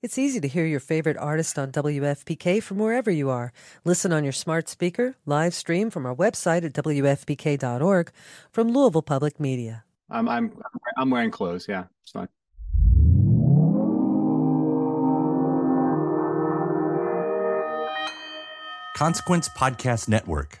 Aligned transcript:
It's 0.00 0.16
easy 0.16 0.38
to 0.40 0.46
hear 0.46 0.64
your 0.64 0.78
favorite 0.78 1.16
artist 1.16 1.58
on 1.58 1.72
WFPK 1.72 2.62
from 2.62 2.78
wherever 2.78 3.10
you 3.10 3.30
are. 3.30 3.52
Listen 3.84 4.12
on 4.12 4.22
your 4.22 4.32
smart 4.32 4.68
speaker, 4.68 5.16
live 5.26 5.54
stream 5.54 5.90
from 5.90 6.06
our 6.06 6.14
website 6.14 6.64
at 6.64 6.72
WFPK.org 6.72 8.12
from 8.52 8.68
Louisville 8.68 9.02
Public 9.02 9.40
Media. 9.40 9.82
I'm 10.08 10.28
I'm 10.28 10.52
I'm 10.96 11.10
wearing 11.10 11.32
clothes. 11.32 11.66
Yeah, 11.68 11.86
it's 12.04 12.12
fine. 12.12 12.28
Consequence 18.96 19.48
Podcast 19.48 20.08
Network. 20.08 20.60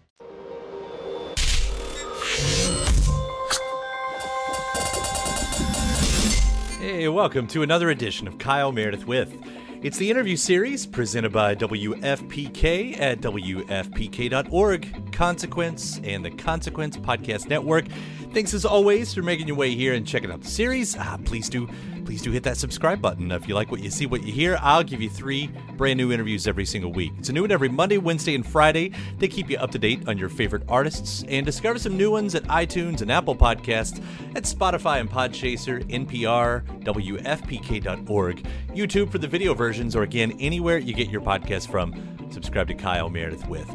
Welcome 7.09 7.47
to 7.47 7.63
another 7.63 7.89
edition 7.89 8.27
of 8.27 8.37
Kyle 8.37 8.71
Meredith 8.71 9.07
with. 9.07 9.35
It's 9.81 9.97
the 9.97 10.11
interview 10.11 10.35
series 10.37 10.85
presented 10.85 11.31
by 11.31 11.55
WFPK 11.55 13.01
at 13.01 13.19
WFPK.org, 13.21 15.11
Consequence, 15.11 15.99
and 16.03 16.23
the 16.23 16.29
Consequence 16.29 16.97
Podcast 16.97 17.49
Network. 17.49 17.85
Thanks 18.33 18.53
as 18.53 18.63
always 18.63 19.13
for 19.13 19.21
making 19.21 19.47
your 19.47 19.57
way 19.57 19.75
here 19.75 19.93
and 19.93 20.07
checking 20.07 20.31
out 20.31 20.41
the 20.41 20.47
series. 20.47 20.95
Ah, 20.97 21.17
please 21.25 21.49
do 21.49 21.67
please 22.05 22.21
do 22.21 22.31
hit 22.31 22.43
that 22.43 22.57
subscribe 22.57 23.01
button. 23.01 23.31
If 23.31 23.47
you 23.47 23.55
like 23.55 23.71
what 23.71 23.81
you 23.81 23.89
see, 23.89 24.05
what 24.05 24.23
you 24.23 24.33
hear, 24.33 24.57
I'll 24.61 24.83
give 24.83 25.01
you 25.01 25.09
three 25.09 25.49
brand 25.77 25.97
new 25.97 26.11
interviews 26.11 26.47
every 26.47 26.65
single 26.65 26.91
week. 26.91 27.11
It's 27.19 27.29
a 27.29 27.33
new 27.33 27.41
one 27.41 27.51
every 27.51 27.69
Monday, 27.69 27.97
Wednesday, 27.97 28.35
and 28.35 28.45
Friday. 28.45 28.93
They 29.19 29.27
keep 29.27 29.49
you 29.49 29.57
up 29.57 29.71
to 29.71 29.79
date 29.79 30.07
on 30.07 30.17
your 30.17 30.29
favorite 30.29 30.63
artists 30.67 31.23
and 31.27 31.45
discover 31.45 31.77
some 31.77 31.97
new 31.97 32.11
ones 32.11 32.33
at 32.33 32.43
iTunes 32.43 33.01
and 33.01 33.11
Apple 33.11 33.35
Podcasts, 33.35 34.03
at 34.35 34.43
Spotify 34.43 34.99
and 34.99 35.09
Podchaser, 35.09 35.83
NPR, 35.89 36.65
WFPK.org, 36.83 38.47
YouTube 38.69 39.11
for 39.11 39.17
the 39.17 39.27
video 39.27 39.53
versions, 39.53 39.95
or 39.95 40.03
again, 40.03 40.31
anywhere 40.39 40.77
you 40.77 40.93
get 40.93 41.09
your 41.09 41.21
podcast 41.21 41.69
from. 41.69 41.93
Subscribe 42.31 42.67
to 42.67 42.75
Kyle 42.75 43.09
Meredith 43.09 43.47
with. 43.47 43.69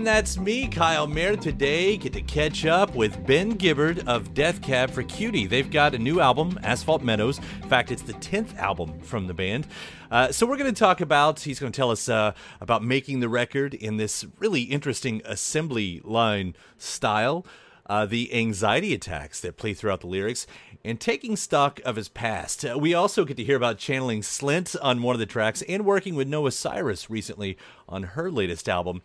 And 0.00 0.06
that's 0.06 0.38
me, 0.38 0.66
Kyle 0.66 1.06
Meredith. 1.06 1.42
Today, 1.42 1.98
get 1.98 2.14
to 2.14 2.22
catch 2.22 2.64
up 2.64 2.94
with 2.94 3.26
Ben 3.26 3.50
Gibbard 3.50 4.08
of 4.08 4.32
Death 4.32 4.62
Cab 4.62 4.90
for 4.90 5.02
Cutie. 5.02 5.46
They've 5.46 5.70
got 5.70 5.94
a 5.94 5.98
new 5.98 6.20
album, 6.20 6.58
Asphalt 6.62 7.02
Meadows. 7.02 7.36
In 7.62 7.68
fact, 7.68 7.90
it's 7.90 8.00
the 8.00 8.14
10th 8.14 8.56
album 8.56 8.98
from 9.00 9.26
the 9.26 9.34
band. 9.34 9.66
Uh, 10.10 10.32
so, 10.32 10.46
we're 10.46 10.56
going 10.56 10.72
to 10.72 10.78
talk 10.78 11.02
about, 11.02 11.40
he's 11.40 11.60
going 11.60 11.70
to 11.70 11.76
tell 11.76 11.90
us 11.90 12.08
uh, 12.08 12.32
about 12.62 12.82
making 12.82 13.20
the 13.20 13.28
record 13.28 13.74
in 13.74 13.98
this 13.98 14.24
really 14.38 14.62
interesting 14.62 15.20
assembly 15.26 16.00
line 16.02 16.56
style. 16.78 17.44
Uh, 17.84 18.06
the 18.06 18.32
anxiety 18.32 18.94
attacks 18.94 19.38
that 19.40 19.58
play 19.58 19.74
throughout 19.74 20.00
the 20.00 20.06
lyrics, 20.06 20.46
and 20.82 20.98
taking 20.98 21.36
stock 21.36 21.78
of 21.84 21.96
his 21.96 22.08
past. 22.08 22.64
Uh, 22.64 22.78
we 22.78 22.94
also 22.94 23.26
get 23.26 23.36
to 23.36 23.44
hear 23.44 23.56
about 23.56 23.76
channeling 23.76 24.22
Slint 24.22 24.76
on 24.80 25.02
one 25.02 25.14
of 25.14 25.20
the 25.20 25.26
tracks 25.26 25.60
and 25.68 25.84
working 25.84 26.14
with 26.14 26.28
Noah 26.28 26.52
Cyrus 26.52 27.10
recently 27.10 27.58
on 27.86 28.04
her 28.04 28.30
latest 28.30 28.66
album. 28.66 29.02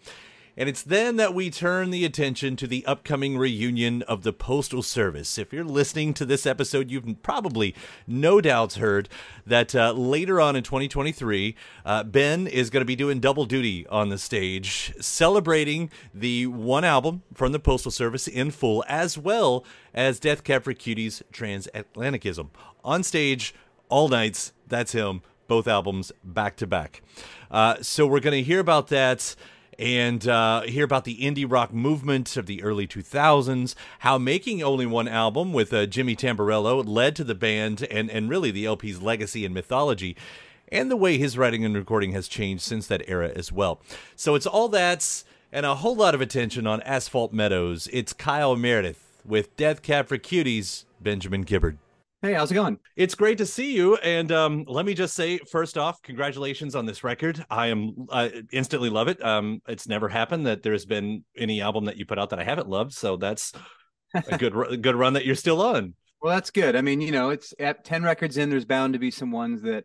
And 0.57 0.69
it's 0.69 0.81
then 0.81 1.17
that 1.17 1.33
we 1.33 1.49
turn 1.49 1.89
the 1.89 2.05
attention 2.05 2.55
to 2.57 2.67
the 2.67 2.85
upcoming 2.85 3.37
reunion 3.37 4.03
of 4.03 4.23
the 4.23 4.31
Postal 4.31 4.81
Service. 4.81 5.37
If 5.37 5.51
you're 5.51 5.65
listening 5.65 6.13
to 6.13 6.25
this 6.25 6.45
episode, 6.45 6.89
you've 6.89 7.21
probably 7.21 7.75
no 8.07 8.39
doubts 8.39 8.77
heard 8.77 9.09
that 9.45 9.75
uh, 9.75 9.91
later 9.91 10.39
on 10.39 10.55
in 10.55 10.63
2023, 10.63 11.55
uh, 11.85 12.03
Ben 12.03 12.47
is 12.47 12.69
going 12.69 12.81
to 12.81 12.85
be 12.85 12.95
doing 12.95 13.19
double 13.19 13.45
duty 13.45 13.85
on 13.87 14.09
the 14.09 14.17
stage, 14.17 14.93
celebrating 15.01 15.91
the 16.13 16.47
one 16.47 16.85
album 16.85 17.23
from 17.33 17.51
the 17.51 17.59
Postal 17.59 17.91
Service 17.91 18.27
in 18.27 18.49
full, 18.49 18.83
as 18.87 19.17
well 19.17 19.65
as 19.93 20.21
Death 20.21 20.45
Cab 20.45 20.63
for 20.63 20.73
Cutie's 20.73 21.21
Transatlanticism. 21.33 22.49
On 22.83 23.03
stage, 23.03 23.53
all 23.89 24.07
nights, 24.07 24.53
that's 24.67 24.93
him, 24.93 25.21
both 25.47 25.67
albums 25.67 26.13
back 26.23 26.55
to 26.57 26.67
back. 26.67 27.01
Uh, 27.51 27.75
so 27.81 28.07
we're 28.07 28.19
going 28.19 28.35
to 28.35 28.43
hear 28.43 28.59
about 28.59 28.87
that 28.87 29.35
and 29.77 30.27
uh, 30.27 30.61
hear 30.61 30.85
about 30.85 31.03
the 31.03 31.17
indie 31.17 31.49
rock 31.49 31.73
movement 31.73 32.37
of 32.37 32.45
the 32.45 32.63
early 32.63 32.87
2000s, 32.87 33.75
how 33.99 34.17
making 34.17 34.63
only 34.63 34.85
one 34.85 35.07
album 35.07 35.53
with 35.53 35.73
uh, 35.73 35.85
Jimmy 35.85 36.15
Tamborello 36.15 36.83
led 36.87 37.15
to 37.15 37.23
the 37.23 37.35
band 37.35 37.83
and, 37.83 38.09
and 38.09 38.29
really 38.29 38.51
the 38.51 38.65
LP's 38.65 39.01
legacy 39.01 39.45
and 39.45 39.53
mythology, 39.53 40.15
and 40.69 40.89
the 40.89 40.95
way 40.95 41.17
his 41.17 41.37
writing 41.37 41.63
and 41.63 41.75
recording 41.75 42.11
has 42.13 42.27
changed 42.27 42.63
since 42.63 42.87
that 42.87 43.07
era 43.07 43.31
as 43.35 43.51
well. 43.51 43.81
So 44.15 44.35
it's 44.35 44.47
all 44.47 44.69
that 44.69 45.23
and 45.51 45.65
a 45.65 45.75
whole 45.75 45.95
lot 45.95 46.13
of 46.13 46.21
attention 46.21 46.67
on 46.67 46.81
Asphalt 46.81 47.31
Meadows. 47.31 47.87
It's 47.93 48.11
Kyle 48.11 48.57
Meredith 48.57 49.01
with 49.23 49.55
Death 49.55 49.81
Cab 49.81 50.07
for 50.07 50.17
Cuties, 50.17 50.83
Benjamin 50.99 51.45
Gibbard. 51.45 51.77
Hey, 52.25 52.33
how's 52.33 52.49
it 52.49 52.55
going? 52.55 52.79
It's 52.95 53.13
great 53.13 53.37
to 53.37 53.45
see 53.45 53.75
you. 53.75 53.97
And 53.97 54.31
um, 54.31 54.65
let 54.67 54.83
me 54.83 54.95
just 54.95 55.13
say, 55.13 55.37
first 55.37 55.77
off, 55.77 56.01
congratulations 56.01 56.73
on 56.73 56.87
this 56.87 57.03
record. 57.03 57.45
I 57.51 57.67
am 57.67 58.07
I 58.11 58.41
instantly 58.51 58.89
love 58.89 59.07
it. 59.07 59.23
Um, 59.23 59.61
it's 59.67 59.87
never 59.87 60.09
happened 60.09 60.47
that 60.47 60.63
there's 60.63 60.87
been 60.87 61.23
any 61.37 61.61
album 61.61 61.85
that 61.85 61.97
you 61.97 62.05
put 62.07 62.17
out 62.17 62.31
that 62.31 62.39
I 62.39 62.43
haven't 62.43 62.67
loved. 62.67 62.93
So 62.93 63.15
that's 63.15 63.53
a 64.15 64.39
good 64.39 64.53
good 64.81 64.95
run 64.95 65.13
that 65.13 65.27
you're 65.27 65.35
still 65.35 65.61
on. 65.61 65.93
Well, 66.19 66.33
that's 66.33 66.49
good. 66.49 66.75
I 66.75 66.81
mean, 66.81 66.99
you 66.99 67.11
know, 67.11 67.29
it's 67.29 67.53
at 67.59 67.85
ten 67.85 68.01
records 68.01 68.37
in. 68.37 68.49
There's 68.49 68.65
bound 68.65 68.93
to 68.93 68.99
be 68.99 69.11
some 69.11 69.31
ones 69.31 69.61
that 69.61 69.83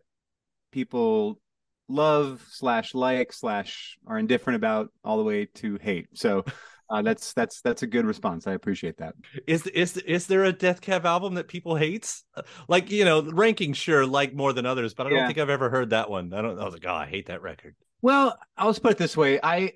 people 0.71 1.39
love 1.87 2.43
slash 2.49 2.95
like 2.95 3.33
slash 3.33 3.99
are 4.07 4.17
indifferent 4.17 4.55
about 4.55 4.89
all 5.03 5.17
the 5.17 5.23
way 5.23 5.45
to 5.45 5.77
hate. 5.79 6.07
So 6.15 6.43
uh, 6.91 7.01
that's 7.01 7.33
that's 7.33 7.61
that's 7.61 7.83
a 7.83 7.87
good 7.87 8.05
response. 8.05 8.47
I 8.47 8.53
appreciate 8.53 8.97
that. 8.97 9.15
Is 9.47 9.65
is 9.67 9.97
is 9.97 10.27
there 10.27 10.43
a 10.43 10.51
Death 10.51 10.81
Cab 10.81 11.05
album 11.05 11.35
that 11.35 11.47
people 11.47 11.75
hates? 11.75 12.23
Like 12.67 12.91
you 12.91 13.05
know, 13.05 13.21
ranking 13.21 13.73
sure 13.73 14.05
like 14.05 14.33
more 14.33 14.51
than 14.51 14.65
others, 14.65 14.93
but 14.93 15.07
I 15.07 15.09
don't 15.09 15.19
yeah. 15.19 15.27
think 15.27 15.39
I've 15.39 15.49
ever 15.49 15.69
heard 15.69 15.91
that 15.91 16.09
one. 16.09 16.33
I 16.33 16.41
don't. 16.41 16.59
I 16.59 16.65
was 16.65 16.73
like, 16.73 16.85
oh, 16.85 16.93
I 16.93 17.05
hate 17.05 17.27
that 17.27 17.41
record. 17.41 17.75
Well, 18.01 18.37
I'll 18.57 18.69
just 18.69 18.83
put 18.83 18.91
it 18.91 18.97
this 18.97 19.15
way. 19.15 19.39
I 19.41 19.73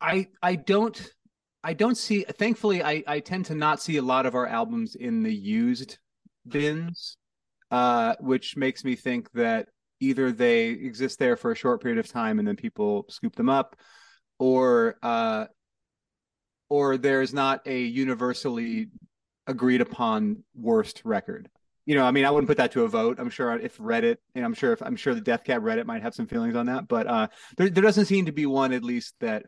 I 0.00 0.28
I 0.42 0.54
don't 0.54 1.10
I 1.64 1.72
don't 1.72 1.96
see. 1.96 2.22
Thankfully, 2.22 2.82
I 2.82 3.02
I 3.06 3.20
tend 3.20 3.46
to 3.46 3.54
not 3.54 3.82
see 3.82 3.96
a 3.96 4.02
lot 4.02 4.26
of 4.26 4.34
our 4.34 4.46
albums 4.46 4.94
in 4.94 5.22
the 5.22 5.34
used 5.34 5.98
bins, 6.46 7.16
uh, 7.70 8.14
which 8.20 8.56
makes 8.56 8.84
me 8.84 8.94
think 8.94 9.30
that 9.32 9.68
either 10.00 10.30
they 10.30 10.68
exist 10.68 11.18
there 11.18 11.36
for 11.36 11.50
a 11.50 11.56
short 11.56 11.82
period 11.82 11.98
of 11.98 12.08
time 12.08 12.38
and 12.38 12.46
then 12.46 12.54
people 12.54 13.04
scoop 13.08 13.34
them 13.34 13.48
up, 13.48 13.76
or 14.38 14.96
uh, 15.02 15.46
or 16.68 16.96
there's 16.96 17.32
not 17.32 17.66
a 17.66 17.80
universally 17.80 18.88
agreed 19.46 19.80
upon 19.80 20.44
worst 20.54 21.02
record. 21.04 21.48
You 21.86 21.94
know, 21.94 22.04
I 22.04 22.10
mean, 22.10 22.26
I 22.26 22.30
wouldn't 22.30 22.48
put 22.48 22.58
that 22.58 22.72
to 22.72 22.84
a 22.84 22.88
vote. 22.88 23.18
I'm 23.18 23.30
sure 23.30 23.56
if 23.58 23.78
Reddit, 23.78 24.16
and 24.34 24.44
I'm 24.44 24.52
sure 24.52 24.72
if 24.72 24.82
I'm 24.82 24.96
sure 24.96 25.14
the 25.14 25.22
Death 25.22 25.44
Cab 25.44 25.62
Reddit 25.62 25.86
might 25.86 26.02
have 26.02 26.14
some 26.14 26.26
feelings 26.26 26.54
on 26.54 26.66
that, 26.66 26.86
but 26.86 27.06
uh, 27.06 27.28
there 27.56 27.70
there 27.70 27.82
doesn't 27.82 28.04
seem 28.04 28.26
to 28.26 28.32
be 28.32 28.44
one 28.44 28.72
at 28.72 28.84
least 28.84 29.14
that 29.20 29.44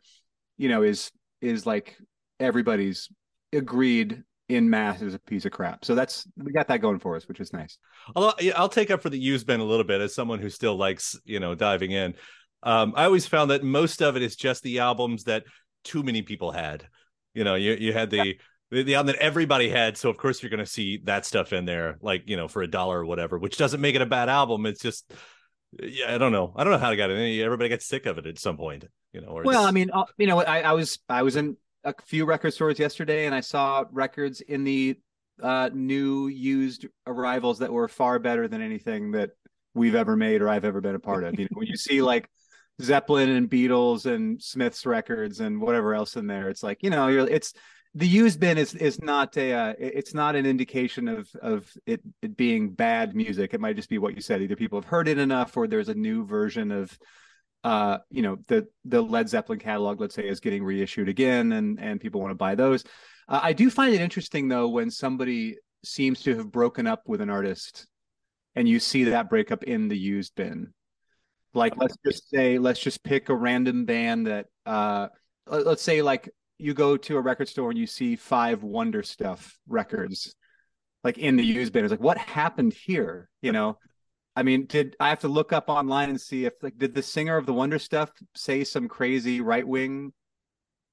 you 0.57 0.71
know 0.71 0.83
is 0.83 1.11
is 1.43 1.67
like 1.67 1.97
everybody's 2.39 3.11
agreed 3.53 4.23
in 4.49 4.69
mass 4.69 5.03
is 5.03 5.15
a 5.15 5.19
piece 5.19 5.45
of 5.45 5.53
crap. 5.53 5.85
So 5.85 5.95
that's 5.95 6.27
we 6.37 6.51
got 6.53 6.69
that 6.69 6.81
going 6.81 6.99
for 6.99 7.15
us, 7.15 7.29
which 7.29 7.41
is 7.41 7.53
nice. 7.53 7.79
Although 8.17 8.33
I'll 8.57 8.69
take 8.69 8.91
up 8.91 9.03
for 9.03 9.11
the 9.11 9.19
used 9.19 9.47
bin 9.47 9.61
a 9.61 9.65
little 9.65 9.85
bit 9.85 10.01
as 10.01 10.15
someone 10.15 10.39
who 10.39 10.51
still 10.51 10.77
likes 10.77 11.19
you 11.25 11.41
know 11.41 11.55
diving 11.55 11.93
in. 11.93 12.15
Um, 12.63 12.93
I 12.97 13.05
always 13.05 13.27
found 13.27 13.51
that 13.51 13.63
most 13.63 14.03
of 14.03 14.17
it 14.17 14.23
is 14.23 14.37
just 14.37 14.63
the 14.63 14.81
albums 14.81 15.25
that 15.25 15.45
too 15.85 16.03
many 16.03 16.23
people 16.23 16.53
had. 16.53 16.87
You 17.35 17.45
know, 17.45 17.55
you 17.55 17.75
you 17.75 17.93
had 17.93 18.11
the 18.11 18.37
yeah. 18.71 18.83
the, 18.83 18.95
album 18.95 19.15
that 19.15 19.23
everybody 19.23 19.69
had, 19.69 19.97
so 19.97 20.11
of 20.11 20.17
course 20.17 20.43
you're 20.43 20.51
going 20.51 20.65
to 20.65 20.67
see 20.67 20.99
that 21.05 21.25
stuff 21.25 21.53
in 21.53 21.65
there, 21.65 21.99
like 22.01 22.25
you 22.27 22.37
know, 22.37 22.49
for 22.49 22.63
a 22.63 22.67
dollar 22.67 23.01
or 23.01 23.07
whatever, 23.07 23.39
which 23.39 23.57
doesn't 23.57 23.81
make 23.81 23.95
it 23.95 24.03
a 24.03 24.07
bad 24.07 24.29
album. 24.29 24.67
It's 24.67 24.81
just, 24.81 25.13
yeah, 25.81 26.15
I 26.15 26.19
don't 26.19 26.33
know, 26.33 26.53
I 26.57 26.65
don't 26.65 26.73
know 26.73 26.79
how 26.79 26.91
to 26.91 26.97
get 26.97 27.11
it. 27.11 27.41
Everybody 27.43 27.69
gets 27.69 27.87
sick 27.87 28.07
of 28.07 28.19
it 28.19 28.27
at 28.27 28.39
some 28.39 28.57
point, 28.57 28.85
you 29.13 29.21
know. 29.21 29.41
well, 29.45 29.65
I 29.65 29.71
mean, 29.71 29.91
uh, 29.93 30.05
you 30.19 30.27
know, 30.27 30.41
I, 30.43 30.61
I 30.61 30.73
was 30.73 30.99
I 31.09 31.23
was 31.23 31.37
in 31.37 31.57
a 31.85 31.95
few 32.05 32.25
record 32.25 32.53
stores 32.53 32.79
yesterday, 32.79 33.27
and 33.27 33.35
I 33.35 33.41
saw 33.41 33.85
records 33.93 34.41
in 34.41 34.65
the 34.65 34.99
uh, 35.43 35.71
new 35.73 36.29
used 36.29 36.87
arrivals 37.07 37.61
that 37.61 37.73
were 37.73 37.89
far 37.89 38.19
better 38.19 38.49
than 38.49 38.61
anything 38.61 39.13
that 39.13 39.31
we've 39.75 39.95
ever 39.95 40.17
made 40.17 40.43
or 40.43 40.49
I've 40.49 40.65
ever 40.65 40.81
been 40.81 40.95
a 40.95 41.01
part 41.01 41.25
of. 41.25 41.39
You 41.39 41.45
know, 41.45 41.55
when 41.55 41.67
you 41.67 41.77
see 41.77 42.03
like 42.03 42.29
Zeppelin 42.83 43.31
and 43.31 43.51
Beatles 43.51 44.07
and 44.07 44.43
Smiths 44.43 44.87
records 44.87 45.41
and 45.41 45.61
whatever 45.61 45.95
else 45.95 46.17
in 46.17 46.27
there. 46.27 46.49
It's 46.49 46.63
like 46.63 46.83
you 46.83 46.91
know, 46.91 47.09
you're 47.09 47.29
it's 47.29 47.55
the 47.95 48.07
used 48.07 48.39
bin 48.39 48.57
is 48.57 48.75
is 48.75 49.01
not 49.03 49.37
a 49.37 49.53
uh, 49.53 49.75
it's 49.79 50.15
not 50.15 50.37
an 50.37 50.47
indication 50.47 51.09
of 51.09 51.29
of 51.43 51.73
it, 51.87 52.01
it 52.23 52.37
being 52.37 52.71
bad 52.71 53.17
music. 53.17 53.53
It 53.53 53.61
might 53.61 53.77
just 53.77 53.89
be 53.89 53.99
what 53.99 54.15
you 54.15 54.21
said. 54.21 54.43
Either 54.43 54.57
people 54.57 54.81
have 54.81 54.89
heard 54.89 55.09
it 55.09 55.19
enough, 55.19 55.57
or 55.57 55.67
there's 55.67 55.89
a 55.89 55.95
new 55.95 56.25
version 56.25 56.71
of 56.71 56.97
uh 57.65 57.99
you 58.11 58.23
know 58.23 58.39
the 58.47 58.67
the 58.85 59.03
Led 59.03 59.29
Zeppelin 59.29 59.59
catalog, 59.59 60.01
let's 60.01 60.15
say, 60.15 60.29
is 60.29 60.41
getting 60.41 60.63
reissued 60.63 61.09
again, 61.09 61.53
and 61.53 61.81
and 61.81 62.01
people 62.01 62.21
want 62.21 62.31
to 62.31 62.37
buy 62.37 62.55
those. 62.55 62.85
Uh, 63.29 63.41
I 63.43 63.53
do 63.53 63.71
find 63.71 63.93
it 63.95 64.01
interesting 64.01 64.49
though 64.49 64.69
when 64.69 64.91
somebody 64.91 65.57
seems 65.85 66.23
to 66.23 66.37
have 66.37 66.51
broken 66.51 66.87
up 66.87 67.03
with 67.07 67.21
an 67.21 67.31
artist, 67.31 67.89
and 68.55 68.69
you 68.69 68.79
see 68.79 69.05
that 69.05 69.29
breakup 69.29 69.65
in 69.65 69.89
the 69.89 69.99
used 69.99 70.35
bin. 70.37 70.73
Like 71.55 71.77
let's 71.77 71.97
just 72.05 72.29
say 72.31 72.59
let's 72.59 72.81
just 72.81 73.03
pick 73.03 73.29
a 73.29 73.35
random 73.35 73.85
band 73.85 74.27
that 74.27 74.47
uh 74.67 75.09
let's 75.47 75.83
say 75.83 76.01
like 76.03 76.31
you 76.59 76.75
go 76.75 76.97
to 76.97 77.17
a 77.17 77.21
record 77.21 77.49
store 77.49 77.71
and 77.71 77.79
you 77.79 77.87
see 77.87 78.17
five 78.17 78.63
Wonder 78.63 79.03
Stuff 79.03 79.59
records, 79.67 80.35
like 81.03 81.19
in 81.19 81.37
the 81.37 81.43
used 81.43 81.73
bin. 81.73 81.85
It's 81.85 81.91
like, 81.91 82.01
what 82.01 82.19
happened 82.19 82.75
here? 82.75 83.31
You 83.41 83.53
know, 83.53 83.79
I 84.37 84.43
mean, 84.43 84.67
did 84.67 84.95
I 85.01 85.09
have 85.09 85.21
to 85.21 85.29
look 85.29 85.53
up 85.53 85.69
online 85.69 86.11
and 86.11 86.21
see 86.21 86.45
if 86.45 86.53
like 86.63 86.79
did 86.79 86.95
the 86.95 87.03
singer 87.03 87.37
of 87.37 87.47
the 87.47 87.55
Wonder 87.55 87.79
Stuff 87.79 88.11
say 88.35 88.63
some 88.65 88.89
crazy 88.89 89.41
right 89.41 89.67
wing 89.67 90.13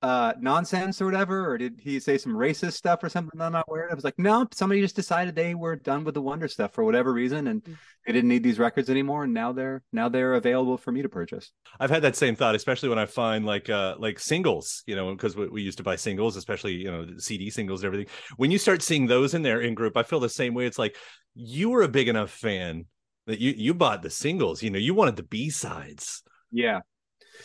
uh 0.04 0.34
nonsense 0.40 1.02
or 1.02 1.06
whatever 1.06 1.50
or 1.50 1.58
did 1.58 1.80
he 1.82 2.00
say 2.00 2.20
some 2.20 2.32
racist 2.34 2.74
stuff 2.74 3.04
or 3.04 3.10
something 3.10 3.42
i'm 3.42 3.52
not 3.52 3.66
aware 3.68 3.86
of? 3.86 3.92
I 3.92 3.96
was 3.96 4.04
like 4.04 4.20
no 4.20 4.48
somebody 4.52 4.80
just 4.80 4.96
decided 4.96 5.36
they 5.36 5.56
were 5.56 5.76
done 5.76 6.04
with 6.04 6.14
the 6.14 6.22
wonder 6.22 6.48
stuff 6.48 6.74
for 6.74 6.84
whatever 6.84 7.12
reason 7.12 7.48
and 7.48 7.64
mm. 7.64 7.76
they 8.06 8.14
didn't 8.14 8.30
need 8.30 8.44
these 8.44 8.60
records 8.60 8.92
anymore 8.92 9.24
and 9.24 9.34
now 9.34 9.54
they're 9.54 9.82
now 9.92 10.08
they're 10.08 10.36
available 10.36 10.78
for 10.78 10.92
me 10.92 11.02
to 11.02 11.10
purchase. 11.10 11.52
I've 11.80 11.90
had 11.90 12.04
that 12.04 12.16
same 12.16 12.36
thought 12.36 12.54
especially 12.54 12.90
when 12.90 13.00
i 13.00 13.08
find 13.08 13.44
like 13.44 13.72
uh 13.72 13.96
like 13.98 14.20
singles 14.20 14.84
you 14.86 14.96
know 14.96 15.12
because 15.16 15.36
we, 15.36 15.48
we 15.48 15.62
used 15.64 15.80
to 15.80 15.84
buy 15.84 15.96
singles 15.96 16.36
especially 16.36 16.74
you 16.74 16.92
know 16.92 17.08
cd 17.18 17.50
singles 17.50 17.82
and 17.82 17.88
everything. 17.88 18.14
When 18.36 18.52
you 18.52 18.60
start 18.60 18.84
seeing 18.84 19.08
those 19.08 19.34
in 19.34 19.42
there 19.42 19.62
in 19.62 19.74
group 19.74 19.98
i 19.98 20.04
feel 20.04 20.20
the 20.20 20.30
same 20.30 20.54
way. 20.54 20.68
It's 20.68 20.80
like 20.80 20.96
you 21.34 21.70
were 21.70 21.82
a 21.82 21.88
big 21.88 22.08
enough 22.08 22.30
fan 22.30 22.86
that 23.26 23.40
you 23.40 23.52
you 23.58 23.74
bought 23.74 24.04
the 24.04 24.12
singles 24.12 24.62
you 24.62 24.70
know 24.70 24.80
you 24.80 24.94
wanted 24.94 25.16
the 25.16 25.24
b-sides. 25.24 26.22
Yeah 26.52 26.82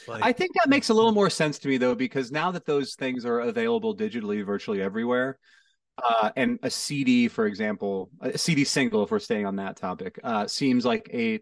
like, 0.08 0.22
I 0.22 0.32
think 0.32 0.52
that 0.54 0.68
makes 0.68 0.88
a 0.88 0.94
little 0.94 1.12
more 1.12 1.30
sense 1.30 1.58
to 1.60 1.68
me 1.68 1.78
though, 1.78 1.94
because 1.94 2.30
now 2.30 2.50
that 2.50 2.66
those 2.66 2.94
things 2.94 3.24
are 3.24 3.40
available 3.40 3.96
digitally 3.96 4.44
virtually 4.44 4.82
everywhere, 4.82 5.38
uh, 6.02 6.30
and 6.36 6.58
a 6.62 6.70
CD, 6.70 7.28
for 7.28 7.46
example, 7.46 8.10
a 8.20 8.38
CD 8.38 8.64
single, 8.64 9.04
if 9.04 9.10
we're 9.10 9.18
staying 9.18 9.46
on 9.46 9.56
that 9.56 9.76
topic, 9.76 10.18
uh, 10.24 10.46
seems 10.46 10.84
like 10.84 11.08
a 11.12 11.40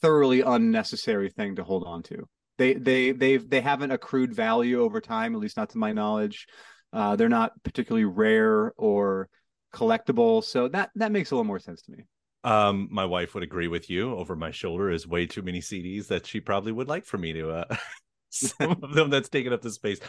thoroughly 0.00 0.40
unnecessary 0.40 1.30
thing 1.30 1.56
to 1.56 1.64
hold 1.64 1.84
on 1.86 2.02
to. 2.04 2.28
They 2.58 2.74
they 2.74 3.12
they've 3.12 3.48
they 3.48 3.60
haven't 3.60 3.90
accrued 3.90 4.34
value 4.34 4.80
over 4.80 5.00
time, 5.00 5.34
at 5.34 5.40
least 5.40 5.56
not 5.56 5.70
to 5.70 5.78
my 5.78 5.92
knowledge. 5.92 6.46
Uh, 6.92 7.16
they're 7.16 7.28
not 7.28 7.52
particularly 7.62 8.04
rare 8.04 8.72
or 8.76 9.28
collectible, 9.74 10.42
so 10.42 10.68
that 10.68 10.90
that 10.94 11.12
makes 11.12 11.30
a 11.30 11.34
little 11.34 11.44
more 11.44 11.58
sense 11.58 11.82
to 11.82 11.92
me. 11.92 12.04
Um, 12.46 12.88
my 12.90 13.04
wife 13.04 13.34
would 13.34 13.42
agree 13.42 13.68
with 13.68 13.90
you. 13.90 14.14
Over 14.14 14.36
my 14.36 14.52
shoulder 14.52 14.90
is 14.90 15.06
way 15.06 15.26
too 15.26 15.42
many 15.42 15.60
CDs 15.60 16.06
that 16.06 16.26
she 16.26 16.40
probably 16.40 16.72
would 16.72 16.88
like 16.88 17.04
for 17.04 17.18
me 17.18 17.32
to. 17.34 17.50
Uh, 17.50 17.76
some 18.30 18.78
of 18.82 18.94
them 18.94 19.10
that's 19.10 19.28
taking 19.28 19.52
up 19.52 19.62
the 19.62 19.70
space. 19.70 20.00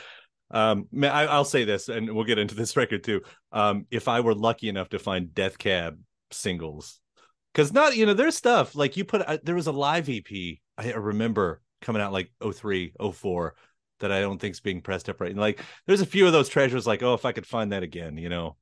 Um, 0.50 0.88
I, 1.04 1.38
will 1.38 1.46
say 1.46 1.66
this, 1.66 1.90
and 1.90 2.14
we'll 2.14 2.26
get 2.26 2.40
into 2.40 2.56
this 2.56 2.78
record 2.78 3.04
too. 3.04 3.22
Um, 3.52 3.86
if 3.92 4.08
I 4.08 4.22
were 4.22 4.36
lucky 4.36 4.70
enough 4.70 4.90
to 4.90 5.00
find 5.00 5.34
Death 5.34 5.58
Cab 5.58 6.00
singles, 6.32 7.00
because 7.54 7.74
not 7.74 7.96
you 7.96 8.06
know 8.06 8.14
there's 8.14 8.36
stuff 8.36 8.76
like 8.76 8.98
you 8.98 9.06
put. 9.06 9.22
Uh, 9.22 9.38
there 9.44 9.56
was 9.56 9.68
a 9.68 9.72
live 9.72 10.10
EP 10.10 10.26
I 10.78 10.92
remember 10.92 11.62
coming 11.82 12.02
out 12.02 12.14
like 12.14 12.32
03, 12.42 12.94
04 13.14 13.56
that 14.00 14.12
I 14.12 14.22
don't 14.22 14.40
think's 14.40 14.60
being 14.60 14.82
pressed 14.82 15.10
up 15.10 15.20
right. 15.20 15.32
And 15.32 15.40
like 15.40 15.60
there's 15.86 16.02
a 16.02 16.06
few 16.06 16.28
of 16.28 16.34
those 16.34 16.50
treasures. 16.50 16.86
Like 16.86 17.04
oh, 17.04 17.14
if 17.14 17.26
I 17.26 17.32
could 17.32 17.48
find 17.48 17.72
that 17.72 17.84
again, 17.84 18.18
you 18.18 18.30
know, 18.30 18.58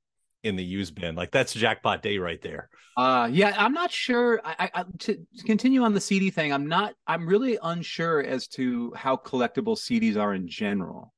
in 0.45 0.55
the 0.55 0.63
used 0.63 0.95
bin. 0.95 1.15
Like 1.15 1.31
that's 1.31 1.53
jackpot 1.53 2.01
day 2.01 2.17
right 2.17 2.41
there. 2.41 2.69
Uh 2.95 3.27
yeah, 3.31 3.53
I'm 3.57 3.73
not 3.73 3.91
sure. 3.91 4.39
I, 4.45 4.69
I 4.73 4.83
to, 4.99 5.17
continue 5.45 5.83
on 5.83 5.93
the 5.93 6.01
CD 6.01 6.29
thing. 6.29 6.53
I'm 6.53 6.67
not. 6.67 6.93
I'm 7.07 7.27
really 7.27 7.57
unsure 7.61 8.23
as 8.23 8.47
to 8.49 8.93
how 8.95 9.17
collectible 9.17 9.77
CDs 9.77 10.17
are 10.17 10.33
in 10.33 10.47
general. 10.47 11.13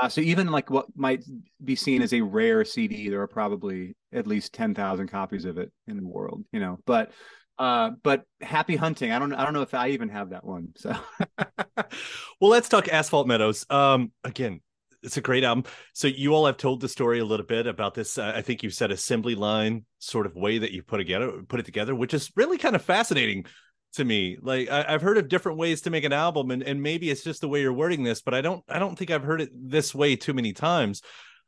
Uh, 0.00 0.08
so 0.08 0.22
even 0.22 0.48
like 0.48 0.70
what 0.70 0.86
might 0.96 1.22
be 1.62 1.76
seen 1.76 2.00
as 2.00 2.14
a 2.14 2.22
rare 2.22 2.64
CD, 2.64 3.10
there 3.10 3.20
are 3.20 3.28
probably 3.28 3.96
at 4.12 4.26
least 4.26 4.54
ten 4.54 4.74
thousand 4.74 5.08
copies 5.08 5.44
of 5.44 5.58
it 5.58 5.70
in 5.86 5.98
the 5.98 6.06
world. 6.06 6.42
You 6.52 6.60
know, 6.60 6.78
but 6.86 7.12
uh, 7.58 7.90
but 8.02 8.24
happy 8.40 8.76
hunting. 8.76 9.12
I 9.12 9.18
don't 9.18 9.34
I 9.34 9.44
don't 9.44 9.52
know 9.52 9.60
if 9.60 9.74
I 9.74 9.88
even 9.88 10.08
have 10.08 10.30
that 10.30 10.44
one. 10.44 10.68
So 10.76 10.96
well, 11.76 12.50
let's 12.50 12.70
talk 12.70 12.88
Asphalt 12.88 13.26
Meadows. 13.26 13.66
Um, 13.68 14.12
again, 14.24 14.62
it's 15.02 15.16
a 15.16 15.22
great 15.22 15.44
album. 15.44 15.64
So 15.92 16.08
you 16.08 16.34
all 16.34 16.46
have 16.46 16.56
told 16.56 16.80
the 16.80 16.88
story 16.88 17.18
a 17.18 17.24
little 17.24 17.46
bit 17.46 17.66
about 17.66 17.94
this. 17.94 18.18
Uh, 18.18 18.32
I 18.34 18.42
think 18.42 18.62
you 18.62 18.70
said 18.70 18.90
assembly 18.90 19.34
line 19.34 19.84
sort 19.98 20.26
of 20.26 20.34
way 20.34 20.58
that 20.58 20.72
you 20.72 20.82
put 20.82 20.98
together, 20.98 21.42
put 21.48 21.60
it 21.60 21.66
together, 21.66 21.94
which 21.94 22.14
is 22.14 22.30
really 22.36 22.58
kind 22.58 22.76
of 22.76 22.82
fascinating 22.82 23.46
to 23.94 24.04
me. 24.04 24.36
Like 24.40 24.68
I, 24.68 24.92
have 24.92 25.02
heard 25.02 25.18
of 25.18 25.28
different 25.28 25.58
ways 25.58 25.82
to 25.82 25.90
make 25.90 26.04
an 26.04 26.12
album, 26.12 26.50
and 26.50 26.62
and 26.62 26.82
maybe 26.82 27.10
it's 27.10 27.24
just 27.24 27.40
the 27.40 27.48
way 27.48 27.60
you're 27.62 27.72
wording 27.72 28.02
this, 28.02 28.22
but 28.22 28.34
I 28.34 28.40
don't 28.40 28.64
I 28.68 28.78
don't 28.78 28.96
think 28.96 29.10
I've 29.10 29.24
heard 29.24 29.40
it 29.40 29.50
this 29.54 29.94
way 29.94 30.16
too 30.16 30.34
many 30.34 30.52
times. 30.52 31.02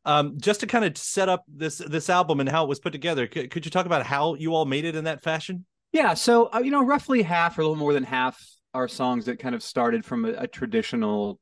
Um, 0.05 0.39
just 0.41 0.61
to 0.61 0.67
kind 0.67 0.85
of 0.85 0.97
set 0.97 1.29
up 1.29 1.45
this 1.49 1.79
this 1.79 2.11
album 2.11 2.41
and 2.41 2.49
how 2.49 2.65
it 2.65 2.69
was 2.69 2.81
put 2.81 2.93
together, 2.93 3.27
could, 3.27 3.51
could 3.51 3.65
you 3.65 3.71
talk 3.71 3.87
about 3.87 4.05
how 4.05 4.35
you 4.35 4.55
all 4.55 4.65
made 4.65 4.85
it 4.85 4.97
in 4.97 5.05
that 5.05 5.23
fashion? 5.23 5.65
Yeah, 5.93 6.15
so 6.15 6.51
uh, 6.53 6.61
you 6.61 6.71
know, 6.71 6.85
roughly 6.85 7.23
half 7.23 7.57
or 7.59 7.61
a 7.61 7.65
little 7.65 7.77
more 7.77 7.93
than 7.93 8.05
half 8.05 8.43
are 8.75 8.89
songs 8.89 9.27
that 9.27 9.39
kind 9.39 9.55
of 9.55 9.63
started 9.63 10.05
from 10.05 10.25
a, 10.25 10.33
a 10.33 10.47
traditional 10.47 11.39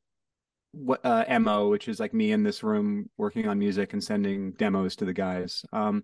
uh, 1.03 1.39
mo 1.39 1.67
which 1.69 1.87
is 1.87 1.99
like 1.99 2.13
me 2.13 2.31
in 2.31 2.43
this 2.43 2.63
room 2.63 3.09
working 3.17 3.47
on 3.47 3.59
music 3.59 3.93
and 3.93 4.03
sending 4.03 4.51
demos 4.53 4.95
to 4.95 5.05
the 5.05 5.13
guys. 5.13 5.65
Um, 5.73 6.03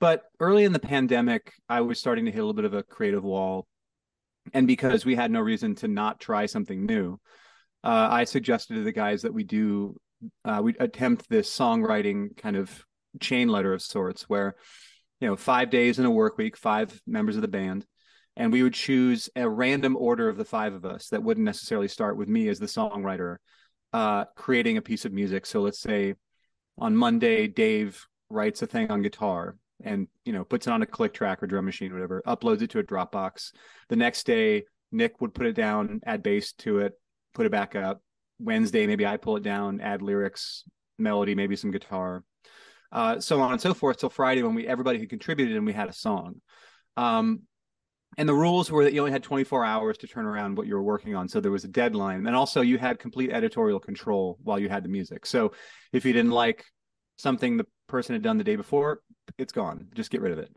but 0.00 0.22
early 0.40 0.64
in 0.64 0.72
the 0.72 0.78
pandemic 0.78 1.52
i 1.68 1.80
was 1.80 1.98
starting 1.98 2.24
to 2.24 2.30
hit 2.30 2.38
a 2.38 2.42
little 2.42 2.54
bit 2.54 2.64
of 2.64 2.74
a 2.74 2.82
creative 2.82 3.24
wall. 3.24 3.66
And 4.54 4.66
because 4.66 5.04
we 5.04 5.16
had 5.16 5.30
no 5.30 5.40
reason 5.40 5.74
to 5.76 5.88
not 5.88 6.20
try 6.20 6.46
something 6.46 6.86
new 6.86 7.18
uh, 7.84 8.08
i 8.10 8.24
suggested 8.24 8.74
to 8.74 8.84
the 8.84 8.92
guys 8.92 9.22
that 9.22 9.34
we 9.34 9.44
do 9.44 9.96
uh, 10.44 10.60
we 10.62 10.74
attempt 10.78 11.28
this 11.28 11.50
songwriting 11.54 12.36
kind 12.36 12.56
of 12.56 12.84
chain 13.20 13.48
letter 13.48 13.72
of 13.72 13.82
sorts 13.82 14.28
where 14.28 14.56
you 15.20 15.28
know 15.28 15.36
five 15.36 15.70
days 15.70 15.98
in 15.98 16.04
a 16.04 16.10
work 16.10 16.38
week 16.38 16.56
five 16.56 17.00
members 17.06 17.36
of 17.36 17.42
the 17.42 17.48
band 17.48 17.86
and 18.36 18.52
we 18.52 18.62
would 18.62 18.74
choose 18.74 19.30
a 19.34 19.48
random 19.48 19.96
order 19.96 20.28
of 20.28 20.36
the 20.36 20.44
five 20.44 20.74
of 20.74 20.84
us 20.84 21.08
that 21.08 21.22
wouldn't 21.22 21.44
necessarily 21.44 21.88
start 21.88 22.16
with 22.16 22.28
me 22.28 22.48
as 22.48 22.58
the 22.58 22.66
songwriter 22.66 23.36
uh, 23.96 24.26
creating 24.34 24.76
a 24.76 24.82
piece 24.82 25.06
of 25.06 25.12
music. 25.14 25.46
So 25.46 25.62
let's 25.62 25.80
say 25.80 26.16
on 26.76 26.94
Monday, 26.94 27.46
Dave 27.46 28.06
writes 28.28 28.60
a 28.60 28.66
thing 28.66 28.90
on 28.90 29.00
guitar 29.00 29.56
and 29.82 30.06
you 30.26 30.34
know 30.34 30.44
puts 30.44 30.66
it 30.66 30.70
on 30.70 30.82
a 30.82 30.86
click 30.86 31.14
track 31.14 31.42
or 31.42 31.46
drum 31.46 31.64
machine, 31.64 31.90
or 31.90 31.94
whatever, 31.94 32.22
uploads 32.26 32.60
it 32.60 32.68
to 32.70 32.78
a 32.78 32.82
Dropbox. 32.82 33.52
The 33.88 33.96
next 33.96 34.26
day, 34.26 34.64
Nick 34.92 35.22
would 35.22 35.32
put 35.32 35.46
it 35.46 35.54
down, 35.54 36.00
add 36.04 36.22
bass 36.22 36.52
to 36.58 36.80
it, 36.80 36.92
put 37.32 37.46
it 37.46 37.52
back 37.52 37.74
up. 37.74 38.02
Wednesday, 38.38 38.86
maybe 38.86 39.06
I 39.06 39.16
pull 39.16 39.38
it 39.38 39.42
down, 39.42 39.80
add 39.80 40.02
lyrics, 40.02 40.64
melody, 40.98 41.34
maybe 41.34 41.56
some 41.56 41.70
guitar, 41.70 42.22
uh, 42.92 43.18
so 43.18 43.40
on 43.40 43.52
and 43.52 43.60
so 43.62 43.72
forth. 43.72 43.96
Till 43.96 44.10
Friday, 44.10 44.42
when 44.42 44.54
we 44.54 44.66
everybody 44.66 44.98
had 44.98 45.08
contributed 45.08 45.56
and 45.56 45.64
we 45.64 45.72
had 45.72 45.88
a 45.88 45.94
song. 45.94 46.42
Um, 46.98 47.44
and 48.18 48.28
the 48.28 48.34
rules 48.34 48.70
were 48.70 48.84
that 48.84 48.92
you 48.92 49.00
only 49.00 49.12
had 49.12 49.22
24 49.22 49.64
hours 49.64 49.98
to 49.98 50.06
turn 50.06 50.26
around 50.26 50.56
what 50.56 50.66
you 50.66 50.74
were 50.74 50.82
working 50.82 51.14
on. 51.14 51.28
So 51.28 51.40
there 51.40 51.52
was 51.52 51.64
a 51.64 51.68
deadline. 51.68 52.26
And 52.26 52.34
also 52.34 52.62
you 52.62 52.78
had 52.78 52.98
complete 52.98 53.30
editorial 53.30 53.78
control 53.78 54.38
while 54.42 54.58
you 54.58 54.68
had 54.68 54.84
the 54.84 54.88
music. 54.88 55.26
So 55.26 55.52
if 55.92 56.04
you 56.04 56.12
didn't 56.12 56.30
like 56.30 56.64
something 57.18 57.56
the 57.56 57.66
person 57.88 58.14
had 58.14 58.22
done 58.22 58.38
the 58.38 58.44
day 58.44 58.56
before 58.56 59.00
it's 59.38 59.52
gone. 59.52 59.88
Just 59.94 60.10
get 60.10 60.20
rid 60.20 60.32
of 60.32 60.38
it. 60.38 60.50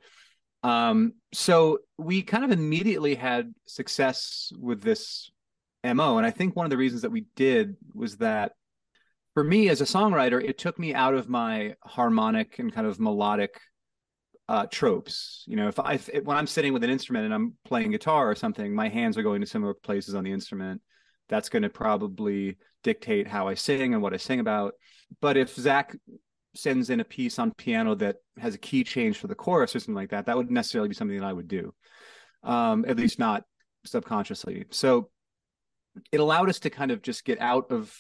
Um, 0.63 1.13
so 1.33 1.79
we 1.97 2.21
kind 2.21 2.43
of 2.43 2.51
immediately 2.51 3.15
had 3.15 3.53
success 3.65 4.51
with 4.57 4.81
this 4.81 5.29
mo 5.83 6.17
and 6.17 6.27
i 6.27 6.31
think 6.31 6.55
one 6.55 6.65
of 6.65 6.69
the 6.69 6.77
reasons 6.77 7.03
that 7.03 7.11
we 7.11 7.25
did 7.35 7.75
was 7.93 8.17
that 8.17 8.51
for 9.33 9.43
me 9.43 9.69
as 9.69 9.79
a 9.81 9.85
songwriter 9.85 10.43
it 10.43 10.57
took 10.57 10.77
me 10.77 10.93
out 10.93 11.13
of 11.13 11.29
my 11.29 11.73
harmonic 11.83 12.59
and 12.59 12.73
kind 12.73 12.85
of 12.85 12.99
melodic 12.99 13.59
uh, 14.50 14.65
tropes. 14.65 15.44
You 15.46 15.56
know, 15.56 15.68
if 15.68 15.79
I 15.79 15.94
if, 15.94 16.10
when 16.24 16.36
I'm 16.36 16.48
sitting 16.48 16.74
with 16.74 16.84
an 16.84 16.89
instrument 16.89 17.25
and 17.25 17.34
I'm 17.34 17.53
playing 17.65 17.91
guitar 17.91 18.29
or 18.29 18.34
something, 18.34 18.74
my 18.74 18.89
hands 18.89 19.15
are 19.15 19.22
going 19.24 19.41
to 19.41 19.48
similar 19.48 19.75
places 19.75 20.15
on 20.15 20.24
the 20.24 20.32
instrument. 20.32 20.82
That's 21.29 21.50
going 21.50 21.62
to 21.62 21.70
probably 21.70 22.58
dictate 22.84 23.27
how 23.27 23.48
I 23.48 23.53
sing 23.53 23.94
and 23.94 24.01
what 24.01 24.15
I 24.15 24.18
sing 24.18 24.39
about. 24.39 24.74
But 25.22 25.38
if 25.38 25.53
Zach 25.53 25.96
sends 26.56 26.89
in 26.89 27.00
a 27.00 27.03
piece 27.06 27.38
on 27.38 27.53
piano 27.53 27.94
that 27.96 28.15
has 28.39 28.56
a 28.56 28.58
key 28.58 28.84
change 28.84 29.20
for 29.20 29.27
the 29.27 29.36
chorus 29.36 29.75
or 29.75 29.79
something 29.79 29.94
like 29.94 30.10
that, 30.10 30.25
that 30.25 30.36
would 30.36 30.50
necessarily 30.50 30.89
be 30.89 30.96
something 30.96 31.20
that 31.20 31.25
I 31.27 31.34
would 31.34 31.48
do, 31.48 31.72
um, 32.41 32.86
at 32.88 32.98
least 32.98 33.20
not 33.20 33.44
subconsciously. 33.86 34.65
So 34.72 35.12
it 36.12 36.20
allowed 36.20 36.50
us 36.50 36.60
to 36.62 36.72
kind 36.72 36.89
of 36.89 37.03
just 37.03 37.24
get 37.24 37.39
out 37.39 37.72
of 37.72 37.96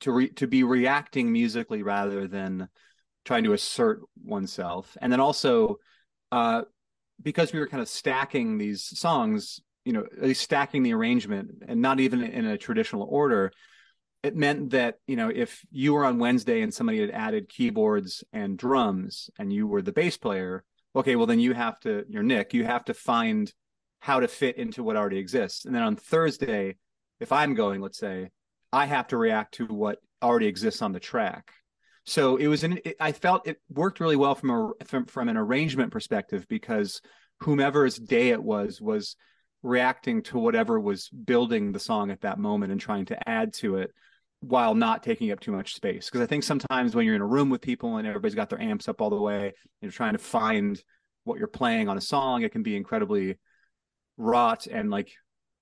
to 0.00 0.10
re, 0.10 0.28
to 0.30 0.48
be 0.48 0.64
reacting 0.64 1.30
musically 1.30 1.84
rather 1.84 2.26
than 2.26 2.68
trying 3.24 3.44
to 3.44 3.52
assert 3.52 4.00
oneself 4.24 4.96
and 5.00 5.12
then 5.12 5.20
also 5.20 5.76
uh, 6.32 6.62
because 7.22 7.52
we 7.52 7.58
were 7.58 7.68
kind 7.68 7.82
of 7.82 7.88
stacking 7.88 8.58
these 8.58 8.98
songs 8.98 9.60
you 9.84 9.92
know 9.92 10.32
stacking 10.32 10.82
the 10.82 10.94
arrangement 10.94 11.50
and 11.66 11.80
not 11.80 12.00
even 12.00 12.22
in 12.22 12.46
a 12.46 12.58
traditional 12.58 13.06
order 13.10 13.52
it 14.22 14.36
meant 14.36 14.70
that 14.70 14.96
you 15.06 15.16
know 15.16 15.30
if 15.34 15.64
you 15.70 15.94
were 15.94 16.04
on 16.04 16.18
Wednesday 16.18 16.60
and 16.60 16.72
somebody 16.72 17.00
had 17.00 17.10
added 17.10 17.48
keyboards 17.48 18.22
and 18.32 18.58
drums 18.58 19.30
and 19.38 19.52
you 19.52 19.66
were 19.66 19.82
the 19.82 19.92
bass 19.92 20.16
player, 20.16 20.64
okay, 20.94 21.16
well 21.16 21.26
then 21.26 21.40
you 21.40 21.54
have 21.54 21.80
to 21.80 22.04
you're 22.08 22.22
Nick, 22.22 22.52
you 22.52 22.64
have 22.64 22.84
to 22.86 22.94
find 22.94 23.52
how 24.00 24.20
to 24.20 24.28
fit 24.28 24.56
into 24.56 24.82
what 24.82 24.96
already 24.96 25.18
exists. 25.18 25.64
And 25.64 25.74
then 25.74 25.82
on 25.82 25.96
Thursday, 25.96 26.76
if 27.18 27.32
I'm 27.32 27.54
going, 27.54 27.80
let's 27.80 27.98
say, 27.98 28.30
I 28.72 28.86
have 28.86 29.08
to 29.08 29.16
react 29.16 29.54
to 29.54 29.66
what 29.66 29.98
already 30.22 30.46
exists 30.46 30.80
on 30.80 30.92
the 30.92 31.00
track. 31.00 31.52
So 32.04 32.36
it 32.36 32.46
was 32.46 32.64
an 32.64 32.78
it, 32.84 32.96
I 32.98 33.12
felt 33.12 33.46
it 33.46 33.60
worked 33.68 34.00
really 34.00 34.16
well 34.16 34.34
from 34.34 34.50
a 34.50 34.84
from, 34.84 35.06
from 35.06 35.28
an 35.28 35.36
arrangement 35.36 35.92
perspective 35.92 36.46
because 36.48 37.00
whomever's 37.40 37.96
day 37.96 38.30
it 38.30 38.42
was 38.42 38.80
was 38.80 39.16
reacting 39.62 40.22
to 40.22 40.38
whatever 40.38 40.80
was 40.80 41.08
building 41.08 41.72
the 41.72 41.78
song 41.78 42.10
at 42.10 42.22
that 42.22 42.38
moment 42.38 42.72
and 42.72 42.80
trying 42.80 43.04
to 43.06 43.28
add 43.28 43.52
to 43.52 43.76
it 43.76 43.92
while 44.40 44.74
not 44.74 45.02
taking 45.02 45.30
up 45.30 45.40
too 45.40 45.52
much 45.52 45.74
space. 45.74 46.06
Because 46.06 46.22
I 46.22 46.26
think 46.26 46.44
sometimes 46.44 46.94
when 46.94 47.04
you're 47.04 47.14
in 47.14 47.20
a 47.20 47.26
room 47.26 47.50
with 47.50 47.60
people 47.60 47.98
and 47.98 48.06
everybody's 48.06 48.34
got 48.34 48.48
their 48.48 48.60
amps 48.60 48.88
up 48.88 49.02
all 49.02 49.10
the 49.10 49.20
way, 49.20 49.52
you're 49.82 49.90
trying 49.90 50.14
to 50.14 50.18
find 50.18 50.82
what 51.24 51.38
you're 51.38 51.48
playing 51.48 51.88
on 51.88 51.98
a 51.98 52.00
song, 52.00 52.42
it 52.42 52.52
can 52.52 52.62
be 52.62 52.76
incredibly 52.76 53.38
wrought 54.16 54.66
and 54.66 54.90
like 54.90 55.12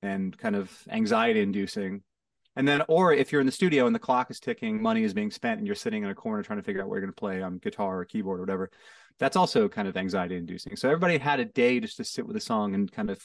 and 0.00 0.36
kind 0.38 0.54
of 0.54 0.70
anxiety 0.88 1.40
inducing. 1.40 2.02
And 2.58 2.66
then, 2.66 2.82
or 2.88 3.12
if 3.12 3.30
you're 3.30 3.40
in 3.40 3.46
the 3.46 3.52
studio 3.52 3.86
and 3.86 3.94
the 3.94 4.00
clock 4.00 4.32
is 4.32 4.40
ticking, 4.40 4.82
money 4.82 5.04
is 5.04 5.14
being 5.14 5.30
spent, 5.30 5.58
and 5.58 5.66
you're 5.66 5.76
sitting 5.76 6.02
in 6.02 6.10
a 6.10 6.14
corner 6.14 6.42
trying 6.42 6.58
to 6.58 6.64
figure 6.64 6.82
out 6.82 6.88
where 6.88 6.98
you're 6.98 7.06
going 7.06 7.14
to 7.14 7.20
play 7.20 7.40
on 7.40 7.58
guitar 7.58 8.00
or 8.00 8.04
keyboard 8.04 8.40
or 8.40 8.42
whatever, 8.42 8.68
that's 9.20 9.36
also 9.36 9.68
kind 9.68 9.86
of 9.86 9.96
anxiety 9.96 10.36
inducing. 10.36 10.74
So 10.74 10.88
everybody 10.88 11.18
had 11.18 11.38
a 11.38 11.44
day 11.44 11.78
just 11.78 11.98
to 11.98 12.04
sit 12.04 12.26
with 12.26 12.34
a 12.34 12.40
song 12.40 12.74
and 12.74 12.90
kind 12.90 13.10
of 13.10 13.22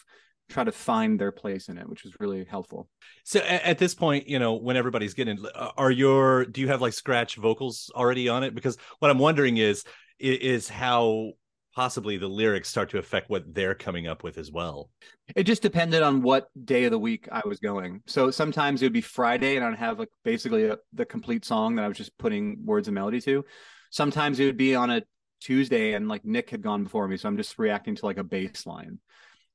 try 0.50 0.64
to 0.64 0.72
find 0.72 1.20
their 1.20 1.32
place 1.32 1.68
in 1.68 1.80
it, 1.80 1.90
which 1.90 2.04
was 2.04 2.14
really 2.20 2.46
helpful. 2.46 2.88
So 3.24 3.40
at, 3.40 3.80
this 3.80 3.96
point, 3.96 4.28
you 4.28 4.38
know, 4.38 4.54
when 4.54 4.78
everybody's 4.78 5.16
getting, 5.16 5.44
uh, 5.56 5.72
are 5.78 5.90
your, 5.90 6.46
do 6.46 6.62
you 6.62 6.68
have 6.68 6.82
like 6.82 6.94
scratch 6.94 7.38
vocals 7.38 7.90
already 7.96 8.30
on 8.30 8.44
it? 8.44 8.54
Because 8.54 8.78
what 9.00 9.10
I'm 9.10 9.18
wondering 9.18 9.58
is, 9.58 9.84
is 10.20 10.70
how 10.70 11.32
possibly 11.76 12.18
the 12.18 12.28
lyrics 12.28 12.70
start 12.70 12.90
to 12.92 13.00
affect 13.00 13.30
what 13.30 13.54
they're 13.54 13.76
coming 13.76 14.08
up 14.08 14.24
with 14.24 14.38
as 14.38 14.52
well. 14.52 14.90
It 15.36 15.44
just 15.44 15.62
depended 15.62 16.04
on 16.04 16.22
what 16.22 16.48
day 16.66 16.84
of 16.84 16.92
the 16.92 17.00
week 17.00 17.28
I 17.32 17.42
was 17.46 17.60
going. 17.60 18.02
So 18.06 18.30
sometimes 18.32 18.82
it 18.82 18.86
would 18.86 18.94
be 18.94 19.02
Friday 19.02 19.56
and 19.56 19.66
I'd 19.66 19.76
have 19.78 20.00
like 20.00 20.10
basically 20.24 20.66
a, 20.66 20.78
the 20.94 21.06
complete 21.06 21.46
song 21.46 21.76
that 21.76 21.86
I 21.86 21.88
was 21.88 21.98
just 21.98 22.18
putting 22.18 22.64
words 22.64 22.88
and 22.88 22.96
melody 22.96 23.22
to. 23.22 23.44
Sometimes 23.90 24.40
it 24.40 24.46
would 24.46 24.58
be 24.58 24.76
on 24.76 24.92
a 24.92 25.02
Tuesday 25.42 25.94
and 25.94 26.08
like 26.08 26.24
Nick 26.26 26.50
had 26.50 26.62
gone 26.62 26.84
before 26.84 27.08
me, 27.08 27.18
so 27.18 27.28
I'm 27.28 27.38
just 27.38 27.58
reacting 27.60 27.96
to 27.96 28.06
like 28.06 28.18
a 28.18 28.24
bass 28.24 28.66
line. 28.66 29.00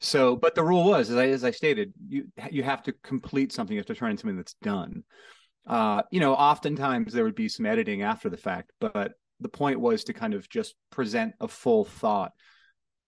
So, 0.01 0.37
but 0.37 0.55
the 0.55 0.63
rule 0.63 0.85
was, 0.85 1.11
as 1.11 1.17
I 1.17 1.27
as 1.29 1.45
I 1.45 1.51
stated, 1.51 1.93
you 2.09 2.29
you 2.51 2.63
have 2.63 2.85
to 2.85 2.93
complete 3.03 3.53
something, 3.53 3.75
you 3.75 3.81
have 3.81 3.87
to 3.87 3.95
turn 3.95 4.11
into 4.11 4.21
something 4.21 4.37
that's 4.37 4.55
done. 4.63 5.03
Uh, 5.67 6.03
you 6.11 6.21
know, 6.21 6.35
oftentimes 6.35 7.13
there 7.13 7.25
would 7.25 7.35
be 7.35 7.49
some 7.49 7.67
editing 7.67 8.03
after 8.03 8.29
the 8.29 8.37
fact, 8.37 8.71
but 8.81 9.15
the 9.40 9.49
point 9.49 9.80
was 9.80 10.04
to 10.04 10.12
kind 10.12 10.35
of 10.35 10.49
just 10.49 10.75
present 10.90 11.35
a 11.40 11.49
full 11.49 11.85
thought 11.85 12.33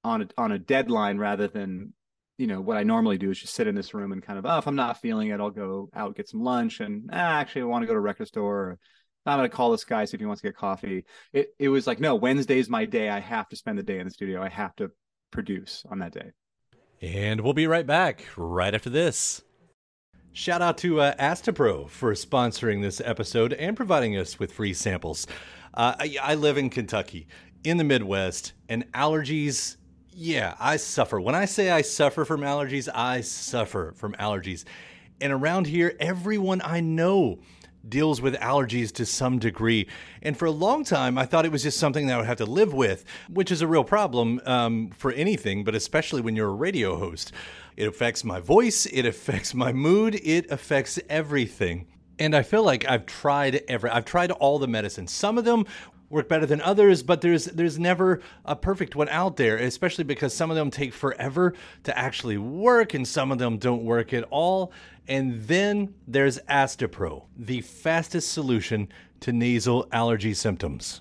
on 0.04 0.22
a 0.22 0.28
on 0.38 0.52
a 0.52 0.58
deadline 0.58 1.18
rather 1.18 1.48
than 1.48 1.92
you 2.38 2.46
know 2.46 2.60
what 2.60 2.76
I 2.76 2.82
normally 2.82 3.18
do 3.18 3.30
is 3.30 3.38
just 3.38 3.54
sit 3.54 3.66
in 3.66 3.74
this 3.74 3.92
room 3.92 4.12
and 4.12 4.22
kind 4.22 4.38
of 4.38 4.46
oh 4.46 4.58
if 4.58 4.66
I'm 4.66 4.76
not 4.76 5.00
feeling 5.00 5.28
it 5.28 5.40
I'll 5.40 5.50
go 5.50 5.90
out 5.94 6.16
get 6.16 6.28
some 6.28 6.42
lunch 6.42 6.80
and 6.80 7.10
ah, 7.12 7.16
actually 7.16 7.62
I 7.62 7.66
want 7.66 7.82
to 7.82 7.86
go 7.86 7.92
to 7.92 7.98
a 7.98 8.02
record 8.02 8.28
store. 8.28 8.56
Or, 8.56 8.78
I'm 9.26 9.38
gonna 9.38 9.50
call 9.50 9.70
this 9.70 9.84
guy 9.84 10.06
see 10.06 10.16
if 10.16 10.20
he 10.20 10.26
wants 10.26 10.40
to 10.40 10.48
get 10.48 10.56
coffee. 10.56 11.04
It 11.32 11.54
it 11.58 11.68
was 11.68 11.86
like 11.86 12.00
no 12.00 12.14
Wednesday's 12.14 12.70
my 12.70 12.86
day. 12.86 13.10
I 13.10 13.20
have 13.20 13.48
to 13.50 13.56
spend 13.56 13.78
the 13.78 13.82
day 13.82 13.98
in 13.98 14.06
the 14.06 14.10
studio. 14.10 14.42
I 14.42 14.48
have 14.48 14.74
to 14.76 14.90
produce 15.30 15.84
on 15.90 15.98
that 15.98 16.12
day. 16.12 16.30
And 17.02 17.42
we'll 17.42 17.52
be 17.52 17.66
right 17.66 17.86
back 17.86 18.24
right 18.36 18.74
after 18.74 18.90
this. 18.90 19.42
Shout 20.32 20.62
out 20.62 20.78
to 20.78 21.00
uh, 21.00 21.14
Astepro 21.16 21.88
for 21.88 22.12
sponsoring 22.12 22.82
this 22.82 23.00
episode 23.04 23.52
and 23.54 23.76
providing 23.76 24.16
us 24.16 24.38
with 24.38 24.52
free 24.52 24.72
samples. 24.72 25.26
Uh, 25.72 25.94
I, 25.98 26.16
I 26.22 26.34
live 26.34 26.56
in 26.58 26.70
Kentucky, 26.70 27.26
in 27.64 27.76
the 27.76 27.84
Midwest, 27.84 28.52
and 28.68 28.90
allergies 28.92 29.76
yeah, 30.12 30.54
I 30.58 30.76
suffer. 30.76 31.20
When 31.20 31.34
I 31.34 31.44
say 31.44 31.70
I 31.70 31.82
suffer 31.82 32.24
from 32.24 32.40
allergies, 32.40 32.88
I 32.92 33.20
suffer 33.20 33.94
from 33.96 34.12
allergies. 34.14 34.64
And 35.20 35.32
around 35.32 35.66
here, 35.66 35.96
everyone 36.00 36.60
I 36.64 36.80
know 36.80 37.38
deals 37.88 38.20
with 38.20 38.34
allergies 38.36 38.92
to 38.92 39.06
some 39.06 39.38
degree. 39.38 39.86
And 40.22 40.36
for 40.36 40.44
a 40.44 40.50
long 40.50 40.84
time, 40.84 41.16
I 41.16 41.24
thought 41.24 41.46
it 41.46 41.52
was 41.52 41.62
just 41.62 41.78
something 41.78 42.06
that 42.06 42.14
I 42.14 42.16
would 42.18 42.26
have 42.26 42.38
to 42.38 42.44
live 42.44 42.74
with, 42.74 43.04
which 43.28 43.50
is 43.50 43.62
a 43.62 43.66
real 43.66 43.84
problem 43.84 44.40
um, 44.44 44.90
for 44.90 45.12
anything, 45.12 45.64
but 45.64 45.74
especially 45.74 46.20
when 46.20 46.36
you're 46.36 46.48
a 46.48 46.54
radio 46.54 46.98
host. 46.98 47.32
It 47.76 47.86
affects 47.88 48.24
my 48.24 48.40
voice, 48.40 48.84
it 48.86 49.06
affects 49.06 49.54
my 49.54 49.72
mood, 49.72 50.20
it 50.22 50.50
affects 50.50 50.98
everything. 51.08 51.86
And 52.20 52.36
I 52.36 52.42
feel 52.42 52.62
like 52.62 52.84
I've 52.86 53.06
tried 53.06 53.62
every 53.66 53.88
I've 53.88 54.04
tried 54.04 54.30
all 54.30 54.58
the 54.58 54.68
medicines. 54.68 55.10
Some 55.10 55.38
of 55.38 55.46
them 55.46 55.64
work 56.10 56.28
better 56.28 56.44
than 56.44 56.60
others, 56.60 57.02
but 57.02 57.22
there's 57.22 57.46
there's 57.46 57.78
never 57.78 58.20
a 58.44 58.54
perfect 58.54 58.94
one 58.94 59.08
out 59.08 59.36
there, 59.36 59.56
especially 59.56 60.04
because 60.04 60.34
some 60.34 60.50
of 60.50 60.56
them 60.56 60.70
take 60.70 60.92
forever 60.92 61.54
to 61.84 61.98
actually 61.98 62.36
work 62.36 62.92
and 62.92 63.08
some 63.08 63.32
of 63.32 63.38
them 63.38 63.56
don't 63.56 63.84
work 63.84 64.12
at 64.12 64.24
all. 64.24 64.70
And 65.08 65.42
then 65.44 65.94
there's 66.06 66.38
Astepro, 66.40 67.24
the 67.36 67.62
fastest 67.62 68.32
solution 68.32 68.90
to 69.20 69.32
nasal 69.32 69.88
allergy 69.90 70.34
symptoms. 70.34 71.00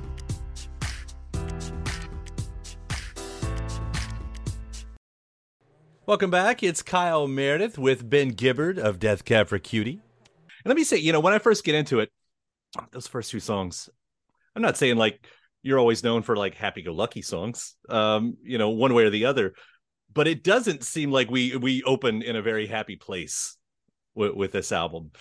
Welcome 6.11 6.29
back. 6.29 6.61
It's 6.61 6.81
Kyle 6.81 7.25
Meredith 7.25 7.77
with 7.77 8.09
Ben 8.09 8.31
Gibbard 8.31 8.77
of 8.77 8.99
Death 8.99 9.23
Cab 9.23 9.47
for 9.47 9.57
Cutie. 9.59 10.01
And 10.19 10.65
let 10.65 10.75
me 10.75 10.83
say, 10.83 10.97
you 10.97 11.13
know, 11.13 11.21
when 11.21 11.31
I 11.31 11.39
first 11.39 11.63
get 11.63 11.73
into 11.73 12.01
it, 12.01 12.11
those 12.91 13.07
first 13.07 13.31
two 13.31 13.39
songs, 13.39 13.89
I'm 14.53 14.61
not 14.61 14.75
saying 14.75 14.97
like 14.97 15.25
you're 15.63 15.79
always 15.79 16.03
known 16.03 16.21
for 16.21 16.35
like 16.35 16.53
happy 16.53 16.81
go 16.81 16.91
lucky 16.91 17.21
songs, 17.21 17.77
um, 17.87 18.35
you 18.43 18.57
know, 18.57 18.71
one 18.71 18.93
way 18.93 19.05
or 19.05 19.09
the 19.09 19.23
other, 19.23 19.53
but 20.13 20.27
it 20.27 20.43
doesn't 20.43 20.83
seem 20.83 21.13
like 21.13 21.31
we 21.31 21.55
we 21.55 21.81
open 21.83 22.21
in 22.23 22.35
a 22.35 22.41
very 22.41 22.67
happy 22.67 22.97
place 22.97 23.55
with, 24.13 24.33
with 24.33 24.51
this 24.51 24.73
album. 24.73 25.11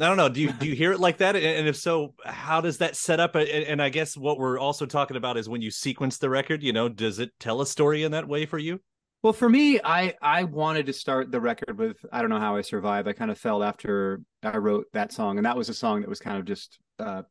I 0.00 0.08
don't 0.08 0.16
know. 0.16 0.28
Do 0.28 0.40
you 0.40 0.50
do 0.50 0.66
you 0.66 0.74
hear 0.74 0.90
it 0.90 0.98
like 0.98 1.18
that? 1.18 1.36
And 1.36 1.68
if 1.68 1.76
so, 1.76 2.14
how 2.26 2.60
does 2.60 2.78
that 2.78 2.96
set 2.96 3.20
up? 3.20 3.36
And 3.36 3.80
I 3.80 3.88
guess 3.88 4.16
what 4.16 4.38
we're 4.38 4.58
also 4.58 4.84
talking 4.84 5.16
about 5.16 5.36
is 5.36 5.48
when 5.48 5.62
you 5.62 5.70
sequence 5.70 6.18
the 6.18 6.28
record. 6.28 6.64
You 6.64 6.72
know, 6.72 6.88
does 6.88 7.20
it 7.20 7.30
tell 7.38 7.60
a 7.60 7.66
story 7.66 8.02
in 8.02 8.10
that 8.10 8.26
way 8.26 8.46
for 8.46 8.58
you? 8.58 8.80
Well, 9.24 9.32
for 9.32 9.48
me, 9.48 9.80
I 9.82 10.16
I 10.20 10.44
wanted 10.44 10.84
to 10.84 10.92
start 10.92 11.32
the 11.32 11.40
record 11.40 11.78
with 11.78 11.96
I 12.12 12.20
don't 12.20 12.28
know 12.28 12.38
how 12.38 12.56
I 12.56 12.60
survived. 12.60 13.08
I 13.08 13.14
kind 13.14 13.30
of 13.30 13.38
felt 13.38 13.62
after 13.62 14.20
I 14.42 14.58
wrote 14.58 14.88
that 14.92 15.14
song, 15.14 15.38
and 15.38 15.46
that 15.46 15.56
was 15.56 15.70
a 15.70 15.74
song 15.74 16.02
that 16.02 16.10
was 16.10 16.18
kind 16.18 16.36
of 16.36 16.44
just 16.44 16.78
uh, 16.98 17.22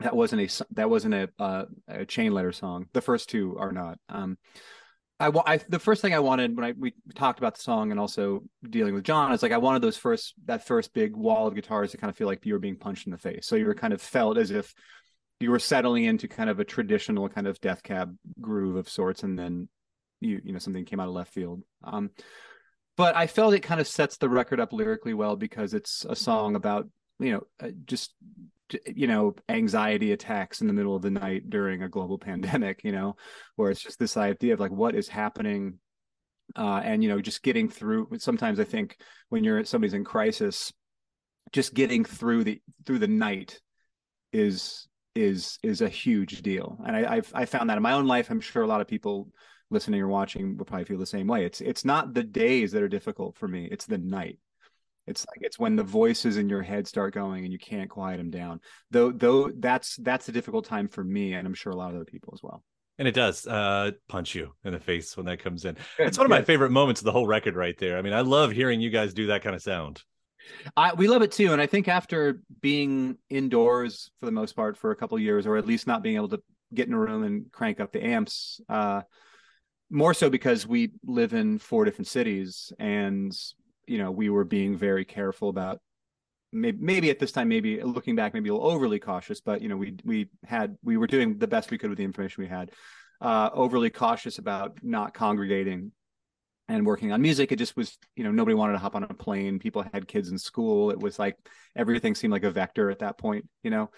that 0.00 0.16
wasn't 0.16 0.40
a 0.40 0.64
that 0.70 0.88
wasn't 0.88 1.12
a 1.12 1.28
uh, 1.38 1.64
a 1.86 2.06
chain 2.06 2.32
letter 2.32 2.50
song. 2.50 2.86
The 2.94 3.02
first 3.02 3.28
two 3.28 3.58
are 3.58 3.72
not. 3.72 3.98
Um, 4.08 4.38
I, 5.20 5.30
I 5.44 5.58
the 5.68 5.78
first 5.78 6.00
thing 6.00 6.14
I 6.14 6.20
wanted 6.20 6.56
when 6.56 6.64
I 6.64 6.72
we 6.78 6.94
talked 7.14 7.38
about 7.38 7.56
the 7.56 7.62
song 7.62 7.90
and 7.90 8.00
also 8.00 8.42
dealing 8.70 8.94
with 8.94 9.04
John 9.04 9.32
is 9.32 9.42
like 9.42 9.52
I 9.52 9.58
wanted 9.58 9.82
those 9.82 9.98
first 9.98 10.32
that 10.46 10.66
first 10.66 10.94
big 10.94 11.14
wall 11.14 11.46
of 11.46 11.54
guitars 11.54 11.90
to 11.90 11.98
kind 11.98 12.08
of 12.08 12.16
feel 12.16 12.26
like 12.26 12.46
you 12.46 12.54
were 12.54 12.58
being 12.58 12.78
punched 12.78 13.06
in 13.06 13.12
the 13.12 13.18
face. 13.18 13.46
So 13.46 13.56
you 13.56 13.66
were 13.66 13.74
kind 13.74 13.92
of 13.92 14.00
felt 14.00 14.38
as 14.38 14.50
if 14.50 14.72
you 15.40 15.50
were 15.50 15.58
settling 15.58 16.04
into 16.04 16.26
kind 16.26 16.48
of 16.48 16.58
a 16.58 16.64
traditional 16.64 17.28
kind 17.28 17.46
of 17.46 17.60
death 17.60 17.82
cab 17.82 18.16
groove 18.40 18.76
of 18.76 18.88
sorts, 18.88 19.24
and 19.24 19.38
then 19.38 19.68
you 20.22 20.40
you 20.44 20.52
know 20.52 20.58
something 20.58 20.84
came 20.84 21.00
out 21.00 21.08
of 21.08 21.14
left 21.14 21.32
field. 21.32 21.62
Um, 21.84 22.10
but 22.96 23.16
I 23.16 23.26
felt 23.26 23.54
it 23.54 23.60
kind 23.60 23.80
of 23.80 23.88
sets 23.88 24.16
the 24.16 24.28
record 24.28 24.60
up 24.60 24.72
lyrically 24.72 25.14
well 25.14 25.36
because 25.36 25.74
it's 25.74 26.04
a 26.08 26.16
song 26.16 26.56
about 26.56 26.88
you 27.18 27.32
know 27.32 27.42
uh, 27.62 27.70
just 27.84 28.14
you 28.86 29.06
know 29.06 29.34
anxiety 29.48 30.12
attacks 30.12 30.60
in 30.60 30.66
the 30.66 30.72
middle 30.72 30.96
of 30.96 31.02
the 31.02 31.10
night 31.10 31.48
during 31.50 31.82
a 31.82 31.88
global 31.88 32.18
pandemic 32.28 32.82
you 32.84 32.92
know 32.92 33.16
where 33.56 33.70
it's 33.70 33.82
just 33.82 33.98
this 33.98 34.16
idea 34.16 34.54
of 34.54 34.60
like 34.60 34.70
what 34.70 34.94
is 34.94 35.08
happening 35.08 35.78
uh, 36.56 36.80
and 36.84 37.02
you 37.02 37.08
know 37.08 37.20
just 37.20 37.42
getting 37.42 37.68
through 37.68 38.08
sometimes 38.18 38.58
i 38.58 38.64
think 38.64 38.96
when 39.28 39.44
you're 39.44 39.64
somebody's 39.64 39.94
in 39.94 40.04
crisis 40.04 40.72
just 41.52 41.74
getting 41.74 42.04
through 42.04 42.44
the 42.44 42.60
through 42.86 42.98
the 42.98 43.08
night 43.08 43.60
is 44.32 44.88
is 45.14 45.58
is 45.62 45.82
a 45.82 45.88
huge 45.88 46.42
deal 46.42 46.78
and 46.86 46.96
i 46.96 47.16
I've, 47.16 47.30
i 47.34 47.44
found 47.44 47.68
that 47.68 47.76
in 47.76 47.82
my 47.82 47.92
own 47.92 48.06
life 48.06 48.30
i'm 48.30 48.40
sure 48.40 48.62
a 48.62 48.66
lot 48.66 48.80
of 48.80 48.88
people 48.88 49.28
listening 49.72 50.00
or 50.00 50.08
watching 50.08 50.56
will 50.56 50.64
probably 50.64 50.84
feel 50.84 50.98
the 50.98 51.06
same 51.06 51.26
way 51.26 51.44
it's 51.44 51.60
it's 51.60 51.84
not 51.84 52.14
the 52.14 52.22
days 52.22 52.72
that 52.72 52.82
are 52.82 52.88
difficult 52.88 53.36
for 53.36 53.48
me 53.48 53.68
it's 53.70 53.86
the 53.86 53.98
night 53.98 54.38
it's 55.06 55.26
like 55.28 55.38
it's 55.40 55.58
when 55.58 55.76
the 55.76 55.82
voices 55.82 56.36
in 56.36 56.48
your 56.48 56.62
head 56.62 56.86
start 56.86 57.14
going 57.14 57.44
and 57.44 57.52
you 57.52 57.58
can't 57.58 57.90
quiet 57.90 58.18
them 58.18 58.30
down. 58.30 58.60
Though 58.90 59.10
though 59.10 59.50
that's 59.50 59.96
that's 59.96 60.28
a 60.28 60.32
difficult 60.32 60.64
time 60.64 60.88
for 60.88 61.02
me 61.02 61.34
and 61.34 61.46
I'm 61.46 61.54
sure 61.54 61.72
a 61.72 61.76
lot 61.76 61.90
of 61.90 61.96
other 61.96 62.04
people 62.04 62.32
as 62.34 62.42
well. 62.42 62.62
And 62.98 63.08
it 63.08 63.14
does 63.14 63.46
uh, 63.46 63.92
punch 64.08 64.34
you 64.34 64.52
in 64.64 64.72
the 64.72 64.78
face 64.78 65.16
when 65.16 65.26
that 65.26 65.42
comes 65.42 65.64
in. 65.64 65.76
It's 65.98 66.18
one 66.18 66.26
of 66.26 66.30
my 66.30 66.42
favorite 66.42 66.70
moments 66.70 67.00
of 67.00 67.06
the 67.06 67.12
whole 67.12 67.26
record 67.26 67.56
right 67.56 67.76
there. 67.78 67.98
I 67.98 68.02
mean, 68.02 68.12
I 68.12 68.20
love 68.20 68.52
hearing 68.52 68.80
you 68.80 68.90
guys 68.90 69.14
do 69.14 69.28
that 69.28 69.42
kind 69.42 69.56
of 69.56 69.62
sound. 69.62 70.02
I 70.76 70.92
we 70.94 71.08
love 71.08 71.22
it 71.22 71.32
too, 71.32 71.52
and 71.52 71.62
I 71.62 71.66
think 71.66 71.88
after 71.88 72.42
being 72.60 73.16
indoors 73.30 74.10
for 74.18 74.26
the 74.26 74.32
most 74.32 74.54
part 74.54 74.76
for 74.76 74.90
a 74.90 74.96
couple 74.96 75.18
years, 75.18 75.46
or 75.46 75.56
at 75.56 75.66
least 75.66 75.86
not 75.86 76.02
being 76.02 76.16
able 76.16 76.28
to 76.30 76.42
get 76.74 76.88
in 76.88 76.94
a 76.94 76.98
room 76.98 77.22
and 77.22 77.50
crank 77.52 77.80
up 77.80 77.92
the 77.92 78.04
amps, 78.04 78.60
uh, 78.68 79.02
more 79.92 80.14
so 80.14 80.30
because 80.30 80.66
we 80.66 80.92
live 81.04 81.34
in 81.34 81.58
four 81.58 81.84
different 81.84 82.08
cities, 82.08 82.72
and 82.78 83.32
you 83.86 83.98
know 83.98 84.10
we 84.10 84.30
were 84.30 84.44
being 84.44 84.76
very 84.76 85.04
careful 85.04 85.48
about 85.48 85.80
maybe, 86.52 86.78
maybe 86.80 87.10
at 87.10 87.18
this 87.18 87.32
time 87.32 87.48
maybe 87.48 87.82
looking 87.82 88.16
back 88.16 88.34
maybe 88.34 88.48
a 88.48 88.54
little 88.54 88.70
overly 88.70 88.98
cautious 88.98 89.40
but 89.40 89.60
you 89.60 89.68
know 89.68 89.76
we 89.76 89.96
we 90.04 90.28
had 90.44 90.76
we 90.82 90.96
were 90.96 91.06
doing 91.06 91.38
the 91.38 91.46
best 91.46 91.70
we 91.70 91.78
could 91.78 91.90
with 91.90 91.98
the 91.98 92.04
information 92.04 92.42
we 92.42 92.48
had 92.48 92.70
uh 93.20 93.50
overly 93.52 93.90
cautious 93.90 94.38
about 94.38 94.78
not 94.82 95.14
congregating 95.14 95.92
and 96.68 96.86
working 96.86 97.12
on 97.12 97.20
music. 97.20 97.52
It 97.52 97.56
just 97.56 97.76
was 97.76 97.98
you 98.16 98.24
know 98.24 98.30
nobody 98.30 98.54
wanted 98.54 98.74
to 98.74 98.78
hop 98.78 98.94
on 98.94 99.02
a 99.02 99.14
plane. 99.14 99.58
People 99.58 99.84
had 99.92 100.06
kids 100.06 100.30
in 100.30 100.38
school. 100.38 100.90
It 100.90 100.98
was 100.98 101.18
like 101.18 101.36
everything 101.76 102.14
seemed 102.14 102.32
like 102.32 102.44
a 102.44 102.50
vector 102.50 102.90
at 102.90 103.00
that 103.00 103.18
point 103.18 103.48
you 103.62 103.70
know 103.70 103.90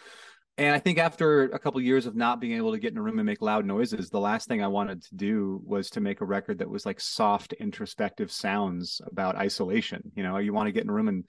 and 0.56 0.74
I 0.74 0.78
think 0.78 0.98
after 0.98 1.44
a 1.44 1.58
couple 1.58 1.80
of 1.80 1.84
years 1.84 2.06
of 2.06 2.14
not 2.14 2.40
being 2.40 2.56
able 2.56 2.72
to 2.72 2.78
get 2.78 2.92
in 2.92 2.98
a 2.98 3.02
room 3.02 3.18
and 3.18 3.26
make 3.26 3.42
loud 3.42 3.66
noises, 3.66 4.08
the 4.08 4.20
last 4.20 4.46
thing 4.46 4.62
I 4.62 4.68
wanted 4.68 5.02
to 5.04 5.14
do 5.16 5.60
was 5.64 5.90
to 5.90 6.00
make 6.00 6.20
a 6.20 6.24
record 6.24 6.58
that 6.58 6.70
was 6.70 6.86
like 6.86 7.00
soft, 7.00 7.52
introspective 7.54 8.30
sounds 8.30 9.00
about 9.04 9.34
isolation. 9.34 10.12
You 10.14 10.22
know, 10.22 10.38
you 10.38 10.52
want 10.52 10.68
to 10.68 10.72
get 10.72 10.84
in 10.84 10.90
a 10.90 10.92
room 10.92 11.08
and 11.08 11.24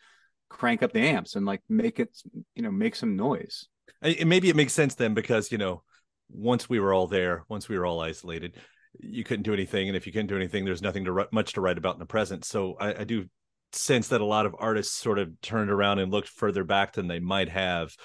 crank 0.49 0.83
up 0.83 0.93
the 0.93 0.99
amps 0.99 1.35
and 1.35 1.45
like 1.45 1.61
make 1.67 1.99
it, 1.99 2.15
you 2.53 2.61
know, 2.61 2.71
make 2.71 2.95
some 2.95 3.15
noise. 3.15 3.67
maybe 4.01 4.49
it 4.49 4.55
makes 4.55 4.73
sense 4.73 4.93
then 4.93 5.15
because 5.15 5.51
you 5.51 5.57
know, 5.57 5.81
once 6.29 6.69
we 6.69 6.79
were 6.79 6.93
all 6.93 7.07
there, 7.07 7.45
once 7.49 7.67
we 7.67 7.79
were 7.79 7.85
all 7.85 8.01
isolated, 8.01 8.55
you 8.99 9.23
couldn't 9.23 9.43
do 9.43 9.53
anything, 9.53 9.87
and 9.87 9.97
if 9.97 10.05
you 10.05 10.13
couldn't 10.13 10.27
do 10.27 10.37
anything, 10.37 10.65
there's 10.65 10.81
nothing 10.81 11.05
to 11.05 11.27
much 11.31 11.53
to 11.53 11.61
write 11.61 11.79
about 11.79 11.95
in 11.95 11.99
the 11.99 12.05
present. 12.05 12.45
So 12.45 12.75
I, 12.79 13.01
I 13.01 13.03
do 13.05 13.25
sense 13.71 14.09
that 14.09 14.21
a 14.21 14.25
lot 14.25 14.45
of 14.45 14.55
artists 14.57 14.95
sort 14.95 15.19
of 15.19 15.29
turned 15.41 15.71
around 15.71 15.99
and 15.99 16.11
looked 16.11 16.29
further 16.29 16.63
back 16.63 16.93
than 16.93 17.07
they 17.07 17.19
might 17.19 17.49
have 17.49 17.95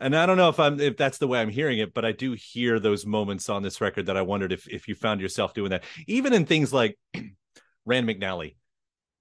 and 0.00 0.16
I 0.16 0.26
don't 0.26 0.36
know 0.36 0.48
if 0.48 0.60
I'm 0.60 0.80
if 0.80 0.96
that's 0.96 1.18
the 1.18 1.26
way 1.26 1.40
I'm 1.40 1.48
hearing 1.48 1.78
it, 1.78 1.94
but 1.94 2.04
I 2.04 2.12
do 2.12 2.32
hear 2.32 2.78
those 2.78 3.04
moments 3.04 3.48
on 3.48 3.62
this 3.62 3.80
record 3.80 4.06
that 4.06 4.16
I 4.16 4.22
wondered 4.22 4.52
if 4.52 4.68
if 4.68 4.88
you 4.88 4.94
found 4.94 5.20
yourself 5.20 5.54
doing 5.54 5.70
that, 5.70 5.84
even 6.06 6.32
in 6.32 6.46
things 6.46 6.72
like 6.72 6.98
Rand 7.84 8.08
McNally. 8.08 8.56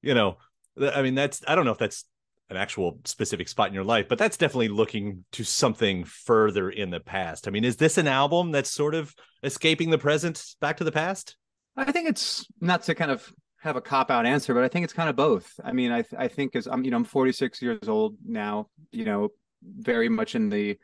You 0.02 0.14
know, 0.14 0.38
I 0.80 1.02
mean, 1.02 1.16
that's 1.16 1.42
I 1.48 1.56
don't 1.56 1.66
know 1.66 1.72
if 1.72 1.80
that's 1.80 2.06
an 2.50 2.58
actual 2.58 3.00
specific 3.04 3.48
spot 3.48 3.68
in 3.68 3.74
your 3.74 3.84
life, 3.84 4.08
but 4.08 4.18
that's 4.18 4.38
definitely 4.38 4.70
looking 4.70 5.26
to 5.34 5.44
something 5.44 6.06
further 6.06 6.70
in 6.70 6.92
the 6.92 7.00
past. 7.00 7.48
I 7.48 7.52
mean, 7.52 7.66
is 7.66 7.76
this 7.76 7.98
an 7.98 8.08
album 8.08 8.52
that's 8.52 8.70
sort 8.70 8.96
of 8.96 9.14
escaping 9.44 9.90
the 9.90 9.98
present 9.98 10.44
back 10.62 10.78
to 10.78 10.84
the 10.84 10.92
past? 10.92 11.36
I 11.76 11.92
think 11.92 12.08
it's 12.08 12.46
not 12.62 12.84
to 12.84 12.96
kind 12.96 13.12
of 13.12 13.32
have 13.62 13.76
a 13.76 13.82
cop 13.82 14.10
out 14.12 14.26
answer, 14.26 14.54
but 14.54 14.64
I 14.64 14.68
think 14.68 14.84
it's 14.84 14.94
kind 14.94 15.10
of 15.10 15.16
both. 15.16 15.60
I 15.64 15.74
mean, 15.74 15.92
I 15.92 16.04
I 16.18 16.28
think 16.28 16.56
as 16.56 16.68
I'm 16.68 16.84
you 16.84 16.92
know 16.92 16.98
I'm 16.98 17.04
46 17.04 17.62
years 17.62 17.90
old 17.90 18.16
now. 18.26 18.70
You 18.92 19.06
know, 19.06 19.30
very 19.64 20.10
much 20.10 20.36
in 20.36 20.50
the 20.50 20.78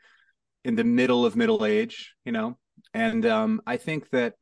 in 0.64 0.76
the 0.76 0.84
middle 0.84 1.26
of 1.26 1.36
middle 1.36 1.64
age, 1.64 2.14
you 2.24 2.32
know. 2.32 2.56
And 2.92 3.24
um, 3.26 3.60
I 3.66 3.76
think 3.76 4.10
that 4.10 4.34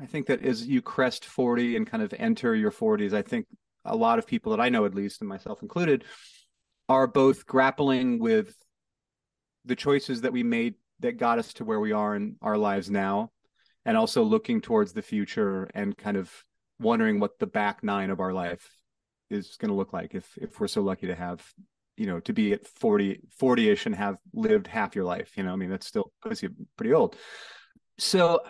I 0.00 0.06
think 0.06 0.26
that 0.26 0.44
as 0.44 0.66
you 0.66 0.82
crest 0.82 1.24
40 1.24 1.76
and 1.76 1.86
kind 1.86 2.02
of 2.02 2.14
enter 2.18 2.54
your 2.54 2.70
40s, 2.70 3.12
I 3.12 3.22
think 3.22 3.46
a 3.84 3.96
lot 3.96 4.18
of 4.18 4.26
people 4.26 4.50
that 4.52 4.60
I 4.60 4.68
know, 4.68 4.84
at 4.84 4.94
least, 4.94 5.20
and 5.20 5.28
myself 5.28 5.62
included, 5.62 6.04
are 6.88 7.06
both 7.06 7.46
grappling 7.46 8.18
with 8.18 8.54
the 9.64 9.76
choices 9.76 10.20
that 10.20 10.32
we 10.32 10.42
made 10.42 10.74
that 11.00 11.18
got 11.18 11.38
us 11.38 11.54
to 11.54 11.64
where 11.64 11.80
we 11.80 11.92
are 11.92 12.14
in 12.14 12.36
our 12.42 12.58
lives 12.58 12.90
now, 12.90 13.30
and 13.84 13.96
also 13.96 14.22
looking 14.22 14.60
towards 14.60 14.92
the 14.92 15.02
future 15.02 15.70
and 15.74 15.96
kind 15.96 16.16
of 16.16 16.30
wondering 16.78 17.20
what 17.20 17.38
the 17.38 17.46
back 17.46 17.82
nine 17.82 18.10
of 18.10 18.20
our 18.20 18.32
life 18.32 18.70
is 19.30 19.56
going 19.56 19.70
to 19.70 19.74
look 19.74 19.92
like 19.92 20.14
if 20.14 20.36
if 20.36 20.60
we're 20.60 20.68
so 20.68 20.82
lucky 20.82 21.06
to 21.08 21.14
have 21.14 21.44
you 21.96 22.06
know 22.06 22.20
to 22.20 22.32
be 22.32 22.52
at 22.52 22.66
40 22.66 23.20
40ish 23.40 23.86
and 23.86 23.94
have 23.94 24.16
lived 24.32 24.66
half 24.66 24.94
your 24.94 25.04
life 25.04 25.32
you 25.36 25.42
know 25.42 25.52
i 25.52 25.56
mean 25.56 25.70
that's 25.70 25.86
still 25.86 26.12
pretty, 26.20 26.48
pretty 26.76 26.92
old. 26.92 27.16
So 27.98 28.40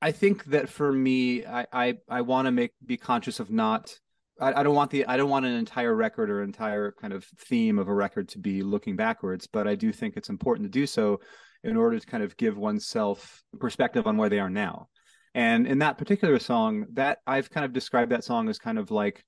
i 0.00 0.12
think 0.12 0.44
that 0.46 0.68
for 0.68 0.92
me 0.92 1.44
i 1.46 1.66
i, 1.72 1.94
I 2.08 2.20
want 2.22 2.46
to 2.46 2.52
make 2.52 2.72
be 2.84 2.96
conscious 2.96 3.40
of 3.40 3.50
not 3.50 3.98
I, 4.40 4.60
I 4.60 4.62
don't 4.62 4.74
want 4.74 4.90
the 4.90 5.06
i 5.06 5.16
don't 5.16 5.30
want 5.30 5.46
an 5.46 5.54
entire 5.54 5.94
record 5.94 6.30
or 6.30 6.42
entire 6.42 6.92
kind 6.92 7.12
of 7.12 7.24
theme 7.24 7.78
of 7.78 7.88
a 7.88 7.94
record 7.94 8.28
to 8.30 8.38
be 8.38 8.62
looking 8.62 8.96
backwards 8.96 9.46
but 9.46 9.66
i 9.66 9.74
do 9.74 9.92
think 9.92 10.16
it's 10.16 10.28
important 10.28 10.66
to 10.66 10.78
do 10.78 10.86
so 10.86 11.20
in 11.66 11.76
order 11.76 11.98
to 11.98 12.06
kind 12.06 12.22
of 12.22 12.36
give 12.36 12.56
oneself 12.56 13.42
perspective 13.58 14.06
on 14.06 14.16
where 14.16 14.28
they 14.28 14.38
are 14.38 14.50
now. 14.50 14.88
And 15.34 15.66
in 15.66 15.80
that 15.80 15.98
particular 15.98 16.38
song 16.38 16.86
that 16.94 17.18
i've 17.26 17.50
kind 17.50 17.66
of 17.66 17.72
described 17.72 18.12
that 18.12 18.24
song 18.24 18.48
as 18.48 18.58
kind 18.58 18.78
of 18.78 18.90
like 18.90 19.22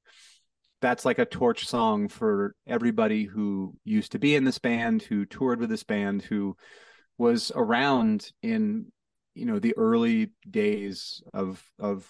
that's 0.80 1.04
like 1.04 1.18
a 1.18 1.24
torch 1.24 1.66
song 1.66 2.08
for 2.08 2.54
everybody 2.66 3.24
who 3.24 3.74
used 3.84 4.12
to 4.12 4.18
be 4.18 4.34
in 4.34 4.44
this 4.44 4.58
band, 4.58 5.02
who 5.02 5.26
toured 5.26 5.60
with 5.60 5.70
this 5.70 5.84
band, 5.84 6.22
who 6.22 6.56
was 7.16 7.50
around 7.54 8.30
in 8.42 8.92
you 9.34 9.46
know 9.46 9.58
the 9.58 9.76
early 9.76 10.32
days 10.48 11.22
of 11.32 11.62
of 11.78 12.08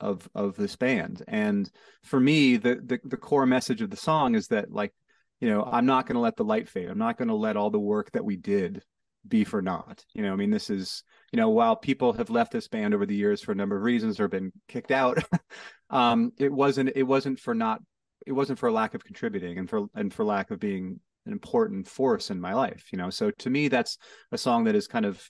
of 0.00 0.28
of 0.34 0.56
this 0.56 0.76
band. 0.76 1.22
And 1.28 1.70
for 2.04 2.20
me, 2.20 2.56
the 2.56 2.76
the, 2.76 3.00
the 3.04 3.16
core 3.16 3.46
message 3.46 3.82
of 3.82 3.90
the 3.90 3.96
song 3.96 4.34
is 4.34 4.48
that 4.48 4.70
like 4.70 4.92
you 5.40 5.48
know 5.48 5.62
I'm 5.64 5.86
not 5.86 6.06
going 6.06 6.14
to 6.14 6.20
let 6.20 6.36
the 6.36 6.44
light 6.44 6.68
fade. 6.68 6.88
I'm 6.88 6.98
not 6.98 7.18
going 7.18 7.28
to 7.28 7.34
let 7.34 7.56
all 7.56 7.70
the 7.70 7.78
work 7.78 8.12
that 8.12 8.24
we 8.24 8.36
did 8.36 8.82
be 9.26 9.44
for 9.44 9.60
naught. 9.60 10.04
You 10.14 10.22
know, 10.22 10.32
I 10.32 10.36
mean, 10.36 10.50
this 10.50 10.70
is 10.70 11.04
you 11.32 11.36
know 11.38 11.50
while 11.50 11.76
people 11.76 12.12
have 12.14 12.30
left 12.30 12.52
this 12.52 12.68
band 12.68 12.94
over 12.94 13.06
the 13.06 13.16
years 13.16 13.42
for 13.42 13.52
a 13.52 13.56
number 13.56 13.76
of 13.76 13.82
reasons 13.82 14.20
or 14.20 14.28
been 14.28 14.52
kicked 14.68 14.90
out. 14.90 15.22
um, 15.90 16.32
it 16.38 16.52
wasn't 16.52 16.92
it 16.94 17.04
wasn't 17.04 17.40
for 17.40 17.54
not 17.54 17.80
it 18.26 18.32
wasn't 18.32 18.58
for 18.58 18.68
a 18.68 18.72
lack 18.72 18.94
of 18.94 19.04
contributing 19.04 19.58
and 19.58 19.68
for 19.68 19.86
and 19.94 20.12
for 20.12 20.24
lack 20.24 20.50
of 20.50 20.60
being 20.60 21.00
an 21.26 21.32
important 21.32 21.86
force 21.86 22.30
in 22.30 22.40
my 22.40 22.54
life 22.54 22.86
you 22.92 22.98
know? 22.98 23.10
So 23.10 23.30
to 23.30 23.50
me 23.50 23.68
that's 23.68 23.98
a 24.32 24.38
song 24.38 24.64
that 24.64 24.74
is 24.74 24.86
kind 24.86 25.06
of 25.06 25.22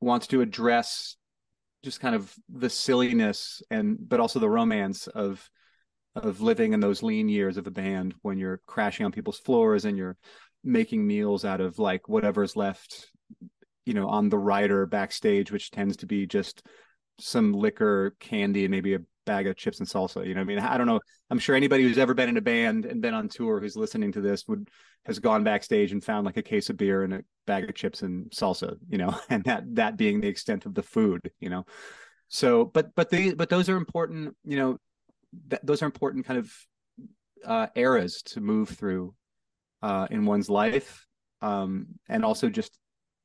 wants 0.00 0.26
to 0.28 0.40
address 0.40 1.16
just 1.82 2.00
kind 2.00 2.14
of 2.14 2.34
the 2.48 2.70
silliness 2.70 3.62
and 3.70 3.96
but 4.00 4.20
also 4.20 4.38
the 4.38 4.50
romance 4.50 5.06
of 5.06 5.48
of 6.16 6.40
living 6.40 6.72
in 6.72 6.80
those 6.80 7.02
lean 7.02 7.28
years 7.28 7.56
of 7.56 7.66
a 7.66 7.70
band 7.70 8.14
when 8.22 8.38
you're 8.38 8.60
crashing 8.66 9.06
on 9.06 9.12
people's 9.12 9.38
floors 9.38 9.84
and 9.84 9.96
you're 9.96 10.16
making 10.64 11.06
meals 11.06 11.44
out 11.44 11.60
of 11.60 11.78
like 11.78 12.08
whatever's 12.08 12.56
left 12.56 13.10
you 13.86 13.94
know 13.94 14.08
on 14.08 14.28
the 14.28 14.38
rider 14.38 14.86
backstage 14.86 15.52
which 15.52 15.70
tends 15.70 15.96
to 15.96 16.06
be 16.06 16.26
just 16.26 16.66
some 17.20 17.52
liquor 17.52 18.16
candy 18.20 18.64
and 18.64 18.70
maybe 18.70 18.94
a 18.94 19.00
bag 19.28 19.46
of 19.46 19.56
chips 19.56 19.78
and 19.78 19.86
salsa 19.86 20.26
you 20.26 20.34
know 20.34 20.40
i 20.40 20.44
mean? 20.44 20.58
I 20.58 20.78
don't 20.78 20.86
know. 20.86 21.00
I'm 21.30 21.38
sure 21.38 21.54
anybody 21.54 21.82
who's 21.82 21.98
ever 21.98 22.14
been 22.14 22.30
in 22.30 22.38
a 22.38 22.40
band 22.40 22.86
and 22.86 23.02
been 23.02 23.12
on 23.12 23.28
tour 23.28 23.60
who's 23.60 23.76
listening 23.76 24.10
to 24.12 24.22
this 24.22 24.48
would 24.48 24.70
has 25.04 25.18
gone 25.18 25.44
backstage 25.44 25.92
and 25.92 26.02
found 26.02 26.24
like 26.24 26.38
a 26.38 26.42
case 26.42 26.70
of 26.70 26.78
beer 26.78 27.02
and 27.04 27.12
a 27.12 27.24
bag 27.46 27.68
of 27.68 27.74
chips 27.74 28.00
and 28.00 28.30
salsa 28.30 28.76
you 28.88 28.96
know 28.96 29.14
and 29.28 29.44
that 29.44 29.62
that 29.74 29.98
being 29.98 30.20
the 30.20 30.28
extent 30.28 30.64
of 30.64 30.74
the 30.74 30.82
food 30.82 31.30
you 31.40 31.50
know? 31.50 31.66
So 32.28 32.64
but 32.64 32.94
but 32.94 33.10
they 33.10 33.34
but 33.34 33.50
those 33.50 33.68
are 33.68 33.76
important 33.76 34.34
you 34.44 34.56
know 34.56 34.78
th- 35.50 35.62
those 35.62 35.82
are 35.82 35.86
important 35.86 36.24
kind 36.24 36.38
of 36.38 36.52
uh 37.44 37.66
eras 37.74 38.22
to 38.22 38.40
move 38.40 38.70
through 38.70 39.14
uh 39.82 40.06
in 40.10 40.24
one's 40.24 40.48
life. 40.48 41.06
Um 41.42 41.88
and 42.08 42.24
also 42.24 42.48
just 42.48 42.78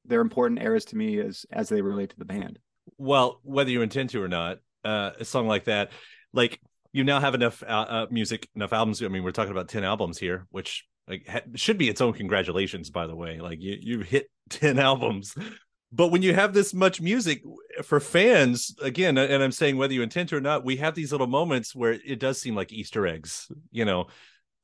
they're 0.05 0.21
important 0.21 0.61
eras 0.61 0.85
to 0.85 0.97
me 0.97 1.19
as 1.19 1.45
as 1.49 1.69
they 1.69 1.81
relate 1.81 2.09
to 2.09 2.19
the 2.19 2.25
band. 2.25 2.59
Well 2.97 3.39
whether 3.43 3.71
you 3.71 3.81
intend 3.81 4.09
to 4.09 4.21
or 4.21 4.27
not 4.27 4.59
uh 4.83 5.11
a 5.19 5.25
song 5.25 5.47
like 5.47 5.65
that. 5.65 5.91
Like 6.33 6.59
you 6.91 7.03
now 7.03 7.19
have 7.19 7.35
enough 7.35 7.63
uh, 7.63 7.65
uh, 7.65 8.05
music 8.11 8.47
enough 8.55 8.73
albums. 8.73 9.01
I 9.01 9.07
mean 9.07 9.23
we're 9.23 9.31
talking 9.31 9.51
about 9.51 9.69
10 9.69 9.83
albums 9.83 10.17
here 10.17 10.47
which 10.51 10.85
like 11.07 11.27
ha- 11.27 11.41
should 11.55 11.77
be 11.77 11.89
its 11.89 12.01
own 12.01 12.13
congratulations 12.13 12.89
by 12.89 13.07
the 13.07 13.15
way. 13.15 13.39
Like 13.39 13.61
you 13.61 13.77
you 13.79 13.99
hit 14.01 14.29
10 14.49 14.79
albums. 14.79 15.35
But 15.95 16.07
when 16.07 16.23
you 16.23 16.33
have 16.33 16.53
this 16.53 16.73
much 16.73 17.01
music 17.01 17.43
for 17.83 17.99
fans 17.99 18.75
again 18.81 19.17
and 19.17 19.41
i'm 19.41 19.51
saying 19.51 19.77
whether 19.77 19.93
you 19.93 20.01
intend 20.01 20.29
to 20.29 20.35
or 20.35 20.41
not 20.41 20.63
we 20.63 20.77
have 20.77 20.95
these 20.95 21.11
little 21.11 21.27
moments 21.27 21.75
where 21.75 21.93
it 21.93 22.19
does 22.19 22.39
seem 22.39 22.55
like 22.55 22.71
easter 22.71 23.07
eggs 23.07 23.47
you 23.71 23.85
know. 23.85 24.07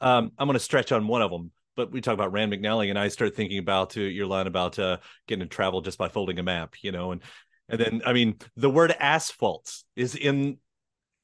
Um, 0.01 0.31
i'm 0.37 0.47
going 0.47 0.53
to 0.53 0.63
stretch 0.63 0.91
on 0.91 1.07
one 1.07 1.21
of 1.21 1.31
them 1.31 1.51
but 1.75 1.91
we 1.91 2.01
talk 2.01 2.13
about 2.13 2.31
rand 2.31 2.53
mcnally 2.53 2.89
and 2.89 2.97
i 2.97 3.07
start 3.09 3.35
thinking 3.35 3.57
about 3.57 3.97
uh, 3.97 4.01
your 4.01 4.27
line 4.27 4.47
about 4.47 4.79
uh, 4.79 4.97
getting 5.27 5.41
to 5.41 5.47
travel 5.47 5.81
just 5.81 5.97
by 5.97 6.07
folding 6.07 6.39
a 6.39 6.43
map 6.43 6.75
you 6.81 6.91
know 6.91 7.11
and 7.11 7.21
and 7.69 7.79
then 7.79 8.01
i 8.05 8.13
mean 8.13 8.35
the 8.55 8.69
word 8.69 8.95
asphalt 8.99 9.83
is 9.95 10.15
in 10.15 10.57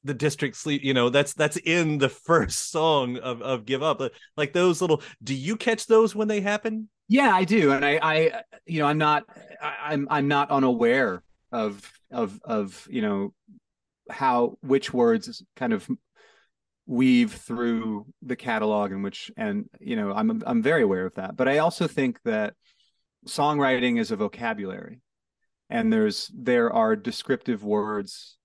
the 0.05 0.13
district 0.13 0.55
sleep 0.55 0.83
you 0.83 0.93
know 0.93 1.09
that's 1.09 1.33
that's 1.33 1.57
in 1.57 1.97
the 1.97 2.09
first 2.25 2.71
song 2.71 3.17
of 3.17 3.41
of 3.41 3.65
give 3.65 3.83
up. 3.83 4.01
Like 4.37 4.53
those 4.53 4.79
little 4.79 5.01
do 5.21 5.33
you 5.33 5.57
catch 5.57 5.87
those 5.87 6.15
when 6.15 6.29
they 6.29 6.39
happen? 6.39 6.89
Yeah 7.09 7.35
i 7.35 7.43
do. 7.43 7.73
And 7.73 7.83
i 7.83 7.99
i 8.01 8.41
you 8.65 8.79
know 8.79 8.85
i'm 8.85 8.99
not 8.99 9.23
I, 9.61 9.75
i'm 9.87 10.07
i'm 10.09 10.27
not 10.27 10.51
unaware 10.51 11.23
of 11.51 11.91
of 12.11 12.39
of 12.45 12.87
you 12.89 13.01
know 13.01 13.33
how 14.09 14.57
which 14.61 14.93
words 14.93 15.43
kind 15.55 15.73
of 15.73 15.89
weave 16.85 17.33
through 17.33 18.05
the 18.21 18.35
catalog 18.35 18.91
and 18.91 19.03
which 19.03 19.31
and 19.35 19.67
you 19.79 19.95
know 19.95 20.13
i'm 20.13 20.43
i'm 20.45 20.61
very 20.61 20.83
aware 20.83 21.07
of 21.07 21.15
that. 21.15 21.35
But 21.35 21.47
i 21.47 21.57
also 21.57 21.87
think 21.87 22.21
that 22.25 22.53
songwriting 23.27 23.99
is 23.99 24.11
a 24.11 24.15
vocabulary 24.15 25.01
and 25.69 25.91
there's 25.91 26.31
there 26.33 26.71
are 26.71 26.95
descriptive 26.95 27.63
words 27.63 28.37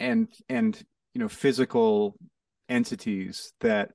and 0.00 0.28
and 0.48 0.82
you 1.14 1.20
know 1.20 1.28
physical 1.28 2.16
entities 2.68 3.52
that 3.60 3.90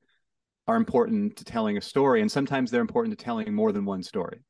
are 0.67 0.75
important 0.75 1.37
to 1.37 1.43
telling 1.43 1.77
a 1.77 1.81
story 1.81 2.21
and 2.21 2.31
sometimes 2.31 2.69
they're 2.69 2.81
important 2.81 3.17
to 3.17 3.23
telling 3.23 3.53
more 3.53 3.71
than 3.71 3.85
one 3.85 4.03
story. 4.03 4.41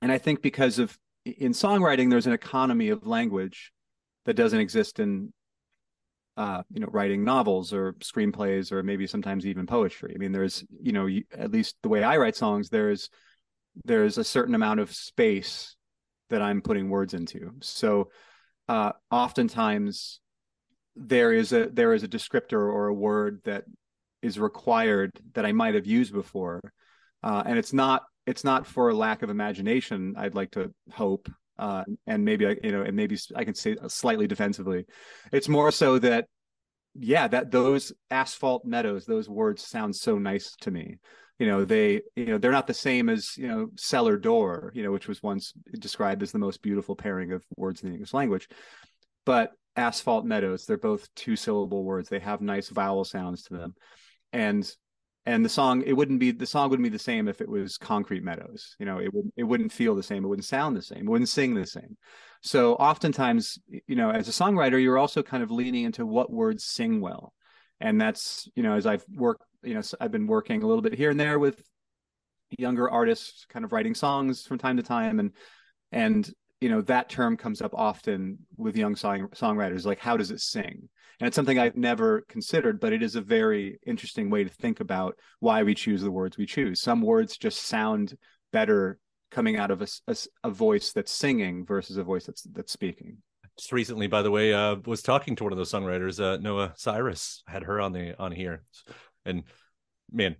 And 0.00 0.10
i 0.10 0.18
think 0.18 0.42
because 0.42 0.78
of 0.78 0.96
in 1.24 1.52
songwriting 1.52 2.10
there's 2.10 2.26
an 2.26 2.32
economy 2.32 2.88
of 2.88 3.06
language 3.06 3.72
that 4.24 4.34
doesn't 4.34 4.60
exist 4.60 4.98
in 4.98 5.32
uh, 6.36 6.62
you 6.72 6.80
know 6.80 6.88
writing 6.90 7.24
novels 7.24 7.74
or 7.74 7.92
screenplays 7.94 8.72
or 8.72 8.82
maybe 8.82 9.06
sometimes 9.06 9.44
even 9.46 9.66
poetry. 9.66 10.12
I 10.14 10.18
mean 10.18 10.32
there's 10.32 10.64
you 10.80 10.92
know 10.92 11.06
at 11.36 11.50
least 11.50 11.76
the 11.82 11.90
way 11.90 12.02
i 12.02 12.16
write 12.16 12.36
songs 12.36 12.70
there's 12.70 13.10
there's 13.84 14.18
a 14.18 14.24
certain 14.24 14.54
amount 14.54 14.80
of 14.80 14.92
space 14.92 15.76
that 16.32 16.42
i'm 16.42 16.60
putting 16.60 16.90
words 16.90 17.14
into 17.14 17.52
so 17.60 18.08
uh, 18.68 18.92
oftentimes 19.10 20.20
there 20.96 21.32
is 21.32 21.52
a 21.52 21.68
there 21.72 21.94
is 21.94 22.02
a 22.02 22.08
descriptor 22.08 22.60
or 22.60 22.88
a 22.88 22.94
word 22.94 23.40
that 23.44 23.64
is 24.22 24.38
required 24.38 25.10
that 25.34 25.44
I 25.44 25.52
might 25.52 25.74
have 25.74 25.86
used 25.86 26.12
before, 26.12 26.60
uh, 27.22 27.42
and 27.44 27.58
it's 27.58 27.72
not 27.72 28.02
it's 28.26 28.44
not 28.44 28.66
for 28.66 28.94
lack 28.94 29.22
of 29.22 29.30
imagination. 29.30 30.14
I'd 30.16 30.34
like 30.34 30.52
to 30.52 30.72
hope, 30.92 31.28
uh, 31.58 31.84
and 32.06 32.24
maybe 32.24 32.46
I 32.46 32.56
you 32.62 32.72
know 32.72 32.82
and 32.82 32.96
maybe 32.96 33.18
I 33.34 33.44
can 33.44 33.54
say 33.54 33.76
slightly 33.88 34.26
defensively. 34.26 34.84
It's 35.32 35.48
more 35.48 35.70
so 35.70 35.98
that 35.98 36.26
yeah 36.94 37.26
that 37.26 37.50
those 37.50 37.92
asphalt 38.10 38.64
meadows 38.66 39.06
those 39.06 39.28
words 39.28 39.66
sound 39.66 39.96
so 39.96 40.18
nice 40.18 40.54
to 40.60 40.70
me 40.70 40.98
you 41.38 41.46
know 41.46 41.64
they 41.64 42.02
you 42.14 42.26
know 42.26 42.38
they're 42.38 42.52
not 42.52 42.66
the 42.66 42.74
same 42.74 43.08
as 43.08 43.36
you 43.36 43.48
know 43.48 43.68
cellar 43.76 44.16
door 44.16 44.72
you 44.74 44.82
know 44.82 44.92
which 44.92 45.08
was 45.08 45.22
once 45.22 45.52
described 45.78 46.22
as 46.22 46.32
the 46.32 46.38
most 46.38 46.62
beautiful 46.62 46.94
pairing 46.94 47.32
of 47.32 47.44
words 47.56 47.82
in 47.82 47.88
the 47.88 47.94
english 47.94 48.14
language. 48.14 48.48
But 49.24 49.52
asphalt 49.76 50.24
meadows 50.24 50.66
they're 50.66 50.76
both 50.76 51.08
two 51.14 51.36
syllable 51.36 51.84
words. 51.84 52.08
They 52.08 52.18
have 52.18 52.40
nice 52.40 52.68
vowel 52.68 53.04
sounds 53.04 53.44
to 53.44 53.54
them. 53.54 53.74
And 54.32 54.70
and 55.24 55.44
the 55.44 55.48
song 55.48 55.82
it 55.86 55.92
wouldn't 55.92 56.20
be 56.20 56.32
the 56.32 56.46
song 56.46 56.68
wouldn't 56.68 56.84
be 56.84 56.90
the 56.90 56.98
same 56.98 57.28
if 57.28 57.40
it 57.40 57.48
was 57.48 57.78
concrete 57.78 58.24
meadows. 58.24 58.76
You 58.78 58.86
know 58.86 58.98
it 58.98 59.12
wouldn't—it 59.14 59.44
wouldn't 59.44 59.72
feel 59.72 59.94
the 59.94 60.02
same. 60.02 60.24
It 60.24 60.28
wouldn't 60.28 60.44
sound 60.44 60.76
the 60.76 60.82
same. 60.82 61.06
It 61.06 61.10
wouldn't 61.10 61.28
sing 61.28 61.54
the 61.54 61.66
same. 61.66 61.96
So 62.42 62.74
oftentimes 62.74 63.58
you 63.86 63.96
know 63.96 64.10
as 64.10 64.28
a 64.28 64.32
songwriter 64.32 64.82
you're 64.82 64.98
also 64.98 65.22
kind 65.22 65.42
of 65.42 65.50
leaning 65.50 65.84
into 65.84 66.04
what 66.04 66.30
words 66.30 66.64
sing 66.64 67.00
well. 67.00 67.32
And 67.80 68.00
that's 68.00 68.48
you 68.54 68.62
know 68.62 68.74
as 68.74 68.86
i've 68.86 69.04
worked 69.14 69.44
you 69.62 69.74
know 69.74 69.82
i've 70.00 70.12
been 70.12 70.26
working 70.26 70.62
a 70.62 70.66
little 70.66 70.82
bit 70.82 70.94
here 70.94 71.10
and 71.10 71.20
there 71.20 71.38
with 71.38 71.62
younger 72.58 72.90
artists 72.90 73.46
kind 73.48 73.64
of 73.64 73.72
writing 73.72 73.94
songs 73.94 74.46
from 74.46 74.58
time 74.58 74.76
to 74.76 74.82
time 74.82 75.20
and 75.20 75.32
and 75.92 76.32
you 76.62 76.68
know 76.68 76.80
that 76.80 77.08
term 77.08 77.36
comes 77.36 77.60
up 77.60 77.74
often 77.74 78.38
with 78.56 78.76
young 78.76 78.94
song 78.94 79.28
songwriters 79.34 79.84
like 79.84 79.98
how 79.98 80.16
does 80.16 80.30
it 80.30 80.40
sing? 80.40 80.88
And 81.18 81.26
it's 81.26 81.34
something 81.34 81.58
i've 81.58 81.76
never 81.76 82.22
considered 82.28 82.78
but 82.78 82.92
it 82.92 83.02
is 83.02 83.16
a 83.16 83.20
very 83.20 83.80
interesting 83.84 84.30
way 84.30 84.44
to 84.44 84.50
think 84.50 84.78
about 84.78 85.18
why 85.40 85.64
we 85.64 85.74
choose 85.74 86.02
the 86.02 86.10
words 86.10 86.38
we 86.38 86.46
choose. 86.46 86.80
Some 86.80 87.02
words 87.02 87.36
just 87.36 87.62
sound 87.62 88.16
better 88.52 88.98
coming 89.30 89.56
out 89.56 89.70
of 89.70 89.82
a, 89.82 89.88
a, 90.06 90.16
a 90.44 90.50
voice 90.50 90.92
that's 90.92 91.10
singing 91.10 91.66
versus 91.66 91.96
a 91.96 92.04
voice 92.04 92.26
that's 92.26 92.42
that's 92.42 92.72
speaking. 92.72 93.18
Just 93.58 93.72
recently 93.72 94.06
by 94.06 94.22
the 94.22 94.30
way 94.30 94.52
uh 94.54 94.76
was 94.86 95.02
talking 95.02 95.34
to 95.36 95.44
one 95.44 95.52
of 95.52 95.58
those 95.58 95.72
songwriters 95.72 96.22
uh 96.22 96.36
noah 96.36 96.74
cyrus. 96.76 97.42
Had 97.48 97.64
her 97.64 97.80
on 97.80 97.92
the 97.92 98.16
on 98.20 98.30
here 98.30 98.62
and 99.24 99.44
man 100.10 100.36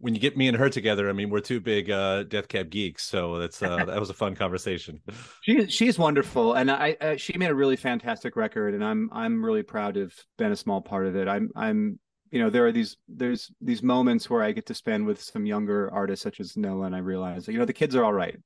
when 0.00 0.14
you 0.14 0.20
get 0.20 0.36
me 0.36 0.48
and 0.48 0.56
her 0.56 0.70
together, 0.70 1.08
I 1.10 1.12
mean, 1.12 1.28
we're 1.28 1.40
two 1.40 1.60
big 1.60 1.90
uh, 1.90 2.22
Death 2.24 2.48
Cab 2.48 2.70
geeks, 2.70 3.04
so 3.04 3.38
that's 3.38 3.62
uh, 3.62 3.84
that 3.84 4.00
was 4.00 4.10
a 4.10 4.14
fun 4.14 4.34
conversation. 4.34 5.00
She 5.42 5.66
she's 5.66 5.98
wonderful, 5.98 6.54
and 6.54 6.70
I, 6.70 6.96
I, 7.00 7.16
she 7.16 7.36
made 7.36 7.50
a 7.50 7.54
really 7.54 7.76
fantastic 7.76 8.34
record, 8.34 8.74
and 8.74 8.82
I'm 8.82 9.10
I'm 9.12 9.44
really 9.44 9.62
proud 9.62 9.94
to 9.94 10.00
have 10.00 10.14
been 10.38 10.52
a 10.52 10.56
small 10.56 10.80
part 10.80 11.06
of 11.06 11.16
it. 11.16 11.28
I'm 11.28 11.50
I'm 11.54 11.98
you 12.30 12.40
know 12.40 12.50
there 12.50 12.66
are 12.66 12.72
these 12.72 12.96
there's 13.08 13.52
these 13.60 13.82
moments 13.82 14.30
where 14.30 14.42
I 14.42 14.52
get 14.52 14.66
to 14.66 14.74
spend 14.74 15.06
with 15.06 15.22
some 15.22 15.44
younger 15.44 15.92
artists 15.92 16.22
such 16.22 16.40
as 16.40 16.56
Noah, 16.56 16.86
and 16.86 16.96
I 16.96 17.00
realize 17.00 17.46
you 17.46 17.58
know 17.58 17.66
the 17.66 17.72
kids 17.72 17.94
are 17.94 18.04
all 18.04 18.14
right. 18.14 18.38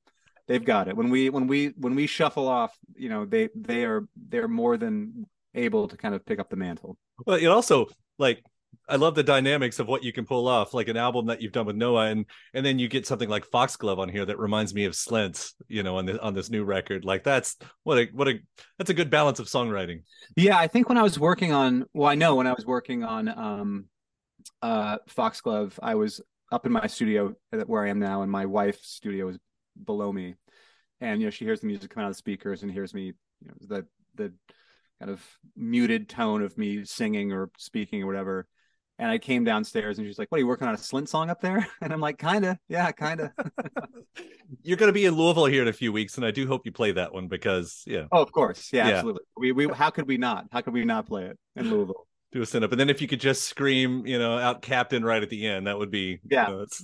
They've 0.47 0.63
got 0.63 0.87
it. 0.89 0.97
When 0.97 1.09
we 1.09 1.29
when 1.29 1.47
we 1.47 1.67
when 1.77 1.95
we 1.95 2.05
shuffle 2.05 2.49
off, 2.49 2.77
you 2.95 3.07
know 3.07 3.25
they 3.25 3.49
they 3.55 3.85
are 3.85 4.07
they're 4.27 4.49
more 4.49 4.75
than 4.75 5.25
able 5.53 5.87
to 5.87 5.95
kind 5.95 6.13
of 6.13 6.25
pick 6.25 6.39
up 6.39 6.49
the 6.49 6.57
mantle. 6.57 6.97
Well, 7.25 7.37
it 7.37 7.47
also 7.47 7.87
like 8.19 8.43
I 8.87 8.97
love 8.97 9.15
the 9.15 9.23
dynamics 9.23 9.79
of 9.79 9.87
what 9.87 10.03
you 10.03 10.13
can 10.13 10.25
pull 10.25 10.47
off, 10.47 10.73
like 10.73 10.87
an 10.87 10.97
album 10.97 11.25
that 11.27 11.41
you've 11.41 11.51
done 11.51 11.65
with 11.65 11.75
Noah, 11.75 12.07
and 12.07 12.25
and 12.53 12.65
then 12.65 12.77
you 12.77 12.87
get 12.87 13.07
something 13.07 13.29
like 13.29 13.45
Foxglove 13.45 13.99
on 13.99 14.09
here 14.09 14.25
that 14.25 14.37
reminds 14.37 14.73
me 14.73 14.85
of 14.85 14.93
Slint, 14.93 15.53
you 15.67 15.81
know, 15.83 15.97
on 15.97 16.05
this 16.05 16.17
on 16.19 16.33
this 16.33 16.49
new 16.49 16.63
record. 16.63 17.03
Like 17.03 17.23
that's 17.23 17.57
what 17.83 17.97
a 17.97 18.05
what 18.13 18.27
a 18.27 18.39
that's 18.77 18.89
a 18.89 18.93
good 18.93 19.09
balance 19.09 19.39
of 19.39 19.47
songwriting. 19.47 20.03
Yeah, 20.35 20.57
I 20.57 20.67
think 20.67 20.87
when 20.87 20.97
I 20.97 21.03
was 21.03 21.19
working 21.19 21.51
on, 21.51 21.85
well, 21.93 22.09
I 22.09 22.15
know 22.15 22.35
when 22.35 22.47
I 22.47 22.53
was 22.53 22.65
working 22.65 23.03
on 23.03 23.27
um, 23.27 23.85
uh, 24.61 24.97
Foxglove, 25.09 25.79
I 25.81 25.95
was 25.95 26.21
up 26.51 26.65
in 26.65 26.71
my 26.71 26.87
studio 26.87 27.33
where 27.65 27.85
I 27.85 27.89
am 27.89 27.99
now, 27.99 28.21
and 28.21 28.31
my 28.31 28.45
wife's 28.45 28.87
studio 28.89 29.29
is 29.29 29.39
below 29.83 30.11
me, 30.11 30.35
and 31.01 31.21
you 31.21 31.27
know 31.27 31.31
she 31.31 31.45
hears 31.45 31.61
the 31.61 31.67
music 31.67 31.89
come 31.89 32.03
out 32.03 32.07
of 32.07 32.13
the 32.13 32.17
speakers 32.19 32.61
and 32.61 32.71
hears 32.71 32.93
me, 32.93 33.13
you 33.41 33.47
know, 33.47 33.53
the 33.61 33.85
the 34.15 34.33
kind 34.99 35.11
of 35.11 35.25
muted 35.57 36.07
tone 36.07 36.41
of 36.41 36.57
me 36.57 36.85
singing 36.85 37.33
or 37.33 37.49
speaking 37.57 38.03
or 38.03 38.05
whatever 38.05 38.47
and 38.97 39.11
I 39.11 39.17
came 39.17 39.43
downstairs 39.43 39.97
and 39.97 40.07
she's 40.07 40.17
like, 40.17 40.31
What 40.31 40.37
are 40.37 40.39
you 40.39 40.47
working 40.47 40.67
on 40.67 40.73
a 40.73 40.77
Slint 40.77 41.07
song 41.07 41.29
up 41.29 41.41
there? 41.41 41.67
And 41.81 41.91
I'm 41.91 41.99
like, 41.99 42.17
Kinda, 42.17 42.59
yeah, 42.67 42.91
kinda. 42.91 43.33
You're 44.63 44.77
gonna 44.77 44.91
be 44.91 45.05
in 45.05 45.15
Louisville 45.15 45.45
here 45.45 45.61
in 45.61 45.67
a 45.67 45.73
few 45.73 45.91
weeks, 45.91 46.17
and 46.17 46.25
I 46.25 46.31
do 46.31 46.47
hope 46.47 46.65
you 46.65 46.71
play 46.71 46.91
that 46.93 47.13
one 47.13 47.27
because 47.27 47.83
yeah. 47.85 48.05
Oh, 48.11 48.21
of 48.21 48.31
course. 48.31 48.69
Yeah, 48.71 48.87
yeah. 48.87 48.93
absolutely. 48.95 49.23
We 49.37 49.51
we 49.51 49.67
how 49.67 49.89
could 49.89 50.07
we 50.07 50.17
not? 50.17 50.45
How 50.51 50.61
could 50.61 50.73
we 50.73 50.85
not 50.85 51.07
play 51.07 51.25
it 51.25 51.37
in 51.55 51.69
Louisville? 51.69 52.07
Do 52.31 52.41
a 52.41 52.45
stand 52.45 52.65
up. 52.65 52.71
And 52.71 52.79
then 52.79 52.89
if 52.89 53.01
you 53.01 53.07
could 53.07 53.21
just 53.21 53.43
scream, 53.43 54.05
you 54.05 54.19
know, 54.19 54.37
out 54.37 54.61
captain 54.61 55.05
right 55.05 55.23
at 55.23 55.29
the 55.29 55.47
end, 55.47 55.67
that 55.67 55.77
would 55.77 55.91
be 55.91 56.19
yeah. 56.29 56.49
You 56.49 56.55
know, 56.55 56.61
it's... 56.63 56.83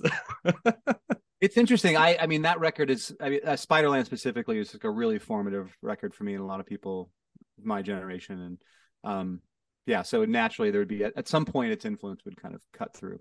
it's 1.40 1.56
interesting. 1.56 1.96
I 1.96 2.16
I 2.20 2.26
mean 2.26 2.42
that 2.42 2.60
record 2.60 2.90
is 2.90 3.14
I 3.20 3.28
mean 3.28 3.40
uh, 3.44 3.52
Spiderland 3.52 4.06
specifically 4.06 4.58
is 4.58 4.72
like 4.72 4.84
a 4.84 4.90
really 4.90 5.18
formative 5.18 5.76
record 5.82 6.14
for 6.14 6.24
me 6.24 6.34
and 6.34 6.42
a 6.42 6.46
lot 6.46 6.60
of 6.60 6.66
people 6.66 7.10
my 7.62 7.82
generation 7.82 8.40
and 8.40 8.58
um 9.04 9.40
yeah, 9.86 10.02
so 10.02 10.24
naturally 10.24 10.70
there 10.70 10.80
would 10.80 10.88
be 10.88 11.04
at, 11.04 11.12
at 11.16 11.28
some 11.28 11.44
point 11.44 11.72
its 11.72 11.84
influence 11.84 12.24
would 12.24 12.36
kind 12.40 12.54
of 12.54 12.62
cut 12.72 12.94
through. 12.94 13.20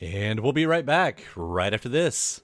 And 0.00 0.40
we'll 0.40 0.52
be 0.52 0.66
right 0.66 0.86
back 0.86 1.24
right 1.34 1.74
after 1.74 1.88
this. 1.88 2.40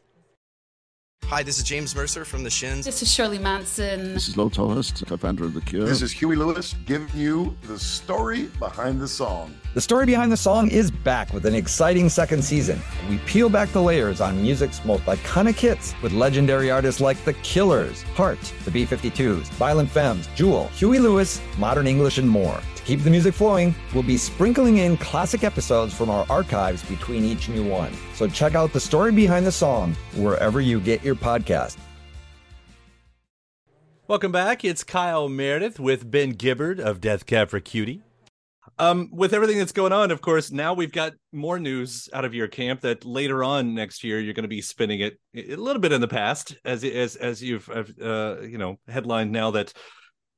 Hi, 1.28 1.42
this 1.42 1.56
is 1.56 1.64
James 1.64 1.96
Mercer 1.96 2.24
from 2.24 2.44
The 2.44 2.50
Shins. 2.50 2.84
This 2.84 3.00
is 3.00 3.10
Shirley 3.10 3.38
Manson. 3.38 4.12
This 4.12 4.28
is 4.28 4.36
Lol 4.36 4.50
Tolhurst, 4.50 5.06
co-founder 5.06 5.44
of 5.44 5.54
The 5.54 5.62
Cure. 5.62 5.86
This 5.86 6.02
is 6.02 6.12
Huey 6.12 6.36
Lewis 6.36 6.74
giving 6.84 7.08
you 7.18 7.56
the 7.62 7.78
story 7.78 8.50
behind 8.58 9.00
the 9.00 9.08
song. 9.08 9.54
The 9.72 9.80
story 9.80 10.04
behind 10.04 10.30
the 10.30 10.36
song 10.36 10.70
is 10.70 10.90
back 10.90 11.32
with 11.32 11.46
an 11.46 11.54
exciting 11.54 12.10
second 12.10 12.44
season. 12.44 12.78
We 13.08 13.18
peel 13.18 13.48
back 13.48 13.70
the 13.70 13.80
layers 13.80 14.20
on 14.20 14.40
music's 14.42 14.84
most 14.84 15.04
iconic 15.04 15.54
hits 15.54 15.94
with 16.02 16.12
legendary 16.12 16.70
artists 16.70 17.00
like 17.00 17.24
The 17.24 17.32
Killers, 17.34 18.02
Heart, 18.14 18.52
The 18.66 18.70
B-52s, 18.70 19.48
Violent 19.54 19.90
Femmes, 19.90 20.28
Jewel, 20.36 20.68
Huey 20.68 20.98
Lewis, 20.98 21.40
Modern 21.56 21.86
English, 21.86 22.18
and 22.18 22.28
more. 22.28 22.60
Keep 22.84 23.02
the 23.02 23.08
music 23.08 23.32
flowing, 23.32 23.74
we'll 23.94 24.02
be 24.02 24.18
sprinkling 24.18 24.76
in 24.76 24.98
classic 24.98 25.42
episodes 25.42 25.94
from 25.94 26.10
our 26.10 26.26
archives 26.28 26.82
between 26.82 27.24
each 27.24 27.48
new 27.48 27.66
one. 27.66 27.90
So 28.14 28.28
check 28.28 28.54
out 28.54 28.74
the 28.74 28.80
story 28.80 29.10
behind 29.10 29.46
the 29.46 29.52
song 29.52 29.94
wherever 30.16 30.60
you 30.60 30.80
get 30.80 31.02
your 31.02 31.14
podcast. 31.14 31.78
Welcome 34.06 34.32
back. 34.32 34.66
It's 34.66 34.84
Kyle 34.84 35.30
Meredith 35.30 35.80
with 35.80 36.10
Ben 36.10 36.32
Gibbard 36.32 36.78
of 36.78 37.00
Death 37.00 37.24
Cab 37.24 37.48
for 37.48 37.58
Cutie. 37.58 38.02
Um, 38.78 39.08
with 39.10 39.32
everything 39.32 39.56
that's 39.56 39.72
going 39.72 39.92
on, 39.92 40.10
of 40.10 40.20
course, 40.20 40.50
now 40.50 40.74
we've 40.74 40.92
got 40.92 41.14
more 41.32 41.58
news 41.58 42.10
out 42.12 42.26
of 42.26 42.34
your 42.34 42.48
camp 42.48 42.82
that 42.82 43.06
later 43.06 43.42
on 43.42 43.74
next 43.74 44.04
year 44.04 44.20
you're 44.20 44.34
going 44.34 44.42
to 44.42 44.48
be 44.48 44.60
spinning 44.60 45.00
it 45.00 45.18
a 45.34 45.56
little 45.56 45.80
bit 45.80 45.92
in 45.92 46.02
the 46.02 46.08
past, 46.08 46.56
as 46.66 46.84
as 46.84 47.16
as 47.16 47.42
you've 47.42 47.70
uh, 47.70 48.42
you 48.42 48.58
know 48.58 48.76
headlined 48.88 49.32
now 49.32 49.52
that 49.52 49.72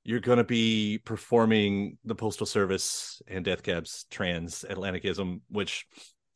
you're 0.06 0.20
going 0.20 0.38
to 0.38 0.44
be 0.44 1.00
performing 1.04 1.98
the 2.04 2.14
Postal 2.14 2.46
Service 2.46 3.20
and 3.26 3.44
Death 3.44 3.64
Cab's 3.64 4.06
Transatlanticism, 4.12 5.40
which 5.50 5.84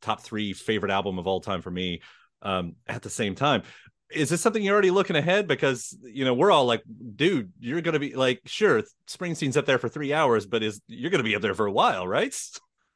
top 0.02 0.22
three 0.22 0.52
favorite 0.52 0.90
album 0.90 1.20
of 1.20 1.28
all 1.28 1.40
time 1.40 1.62
for 1.62 1.70
me. 1.70 2.02
Um, 2.42 2.74
at 2.88 3.02
the 3.02 3.10
same 3.10 3.36
time, 3.36 3.62
is 4.10 4.28
this 4.28 4.40
something 4.40 4.60
you're 4.60 4.72
already 4.72 4.90
looking 4.90 5.14
ahead? 5.14 5.46
Because 5.46 5.96
you 6.02 6.24
know 6.24 6.34
we're 6.34 6.50
all 6.50 6.64
like, 6.64 6.82
dude, 7.14 7.52
you're 7.60 7.80
going 7.80 7.92
to 7.92 8.00
be 8.00 8.14
like, 8.14 8.40
sure, 8.44 8.82
Springsteen's 9.06 9.56
up 9.56 9.66
there 9.66 9.78
for 9.78 9.88
three 9.88 10.12
hours, 10.12 10.46
but 10.46 10.64
is 10.64 10.80
you're 10.88 11.10
going 11.10 11.22
to 11.22 11.28
be 11.28 11.36
up 11.36 11.42
there 11.42 11.54
for 11.54 11.66
a 11.66 11.72
while, 11.72 12.08
right? 12.08 12.34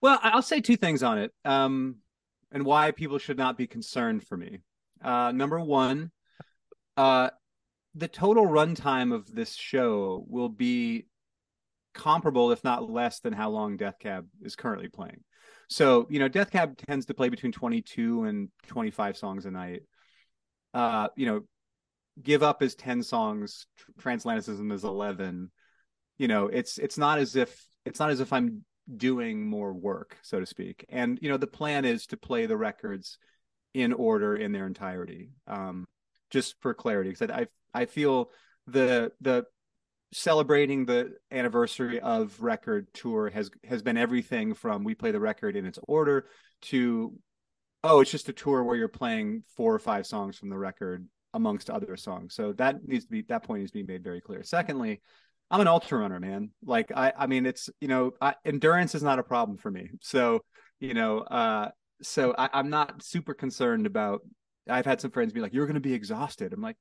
Well, 0.01 0.19
I'll 0.23 0.43
say 0.43 0.61
two 0.61 0.77
things 0.77 1.05
on 1.05 1.19
it, 1.19 1.33
um, 1.45 1.97
and 2.51 2.65
why 2.65 2.91
people 2.91 3.19
should 3.19 3.39
not 3.39 3.57
be 3.57 3.69
concerned 3.69 4.27
for 4.27 4.37
me. 4.37 4.59
Uh, 5.01 5.31
number 5.31 5.61
one, 5.61 6.11
uh, 6.97 7.31
the 7.95 8.09
total 8.09 8.47
runtime 8.47 9.15
of 9.15 9.33
this 9.33 9.55
show 9.55 10.25
will 10.29 10.49
be 10.49 11.07
comparable, 11.95 12.51
if 12.51 12.65
not 12.65 12.91
less, 12.91 13.21
than 13.21 13.33
how 13.33 13.51
long 13.51 13.77
Death 13.77 13.99
Cab 14.01 14.27
is 14.43 14.57
currently 14.57 14.89
playing. 14.89 15.23
So, 15.69 16.07
you 16.11 16.19
know, 16.19 16.29
Death 16.29 16.51
Cab 16.51 16.77
tends 16.77 17.07
to 17.07 17.15
play 17.15 17.29
between 17.29 17.53
22 17.53 18.25
and 18.25 18.49
25 18.67 19.17
songs 19.17 19.47
a 19.47 19.51
night. 19.51 19.83
Uh, 20.73 21.09
you 21.17 21.27
know, 21.27 21.43
Give 22.23 22.43
Up 22.43 22.63
is 22.63 22.75
10 22.75 23.03
songs, 23.03 23.67
Transatlanticism 24.01 24.73
is 24.73 24.85
11. 24.85 25.51
You 26.19 26.29
know, 26.29 26.47
it's 26.47 26.79
it's 26.79 26.97
not 26.97 27.19
as 27.19 27.35
if 27.35 27.65
it's 27.85 27.99
not 27.99 28.11
as 28.11 28.21
if 28.21 28.33
I'm 28.33 28.65
doing 28.97 29.47
more 29.47 29.73
work, 29.73 30.17
so 30.23 30.39
to 30.39 30.47
speak. 30.47 30.85
And 30.89 31.19
you 31.21 31.29
know, 31.29 31.37
the 31.37 31.49
plan 31.49 31.85
is 31.85 32.07
to 32.09 32.17
play 32.17 32.47
the 32.47 32.57
records 32.57 33.19
in 33.73 33.93
order 33.93 34.37
in 34.37 34.53
their 34.53 34.67
entirety. 34.67 35.31
Um, 35.49 35.87
just 36.35 36.57
for 36.61 36.75
clarity, 36.75 37.11
because 37.11 37.31
I 37.31 37.47
I 37.73 37.87
feel 37.87 38.31
the 38.67 39.13
the 39.21 39.47
celebrating 40.13 40.85
the 40.85 41.13
anniversary 41.31 42.01
of 42.01 42.41
record 42.43 42.93
tour 42.93 43.31
has 43.31 43.51
has 43.65 43.83
been 43.83 43.97
everything 43.97 44.53
from 44.53 44.85
we 44.85 44.95
play 44.95 45.13
the 45.13 45.21
record 45.21 45.57
in 45.57 45.65
its 45.65 45.79
order 45.89 46.27
to 46.63 47.13
oh 47.85 48.01
it's 48.01 48.11
just 48.11 48.29
a 48.29 48.33
tour 48.33 48.63
where 48.65 48.77
you're 48.77 48.89
playing 48.89 49.43
four 49.57 49.75
or 49.75 49.79
five 49.79 50.07
songs 50.07 50.37
from 50.37 50.51
the 50.51 50.59
record 50.59 51.07
amongst 51.35 51.69
other 51.71 51.97
songs. 51.97 52.35
So 52.35 52.53
that 52.55 52.85
needs 52.85 53.05
to 53.07 53.11
be 53.11 53.23
that 53.23 53.45
point 53.45 53.61
needs 53.61 53.73
to 53.73 53.79
be 53.79 53.93
made 53.93 54.05
very 54.05 54.21
clear. 54.21 54.43
Secondly 54.43 55.01
i'm 55.51 55.61
an 55.61 55.69
ultra 55.69 55.99
runner 55.99 56.19
man. 56.19 56.51
Like 56.65 56.91
i 56.95 57.13
i 57.17 57.27
mean 57.27 57.47
it's 57.47 57.71
you 57.81 57.89
know 57.89 58.13
I, 58.21 58.35
endurance 58.45 58.95
is 58.97 59.03
not 59.05 59.21
a 59.21 59.25
problem 59.25 59.57
for 59.57 59.71
me. 59.71 59.91
So 60.01 60.41
you 60.81 60.95
know 60.95 61.19
uh 61.21 61.71
so 62.03 62.35
I, 62.37 62.51
i'm 62.53 62.71
not 62.71 63.03
super 63.03 63.35
concerned 63.35 63.87
about 63.87 64.21
I've 64.69 64.87
had 64.87 65.01
some 65.01 65.11
friends 65.11 65.33
be 65.33 65.41
like, 65.41 65.53
"You're 65.53 65.67
going 65.67 65.75
to 65.75 65.81
be 65.81 65.95
exhausted." 65.95 66.53
I'm 66.53 66.63
like, 66.63 66.77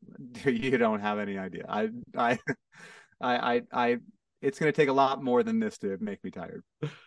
"You 0.46 0.78
don't 0.78 1.00
have 1.00 1.20
any 1.20 1.38
idea. 1.38 1.66
I, 1.68 1.90
I, 2.18 2.40
I, 3.22 3.56
I, 3.56 3.62
I 3.72 3.98
it's 4.42 4.60
going 4.60 4.72
to 4.72 4.76
take 4.76 4.90
a 4.90 4.94
lot 4.94 5.24
more 5.24 5.44
than 5.44 5.60
this 5.60 5.78
to 5.80 5.98
make 6.00 6.24
me 6.24 6.32
tired." 6.32 6.64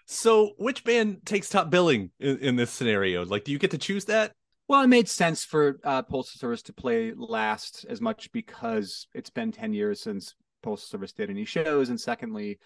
So, 0.06 0.52
which 0.58 0.84
band 0.84 1.24
takes 1.24 1.48
top 1.48 1.70
billing 1.70 2.10
in, 2.20 2.38
in 2.38 2.56
this 2.56 2.70
scenario? 2.70 3.24
Like, 3.24 3.44
do 3.44 3.52
you 3.52 3.58
get 3.58 3.70
to 3.72 3.78
choose 3.78 4.04
that? 4.06 4.32
Well, 4.68 4.82
it 4.82 4.88
made 4.88 5.08
sense 5.08 5.44
for 5.44 5.78
uh, 5.84 6.02
Postal 6.02 6.38
Service 6.38 6.62
to 6.62 6.72
play 6.72 7.12
last 7.16 7.86
as 7.88 8.00
much 8.00 8.30
because 8.32 9.06
it's 9.14 9.30
been 9.30 9.52
ten 9.52 9.72
years 9.72 10.00
since 10.00 10.34
Postal 10.62 10.98
Service 10.98 11.12
did 11.12 11.30
any 11.30 11.44
shows, 11.44 11.88
and 11.88 12.00
secondly, 12.00 12.58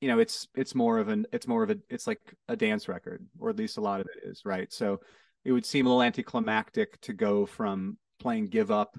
you 0.00 0.08
know, 0.08 0.18
it's 0.18 0.48
it's 0.56 0.74
more 0.74 0.98
of 0.98 1.08
an 1.08 1.26
it's 1.32 1.46
more 1.46 1.62
of 1.62 1.70
a 1.70 1.76
it's 1.88 2.08
like 2.08 2.20
a 2.48 2.56
dance 2.56 2.88
record, 2.88 3.24
or 3.38 3.50
at 3.50 3.56
least 3.56 3.76
a 3.76 3.80
lot 3.80 4.00
of 4.00 4.06
it 4.06 4.28
is, 4.28 4.42
right? 4.44 4.72
So 4.72 5.00
it 5.44 5.52
would 5.52 5.66
seem 5.66 5.86
a 5.86 5.88
little 5.88 6.02
anticlimactic 6.02 7.00
to 7.02 7.12
go 7.12 7.46
from 7.46 7.96
playing 8.20 8.46
give 8.46 8.70
up 8.70 8.96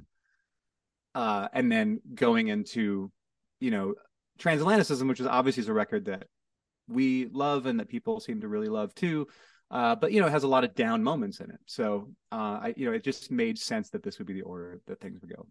uh, 1.15 1.47
and 1.53 1.71
then 1.71 2.01
going 2.13 2.47
into 2.47 3.11
you 3.59 3.71
know 3.71 3.93
transatlanticism 4.39 5.07
which 5.07 5.19
is 5.19 5.27
obviously 5.27 5.61
is 5.61 5.69
a 5.69 5.73
record 5.73 6.05
that 6.05 6.27
we 6.87 7.27
love 7.31 7.65
and 7.65 7.79
that 7.79 7.87
people 7.87 8.19
seem 8.19 8.41
to 8.41 8.47
really 8.47 8.67
love 8.67 8.93
too 8.95 9.27
uh, 9.73 9.95
but 9.95 10.11
you 10.11 10.21
know 10.21 10.27
it 10.27 10.31
has 10.31 10.43
a 10.43 10.47
lot 10.47 10.63
of 10.63 10.75
down 10.75 11.03
moments 11.03 11.39
in 11.39 11.49
it. 11.49 11.59
So 11.65 12.09
uh, 12.31 12.59
i 12.61 12.73
you 12.77 12.85
know 12.85 12.93
it 12.93 13.03
just 13.03 13.31
made 13.31 13.57
sense 13.57 13.89
that 13.89 14.03
this 14.03 14.19
would 14.19 14.27
be 14.27 14.33
the 14.33 14.43
order 14.43 14.79
that 14.85 15.01
things 15.01 15.19
would 15.19 15.35
go. 15.35 15.47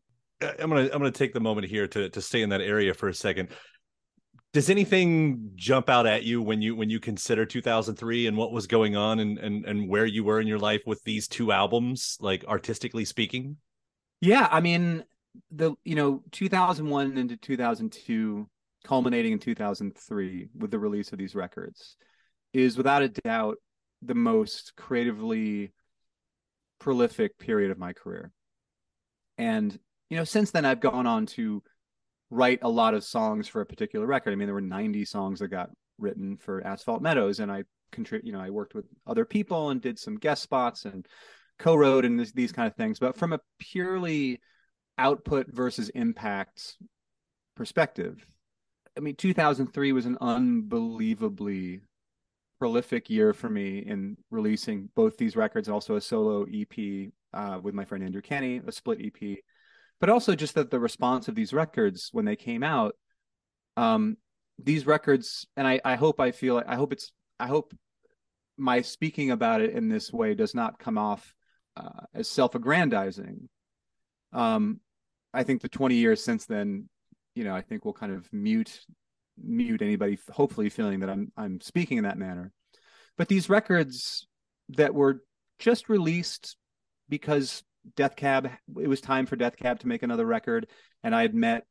I'm 0.61 0.71
gonna 0.71 0.83
i'm 0.85 0.99
gonna 0.99 1.11
take 1.11 1.35
the 1.35 1.41
moment 1.41 1.67
here 1.67 1.89
to 1.89 2.09
to 2.09 2.21
stay 2.21 2.43
in 2.43 2.49
that 2.51 2.61
area 2.61 2.95
for 2.95 3.09
a 3.09 3.15
second 3.15 3.49
does 4.53 4.69
anything 4.69 5.53
jump 5.55 5.89
out 5.89 6.07
at 6.07 6.25
you 6.25 6.43
when 6.43 6.61
you 6.61 6.77
when 6.77 6.91
you 6.91 7.01
consider 7.01 7.47
2003 7.47 8.27
and 8.27 8.37
what 8.37 8.53
was 8.53 8.67
going 8.67 8.97
on 8.97 9.19
and 9.19 9.39
and 9.39 9.65
and 9.65 9.89
where 9.89 10.07
you 10.07 10.25
were 10.25 10.41
in 10.41 10.47
your 10.47 10.59
life 10.59 10.83
with 10.87 11.03
these 11.05 11.27
two 11.27 11.53
albums 11.53 12.17
like 12.21 12.45
artistically 12.47 13.05
speaking? 13.05 13.57
Yeah 14.21 14.49
i 14.51 14.61
mean 14.61 15.05
the 15.51 15.75
you 15.85 15.95
know 15.95 16.23
2001 16.33 17.17
into 17.17 17.37
2002 17.37 18.49
culminating 18.85 19.33
in 19.33 19.39
2003 19.39 20.49
with 20.59 20.71
the 20.71 20.79
release 20.79 21.13
of 21.13 21.19
these 21.19 21.35
records 21.35 21.97
is 22.53 22.77
without 22.77 23.03
a 23.03 23.09
doubt 23.09 23.57
the 24.03 24.15
most 24.15 24.75
creatively 24.77 25.73
prolific 26.79 27.39
period 27.39 27.71
of 27.71 27.79
my 27.79 27.93
career. 27.93 28.33
And 29.39 29.79
you 30.11 30.19
know 30.19 30.25
since 30.25 30.51
then 30.51 30.67
i've 30.67 30.81
gone 30.81 31.07
on 31.07 31.25
to 31.25 31.63
write 32.33 32.61
a 32.63 32.69
lot 32.69 32.95
of 32.95 33.05
songs 33.05 33.47
for 33.47 33.61
a 33.61 33.67
particular 33.67 34.07
record. 34.07 34.33
I 34.33 34.37
mean, 34.37 34.47
there 34.47 34.55
were 34.55 34.61
90 34.63 35.05
songs 35.05 35.41
that 35.41 35.49
got 35.49 35.69
written 35.99 36.39
for 36.39 36.67
Asphalt 36.67 37.03
Meadows, 37.03 37.41
and 37.41 37.53
I 37.53 37.65
contribute. 37.93 38.27
You 38.27 38.33
know, 38.33 38.41
I 38.41 38.49
worked 38.49 38.75
with 38.75 38.87
other 39.07 39.27
people 39.27 39.69
and 39.69 39.83
did 39.83 39.99
some 39.99 40.17
guest 40.17 40.43
spots 40.43 40.87
and 40.87 41.07
co-wrote 41.59 42.07
and 42.07 42.19
this, 42.19 42.33
these 42.33 42.51
kind 42.51 42.67
of 42.67 42.75
things. 42.75 42.99
But 42.99 43.17
from 43.17 43.35
a 43.35 43.41
purely 43.59 44.41
output 44.97 45.49
versus 45.53 45.91
impact 45.91 46.77
perspective, 47.55 48.25
I 48.97 49.01
mean, 49.01 49.15
2003 49.17 49.93
was 49.93 50.07
an 50.07 50.17
unbelievably 50.21 51.81
prolific 52.59 53.11
year 53.11 53.35
for 53.35 53.51
me 53.51 53.81
in 53.81 54.17
releasing 54.31 54.89
both 54.95 55.19
these 55.19 55.37
records 55.37 55.69
also 55.69 55.97
a 55.97 56.01
solo 56.01 56.47
EP 56.55 57.11
uh, 57.35 57.59
with 57.63 57.75
my 57.75 57.85
friend 57.85 58.03
Andrew 58.03 58.23
Kenny, 58.23 58.63
a 58.67 58.73
split 58.73 59.01
EP 59.05 59.39
but 60.03 60.11
also 60.11 60.35
just 60.35 60.57
that 60.57 60.73
the 60.73 60.81
response 60.81 61.29
of 61.29 61.37
these 61.37 61.53
records 61.53 62.09
when 62.13 62.25
they 62.25 62.37
came 62.37 62.63
out 62.65 62.95
um 63.79 64.17
these 64.59 64.85
records 64.85 65.47
and 65.57 65.67
i 65.67 65.81
i 65.85 65.95
hope 65.95 66.21
i 66.21 66.33
feel 66.33 66.63
i 66.67 66.75
hope 66.75 66.93
it's 66.93 67.13
i 67.41 67.47
hope 67.47 67.73
my 68.59 68.83
speaking 68.83 69.31
about 69.31 69.63
it 69.63 69.71
in 69.71 69.89
this 69.89 70.13
way 70.13 70.35
does 70.35 70.55
not 70.55 70.79
come 70.79 70.99
off 70.99 71.35
uh, 71.75 72.05
as 72.13 72.29
self-aggrandizing. 72.29 73.49
Um 74.35 74.81
i 75.33 75.43
think 75.43 75.63
the 75.63 75.69
20 75.69 75.95
years 75.95 76.23
since 76.23 76.45
then 76.45 76.89
you 77.35 77.45
know 77.45 77.55
i 77.55 77.63
think 77.63 77.85
will 77.85 77.95
kind 77.95 78.13
of 78.13 78.31
mute 78.31 78.81
mute 79.43 79.81
anybody 79.81 80.19
hopefully 80.31 80.69
feeling 80.69 81.01
that 81.01 81.09
i'm 81.09 81.33
i'm 81.37 81.61
speaking 81.61 81.97
in 81.99 82.05
that 82.05 82.19
manner. 82.19 82.53
But 83.17 83.29
these 83.29 83.49
records 83.49 84.27
that 84.71 84.95
were 84.95 85.23
just 85.59 85.89
released 85.89 86.57
because 87.09 87.63
Death 87.97 88.17
Cab, 88.17 88.51
it 88.81 88.89
was 88.89 89.01
time 89.01 89.27
for 89.27 89.37
Death 89.37 89.57
Cab 89.57 89.81
to 89.81 89.89
make 89.89 90.03
another 90.03 90.27
record. 90.27 90.69
And 91.03 91.15
I 91.15 91.23
had 91.23 91.35
met 91.35 91.65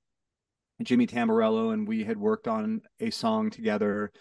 Jimmy 0.84 1.08
Tamborello 1.08 1.74
and 1.74 1.88
we 1.88 2.04
had 2.04 2.17
worked 2.17 2.47
on 2.47 2.82
a 3.00 3.10
song 3.10 3.50
together 3.50 4.12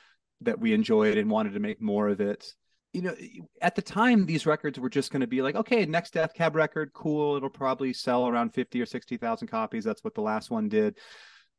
that 0.43 0.59
we 0.59 0.73
enjoyed 0.73 1.19
and 1.19 1.31
wanted 1.31 1.55
to 1.55 1.61
make 1.61 1.81
more 1.81 2.09
of 2.09 2.21
it. 2.21 2.55
You 2.93 3.03
know, 3.03 3.15
at 3.63 3.77
the 3.77 3.83
time, 3.83 4.27
these 4.27 4.47
records 4.47 4.79
were 4.79 4.91
just 4.91 5.13
going 5.13 5.21
to 5.21 5.29
be 5.29 5.43
like, 5.43 5.55
okay, 5.55 5.87
next 5.87 6.13
Death 6.13 6.35
Cab 6.35 6.57
record, 6.57 6.93
cool. 6.93 7.37
It'll 7.37 7.49
probably 7.49 7.93
sell 7.93 8.27
around 8.27 8.53
50 8.53 8.81
or 8.81 8.87
60,000 8.87 9.47
copies. 9.49 9.85
That's 9.85 10.03
what 10.03 10.15
the 10.15 10.23
last 10.23 10.51
one 10.51 10.69
did. 10.69 10.99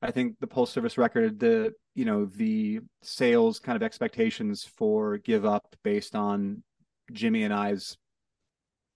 I 0.02 0.12
think 0.12 0.40
the 0.40 0.48
Postal 0.48 0.82
Service 0.82 0.98
record, 0.98 1.40
the 1.40 1.74
you 1.94 2.06
know 2.06 2.26
the 2.26 2.80
sales 3.04 3.60
kind 3.60 3.76
of 3.76 3.84
expectations 3.84 4.64
for 4.64 5.18
Give 5.18 5.46
Up 5.46 5.76
based 5.84 6.16
on 6.16 6.64
Jimmy 7.12 7.44
and 7.44 7.54
I's 7.54 7.98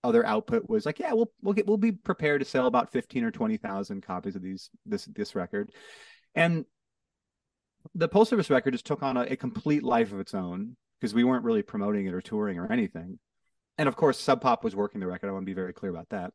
other 0.06 0.24
output 0.24 0.68
was 0.68 0.86
like, 0.86 0.98
yeah, 0.98 1.12
we'll 1.12 1.30
we'll 1.42 1.54
get 1.54 1.66
we'll 1.66 1.76
be 1.76 1.92
prepared 1.92 2.40
to 2.40 2.44
sell 2.44 2.66
about 2.66 2.92
fifteen 2.92 3.24
or 3.24 3.30
twenty 3.30 3.56
thousand 3.56 4.02
copies 4.02 4.36
of 4.36 4.42
these 4.42 4.70
this 4.84 5.04
this 5.06 5.34
record, 5.34 5.72
and 6.34 6.64
the 7.94 8.08
Postal 8.08 8.36
Service 8.36 8.50
record 8.50 8.72
just 8.72 8.86
took 8.86 9.02
on 9.02 9.16
a, 9.16 9.22
a 9.22 9.36
complete 9.36 9.82
life 9.82 10.12
of 10.12 10.20
its 10.20 10.34
own 10.34 10.76
because 11.00 11.14
we 11.14 11.24
weren't 11.24 11.44
really 11.44 11.62
promoting 11.62 12.06
it 12.06 12.14
or 12.14 12.20
touring 12.20 12.58
or 12.58 12.70
anything, 12.70 13.18
and 13.78 13.88
of 13.88 13.96
course 13.96 14.18
Sub 14.18 14.40
Pop 14.40 14.64
was 14.64 14.76
working 14.76 15.00
the 15.00 15.06
record. 15.06 15.28
I 15.28 15.32
want 15.32 15.42
to 15.42 15.50
be 15.50 15.54
very 15.54 15.72
clear 15.72 15.90
about 15.90 16.08
that. 16.10 16.32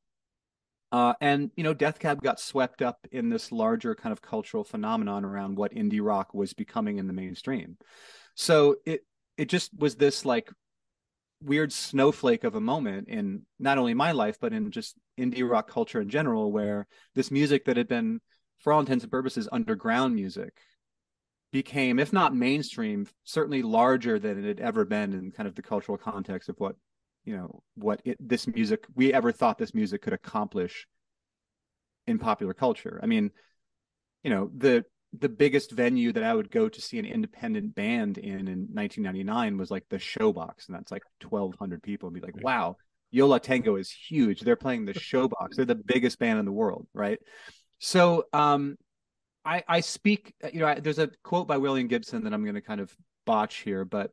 Uh, 0.92 1.14
and 1.22 1.52
you 1.56 1.64
know, 1.64 1.74
Death 1.74 2.00
Cab 2.00 2.22
got 2.22 2.40
swept 2.40 2.82
up 2.82 3.08
in 3.12 3.30
this 3.30 3.52
larger 3.52 3.96
kind 3.96 4.12
of 4.12 4.22
cultural 4.22 4.64
phenomenon 4.64 5.24
around 5.24 5.56
what 5.56 5.74
indie 5.74 6.04
rock 6.04 6.34
was 6.34 6.54
becoming 6.54 6.98
in 6.98 7.08
the 7.08 7.14
mainstream. 7.14 7.78
So 8.36 8.76
it 8.86 9.06
it 9.38 9.48
just 9.48 9.72
was 9.78 9.96
this 9.96 10.26
like 10.26 10.52
weird 11.42 11.74
snowflake 11.74 12.44
of 12.44 12.56
a 12.56 12.62
moment 12.62 13.08
in 13.08 13.46
not 13.60 13.78
only 13.78 13.94
my 13.94 14.12
life 14.12 14.38
but 14.40 14.54
in 14.54 14.72
just 14.72 14.96
indie 15.20 15.48
rock 15.48 15.70
culture 15.70 16.02
in 16.02 16.10
general, 16.10 16.52
where 16.52 16.88
this 17.16 17.32
music 17.32 17.66
that 17.66 17.78
had 17.78 17.88
been, 17.88 18.22
for 18.60 18.74
all 18.74 18.80
intents 18.80 19.04
and 19.04 19.12
purposes, 19.12 19.50
underground 19.52 20.16
music 20.16 20.60
became, 21.52 22.00
if 22.00 22.14
not 22.14 22.36
mainstream, 22.36 23.08
certainly 23.24 23.62
larger 23.62 24.20
than 24.20 24.44
it 24.44 24.48
had 24.48 24.60
ever 24.60 24.86
been 24.86 25.14
in 25.14 25.32
kind 25.32 25.48
of 25.48 25.56
the 25.56 25.62
cultural 25.62 25.98
context 25.98 26.50
of 26.50 26.56
what 26.60 26.76
you 27.26 27.36
know 27.36 27.62
what 27.76 28.02
it, 28.06 28.18
this 28.20 28.48
music 28.48 28.86
we 28.96 29.14
ever 29.14 29.32
thought 29.32 29.58
this 29.58 29.76
music 29.76 30.02
could 30.02 30.14
accomplish 30.14 30.88
in 32.08 32.18
popular 32.20 32.54
culture. 32.54 33.00
I 33.04 33.06
mean 33.06 33.32
you 34.24 34.30
know 34.30 34.50
the 34.56 34.86
the 35.20 35.30
biggest 35.30 35.72
venue 35.72 36.12
that 36.12 36.24
i 36.24 36.34
would 36.34 36.50
go 36.52 36.70
to 36.70 36.82
see 36.82 36.98
an 36.98 37.06
independent 37.06 37.76
band 37.76 38.18
in 38.18 38.48
in 38.48 38.68
1999 38.72 39.58
was 39.58 39.72
like 39.72 39.84
the 39.90 39.98
showbox 39.98 40.68
and 40.68 40.76
that's 40.76 40.92
like 40.92 41.04
1200 41.28 41.84
people 41.84 42.08
and 42.08 42.16
be 42.16 42.22
like 42.22 42.44
wow 42.44 42.76
Yo 43.14 43.28
La 43.28 43.40
Tengo 43.40 43.76
is 43.76 43.92
huge 43.92 44.40
they're 44.40 44.56
playing 44.56 44.86
the 44.86 44.94
showbox 44.94 45.56
they're 45.56 45.66
the 45.66 45.76
biggest 45.76 46.18
band 46.18 46.40
in 46.40 46.46
the 46.46 46.52
world 46.52 46.88
right 46.94 47.20
so 47.80 48.24
um 48.32 48.78
i 49.44 49.64
i 49.68 49.80
speak 49.82 50.34
you 50.54 50.62
know 50.62 50.68
I, 50.68 50.80
there's 50.80 51.00
a 51.00 51.10
quote 51.24 51.46
by 51.46 51.58
william 51.58 51.88
gibson 51.88 52.24
that 52.24 52.34
i'm 52.34 52.44
going 52.44 52.56
to 52.56 52.62
kind 52.62 52.80
of 52.80 52.96
botch 53.26 53.58
here 53.58 53.84
but 53.84 54.12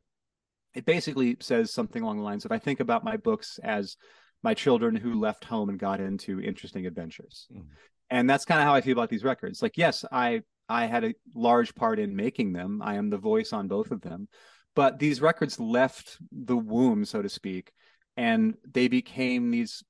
it 0.73 0.85
basically 0.85 1.37
says 1.39 1.73
something 1.73 2.01
along 2.01 2.17
the 2.17 2.23
lines 2.23 2.45
of 2.45 2.51
I 2.51 2.59
think 2.59 2.79
about 2.79 3.03
my 3.03 3.17
books 3.17 3.59
as 3.63 3.97
my 4.43 4.53
children 4.53 4.95
who 4.95 5.19
left 5.19 5.43
home 5.43 5.69
and 5.69 5.79
got 5.79 5.99
into 5.99 6.39
interesting 6.39 6.85
adventures. 6.85 7.47
Mm. 7.53 7.65
And 8.09 8.29
that's 8.29 8.45
kind 8.45 8.59
of 8.59 8.65
how 8.65 8.73
I 8.73 8.81
feel 8.81 8.93
about 8.93 9.09
these 9.09 9.23
records. 9.23 9.61
Like, 9.61 9.77
yes, 9.77 10.05
I 10.11 10.41
I 10.69 10.85
had 10.85 11.03
a 11.03 11.15
large 11.33 11.73
part 11.75 11.99
in 11.99 12.15
making 12.15 12.53
them. 12.53 12.81
I 12.81 12.95
am 12.95 13.09
the 13.09 13.17
voice 13.17 13.51
on 13.51 13.67
both 13.67 13.91
of 13.91 14.01
them. 14.01 14.27
But 14.75 14.99
these 14.99 15.19
records 15.19 15.59
left 15.59 16.17
the 16.31 16.55
womb, 16.55 17.03
so 17.03 17.21
to 17.21 17.27
speak, 17.27 17.71
and 18.15 18.55
they 18.71 18.87
became 18.87 19.49
these 19.49 19.83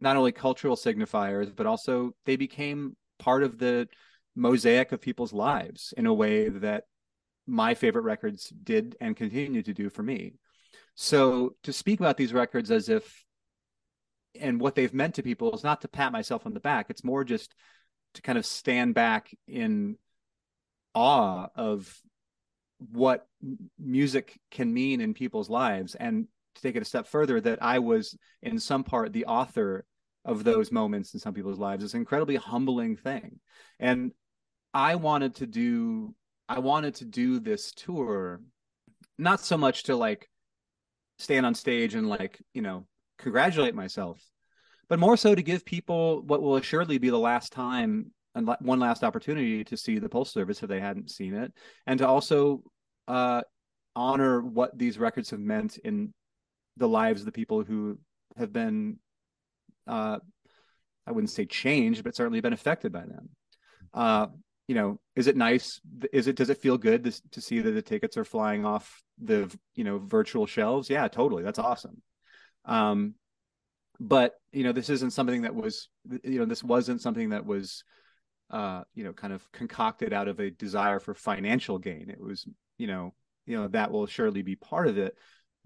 not 0.00 0.16
only 0.16 0.32
cultural 0.32 0.76
signifiers, 0.76 1.54
but 1.54 1.66
also 1.66 2.12
they 2.26 2.36
became 2.36 2.96
part 3.18 3.44
of 3.44 3.58
the 3.58 3.88
mosaic 4.34 4.92
of 4.92 5.00
people's 5.00 5.32
lives 5.32 5.94
in 5.96 6.06
a 6.06 6.14
way 6.14 6.48
that 6.48 6.84
my 7.46 7.74
favorite 7.74 8.02
records 8.02 8.52
did 8.62 8.96
and 9.00 9.16
continue 9.16 9.62
to 9.62 9.74
do 9.74 9.88
for 9.88 10.02
me. 10.02 10.34
So 10.94 11.54
to 11.62 11.72
speak 11.72 12.00
about 12.00 12.16
these 12.16 12.32
records 12.32 12.70
as 12.70 12.88
if 12.88 13.24
and 14.38 14.60
what 14.60 14.74
they've 14.74 14.94
meant 14.94 15.14
to 15.16 15.22
people 15.22 15.54
is 15.54 15.64
not 15.64 15.80
to 15.82 15.88
pat 15.88 16.12
myself 16.12 16.46
on 16.46 16.54
the 16.54 16.60
back. 16.60 16.86
It's 16.88 17.04
more 17.04 17.24
just 17.24 17.54
to 18.14 18.22
kind 18.22 18.38
of 18.38 18.46
stand 18.46 18.94
back 18.94 19.30
in 19.46 19.96
awe 20.94 21.48
of 21.54 22.00
what 22.92 23.26
music 23.78 24.38
can 24.50 24.72
mean 24.72 25.00
in 25.00 25.14
people's 25.14 25.50
lives 25.50 25.94
and 25.94 26.26
to 26.54 26.62
take 26.62 26.76
it 26.76 26.82
a 26.82 26.86
step 26.86 27.06
further 27.06 27.40
that 27.40 27.62
I 27.62 27.78
was 27.78 28.16
in 28.42 28.58
some 28.58 28.84
part 28.84 29.12
the 29.12 29.26
author 29.26 29.84
of 30.24 30.44
those 30.44 30.72
moments 30.72 31.14
in 31.14 31.20
some 31.20 31.34
people's 31.34 31.58
lives 31.58 31.84
is 31.84 31.94
an 31.94 32.00
incredibly 32.00 32.36
humbling 32.36 32.96
thing. 32.96 33.40
And 33.78 34.12
I 34.74 34.96
wanted 34.96 35.36
to 35.36 35.46
do 35.46 36.14
I 36.48 36.58
wanted 36.58 36.96
to 36.96 37.04
do 37.04 37.38
this 37.38 37.72
tour, 37.72 38.40
not 39.18 39.40
so 39.40 39.56
much 39.56 39.84
to 39.84 39.94
like 39.94 40.28
stand 41.18 41.46
on 41.46 41.54
stage 41.54 41.94
and 41.94 42.08
like, 42.08 42.42
you 42.52 42.60
know, 42.60 42.86
congratulate 43.18 43.74
myself, 43.74 44.20
but 44.90 44.98
more 44.98 45.16
so 45.16 45.34
to 45.34 45.42
give 45.42 45.64
people 45.64 46.20
what 46.22 46.42
will 46.42 46.56
assuredly 46.56 46.98
be 46.98 47.08
the 47.08 47.18
last 47.18 47.52
time 47.52 48.10
and 48.34 48.48
one 48.60 48.80
last 48.80 49.02
opportunity 49.02 49.64
to 49.64 49.76
see 49.76 49.98
the 49.98 50.08
Postal 50.08 50.40
Service 50.40 50.62
if 50.62 50.68
they 50.68 50.80
hadn't 50.80 51.10
seen 51.10 51.34
it, 51.34 51.52
and 51.86 51.98
to 52.00 52.06
also 52.06 52.62
uh, 53.08 53.40
honor 53.96 54.40
what 54.40 54.76
these 54.76 54.98
records 54.98 55.30
have 55.30 55.40
meant 55.40 55.78
in 55.78 56.12
the 56.76 56.88
lives 56.88 57.22
of 57.22 57.26
the 57.26 57.32
people 57.32 57.62
who 57.62 57.98
have 58.36 58.52
been, 58.52 58.98
uh, 59.86 60.18
I 61.06 61.12
wouldn't 61.12 61.30
say 61.30 61.46
changed, 61.46 62.04
but 62.04 62.14
certainly 62.14 62.40
been 62.40 62.52
affected 62.52 62.92
by 62.92 63.00
them. 63.00 63.28
Uh, 63.94 64.26
you 64.68 64.74
know, 64.74 65.00
is 65.16 65.26
it 65.26 65.36
nice? 65.36 65.80
Is 66.12 66.26
it 66.26 66.36
does 66.36 66.50
it 66.50 66.62
feel 66.62 66.78
good 66.78 67.04
to, 67.04 67.22
to 67.32 67.40
see 67.40 67.60
that 67.60 67.72
the 67.72 67.82
tickets 67.82 68.16
are 68.16 68.24
flying 68.24 68.64
off 68.64 69.02
the 69.22 69.52
you 69.74 69.84
know 69.84 69.98
virtual 69.98 70.46
shelves? 70.46 70.90
Yeah, 70.90 71.06
totally. 71.08 71.42
That's 71.42 71.58
awesome. 71.58 72.02
Um, 72.64 73.14
but 74.00 74.32
you 74.50 74.64
know, 74.64 74.72
this 74.72 74.88
isn't 74.88 75.12
something 75.12 75.42
that 75.42 75.54
was 75.54 75.90
you 76.24 76.38
know 76.38 76.46
this 76.46 76.64
wasn't 76.64 77.02
something 77.02 77.30
that 77.30 77.44
was 77.44 77.84
uh, 78.50 78.82
you 78.94 79.04
know 79.04 79.12
kind 79.12 79.32
of 79.32 79.50
concocted 79.52 80.12
out 80.12 80.26
of 80.26 80.40
a 80.40 80.50
desire 80.50 80.98
for 80.98 81.14
financial 81.14 81.78
gain. 81.78 82.08
It 82.08 82.20
was 82.20 82.46
you 82.78 82.86
know 82.86 83.14
you 83.46 83.56
know 83.56 83.68
that 83.68 83.92
will 83.92 84.06
surely 84.06 84.42
be 84.42 84.56
part 84.56 84.88
of 84.88 84.96
it, 84.96 85.14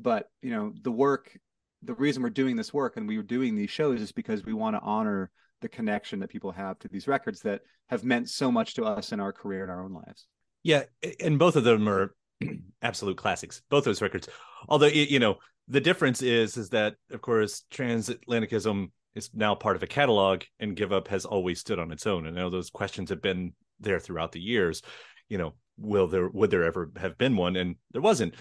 but 0.00 0.28
you 0.42 0.50
know 0.50 0.72
the 0.82 0.92
work. 0.92 1.38
The 1.82 1.94
reason 1.94 2.22
we're 2.22 2.30
doing 2.30 2.56
this 2.56 2.72
work 2.72 2.96
and 2.96 3.06
we 3.06 3.18
were 3.18 3.22
doing 3.22 3.54
these 3.54 3.70
shows 3.70 4.00
is 4.00 4.10
because 4.10 4.42
we 4.42 4.54
want 4.54 4.74
to 4.74 4.80
honor 4.80 5.30
the 5.60 5.68
connection 5.68 6.18
that 6.20 6.30
people 6.30 6.50
have 6.50 6.78
to 6.78 6.88
these 6.88 7.06
records 7.06 7.40
that 7.40 7.60
have 7.90 8.04
meant 8.04 8.30
so 8.30 8.50
much 8.50 8.74
to 8.74 8.84
us 8.84 9.12
in 9.12 9.20
our 9.20 9.32
career 9.32 9.62
and 9.62 9.70
our 9.70 9.84
own 9.84 9.92
lives. 9.92 10.26
Yeah, 10.62 10.84
and 11.20 11.38
both 11.38 11.56
of 11.56 11.64
them 11.64 11.86
are 11.86 12.14
absolute 12.82 13.18
classics. 13.18 13.62
Both 13.68 13.84
those 13.84 14.02
records. 14.02 14.28
Although 14.66 14.86
you 14.86 15.18
know, 15.18 15.36
the 15.68 15.80
difference 15.80 16.22
is 16.22 16.56
is 16.56 16.70
that 16.70 16.94
of 17.10 17.20
course 17.20 17.64
transatlanticism 17.72 18.90
is 19.14 19.30
now 19.32 19.54
part 19.54 19.76
of 19.76 19.82
a 19.82 19.86
catalog 19.86 20.42
and 20.58 20.76
give 20.76 20.92
up 20.92 21.08
has 21.08 21.24
always 21.24 21.60
stood 21.60 21.78
on 21.78 21.92
its 21.92 22.06
own. 22.06 22.26
And 22.26 22.36
I 22.36 22.42
know 22.42 22.50
those 22.50 22.70
questions 22.70 23.10
have 23.10 23.22
been 23.22 23.52
there 23.80 24.00
throughout 24.00 24.32
the 24.32 24.40
years. 24.40 24.82
You 25.28 25.38
know 25.38 25.54
will 25.78 26.06
there 26.06 26.28
would 26.28 26.50
there 26.50 26.64
ever 26.64 26.90
have 26.96 27.16
been 27.18 27.36
one? 27.36 27.56
And 27.56 27.76
there 27.92 28.02
wasn't. 28.02 28.34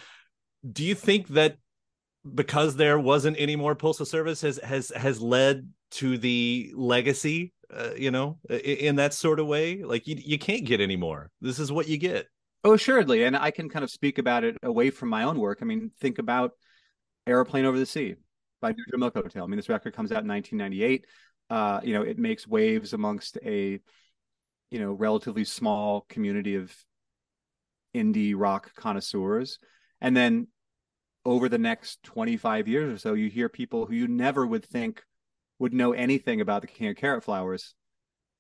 Do 0.70 0.84
you 0.84 0.96
think 0.96 1.28
that 1.30 1.58
because 2.34 2.76
there 2.76 3.00
wasn't 3.00 3.38
any 3.40 3.56
more 3.56 3.76
postal 3.76 4.06
service 4.06 4.42
has 4.42 4.58
has 4.64 4.92
has 4.96 5.22
led 5.22 5.70
to 5.92 6.18
the 6.18 6.72
legacy 6.76 7.54
uh, 7.72 7.92
you 7.96 8.10
know 8.10 8.40
in, 8.50 8.58
in 8.58 8.96
that 8.98 9.14
sort 9.14 9.40
of 9.40 9.48
way? 9.48 9.84
Like 9.84 10.08
you, 10.08 10.18
you 10.20 10.38
can't 10.38 10.66
get 10.66 10.82
any 10.82 10.96
more. 10.96 11.30
This 11.42 11.60
is 11.60 11.72
what 11.72 11.88
you 11.88 11.98
get. 11.98 12.28
Oh 12.66 12.74
assuredly. 12.74 13.24
And 13.24 13.36
i 13.36 13.52
can 13.52 13.70
kind 13.70 13.84
of 13.84 13.92
speak 13.92 14.18
about 14.18 14.44
it 14.44 14.58
away 14.64 14.90
from 14.90 15.10
my 15.10 15.24
own 15.24 15.40
work. 15.40 15.60
I 15.62 15.66
mean 15.66 15.92
think 16.00 16.18
about 16.18 16.52
aeroplane 17.28 17.66
over 17.66 17.80
the 17.80 17.86
sea 17.86 18.16
by 18.62 18.72
Neutral 18.72 19.00
Milk 19.00 19.16
Hotel. 19.16 19.44
I 19.44 19.48
mean 19.48 19.58
this 19.58 19.70
record 19.70 19.96
comes 19.96 20.12
out 20.12 20.24
in 20.24 20.28
1998 20.28 21.06
uh, 21.50 21.80
you 21.84 21.94
know 21.94 22.02
it 22.02 22.18
makes 22.18 22.48
waves 22.48 22.94
amongst 22.94 23.38
a 23.44 23.80
you 24.72 24.80
know 24.80 24.92
relatively 24.94 25.44
small 25.44 26.06
community 26.10 26.56
of 26.56 26.76
indie 27.96 28.34
rock 28.36 28.74
connoisseurs. 28.76 29.60
And 30.02 30.16
then 30.16 30.48
over 31.26 31.48
the 31.48 31.58
next 31.58 32.04
25 32.04 32.68
years 32.68 32.94
or 32.94 32.98
so, 32.98 33.14
you 33.14 33.30
hear 33.30 33.50
people 33.50 33.86
who 33.86 33.94
you 33.94 34.08
never 34.08 34.46
would 34.46 34.66
think 34.66 35.04
would 35.60 35.74
know 35.74 35.94
anything 35.94 36.42
about 36.42 36.62
the 36.62 36.68
King 36.68 36.90
of 36.90 36.96
Carrot 36.98 37.24
Flowers 37.24 37.76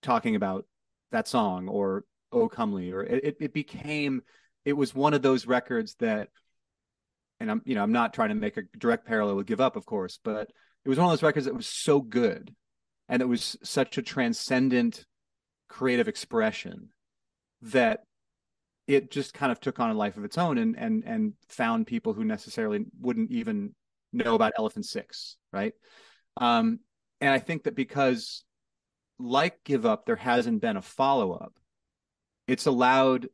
talking 0.01 0.35
about 0.35 0.65
that 1.11 1.27
song 1.27 1.67
or 1.67 2.03
Oh 2.31 2.49
Comely, 2.49 2.91
or 2.91 3.03
it, 3.03 3.37
it 3.39 3.53
became, 3.53 4.23
it 4.65 4.73
was 4.73 4.95
one 4.95 5.13
of 5.13 5.21
those 5.21 5.45
records 5.45 5.95
that, 5.99 6.29
and 7.43 7.51
I'm, 7.51 7.61
you 7.65 7.75
know, 7.75 7.83
I'm 7.83 7.91
not 7.91 8.13
trying 8.13 8.29
to 8.29 8.35
make 8.35 8.55
a 8.55 8.63
direct 8.77 9.05
parallel 9.05 9.35
with 9.35 9.47
Give 9.47 9.59
Up, 9.59 9.75
of 9.75 9.85
course, 9.85 10.17
but 10.23 10.49
it 10.85 10.89
was 10.89 10.97
one 10.97 11.07
of 11.07 11.11
those 11.11 11.23
records 11.23 11.45
that 11.45 11.53
was 11.53 11.67
so 11.67 11.99
good 11.99 12.55
and 13.09 13.21
it 13.21 13.25
was 13.25 13.57
such 13.63 13.97
a 13.97 14.01
transcendent 14.01 15.05
creative 15.67 16.07
expression 16.07 16.89
that 17.61 17.99
it 18.87 19.11
just 19.11 19.33
kind 19.33 19.51
of 19.51 19.59
took 19.59 19.79
on 19.79 19.91
a 19.91 19.93
life 19.93 20.15
of 20.15 20.23
its 20.23 20.37
own 20.37 20.57
and 20.57 20.77
and 20.77 21.03
and 21.05 21.33
found 21.49 21.85
people 21.85 22.13
who 22.13 22.23
necessarily 22.23 22.85
wouldn't 22.99 23.31
even 23.31 23.75
know 24.13 24.35
about 24.35 24.53
Elephant 24.57 24.85
Six, 24.85 25.35
right? 25.51 25.73
Um, 26.37 26.79
and 27.19 27.31
I 27.31 27.39
think 27.39 27.63
that 27.63 27.75
because, 27.75 28.43
like 29.19 29.63
Give 29.65 29.85
Up, 29.85 30.05
there 30.05 30.15
hasn't 30.15 30.61
been 30.61 30.77
a 30.77 30.81
follow 30.81 31.33
up. 31.33 31.53
It's 32.47 32.67
allowed 32.67 33.27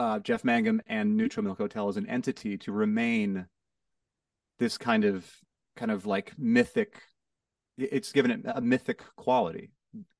uh, 0.00 0.18
Jeff 0.18 0.44
Mangum 0.44 0.80
and 0.86 1.14
Neutral 1.14 1.44
Milk 1.44 1.58
Hotel 1.58 1.86
as 1.86 1.98
an 1.98 2.08
entity 2.08 2.56
to 2.56 2.72
remain 2.72 3.46
this 4.58 4.78
kind 4.78 5.04
of 5.04 5.30
kind 5.76 5.90
of 5.90 6.06
like 6.06 6.32
mythic. 6.38 7.02
It's 7.76 8.10
given 8.10 8.30
it 8.30 8.40
a 8.46 8.62
mythic 8.62 9.02
quality, 9.16 9.72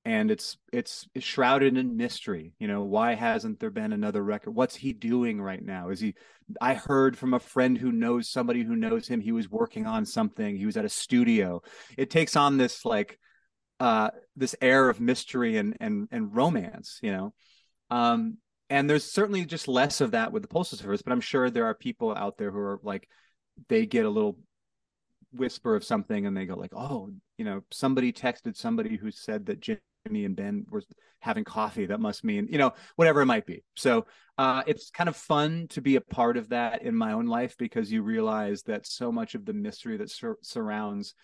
and 0.04 0.30
it's 0.30 0.58
it's 0.70 1.08
shrouded 1.18 1.78
in 1.78 1.96
mystery. 1.96 2.52
You 2.58 2.68
know 2.68 2.82
why 2.82 3.14
hasn't 3.14 3.58
there 3.58 3.70
been 3.70 3.94
another 3.94 4.22
record? 4.22 4.50
What's 4.50 4.76
he 4.76 4.92
doing 4.92 5.40
right 5.40 5.64
now? 5.64 5.88
Is 5.88 5.98
he 5.98 6.14
i 6.60 6.74
heard 6.74 7.16
from 7.16 7.32
a 7.32 7.40
friend 7.40 7.78
who 7.78 7.90
knows 7.90 8.28
somebody 8.28 8.62
who 8.62 8.76
knows 8.76 9.08
him. 9.08 9.22
He 9.22 9.32
was 9.32 9.50
working 9.50 9.86
on 9.86 10.04
something. 10.04 10.56
He 10.56 10.66
was 10.66 10.76
at 10.76 10.84
a 10.84 10.90
studio. 10.90 11.62
It 11.96 12.10
takes 12.10 12.36
on 12.36 12.58
this 12.58 12.84
like 12.84 13.18
uh 13.78 14.10
this 14.36 14.54
air 14.60 14.90
of 14.90 15.00
mystery 15.00 15.56
and 15.56 15.74
and 15.80 16.06
and 16.10 16.36
romance 16.36 16.98
you 17.00 17.12
know? 17.12 17.32
Um 17.88 18.36
and 18.70 18.88
there's 18.88 19.04
certainly 19.04 19.44
just 19.44 19.68
less 19.68 20.00
of 20.00 20.12
that 20.12 20.32
with 20.32 20.42
the 20.42 20.48
postal 20.48 20.78
service 20.78 21.02
but 21.02 21.12
i'm 21.12 21.20
sure 21.20 21.50
there 21.50 21.66
are 21.66 21.74
people 21.74 22.14
out 22.14 22.38
there 22.38 22.50
who 22.50 22.58
are 22.58 22.80
like 22.82 23.08
they 23.68 23.84
get 23.84 24.06
a 24.06 24.10
little 24.10 24.38
whisper 25.32 25.76
of 25.76 25.84
something 25.84 26.26
and 26.26 26.36
they 26.36 26.46
go 26.46 26.54
like 26.56 26.74
oh 26.74 27.10
you 27.36 27.44
know 27.44 27.62
somebody 27.70 28.12
texted 28.12 28.56
somebody 28.56 28.96
who 28.96 29.10
said 29.10 29.46
that 29.46 29.60
jimmy 29.60 29.80
and 30.24 30.34
ben 30.36 30.64
were 30.70 30.82
having 31.20 31.44
coffee. 31.44 31.86
That 31.86 32.00
must 32.00 32.24
mean 32.24 32.48
you 32.50 32.58
know 32.58 32.72
whatever 32.96 33.20
it 33.20 33.26
might 33.26 33.46
be. 33.46 33.62
So 33.76 34.06
uh, 34.38 34.62
it's 34.66 34.90
kind 34.90 35.08
of 35.08 35.16
fun 35.16 35.66
to 35.70 35.80
be 35.80 35.96
a 35.96 36.00
part 36.00 36.36
of 36.36 36.48
that 36.48 36.82
in 36.82 36.94
my 36.94 37.12
own 37.12 37.26
life 37.26 37.56
because 37.58 37.92
you 37.92 38.02
realize 38.02 38.62
that 38.64 38.86
so 38.86 39.12
much 39.12 39.34
of 39.34 39.44
the 39.44 39.52
mystery 39.52 39.98
that 39.98 40.10
sur- 40.10 40.38
surrounds 40.42 41.14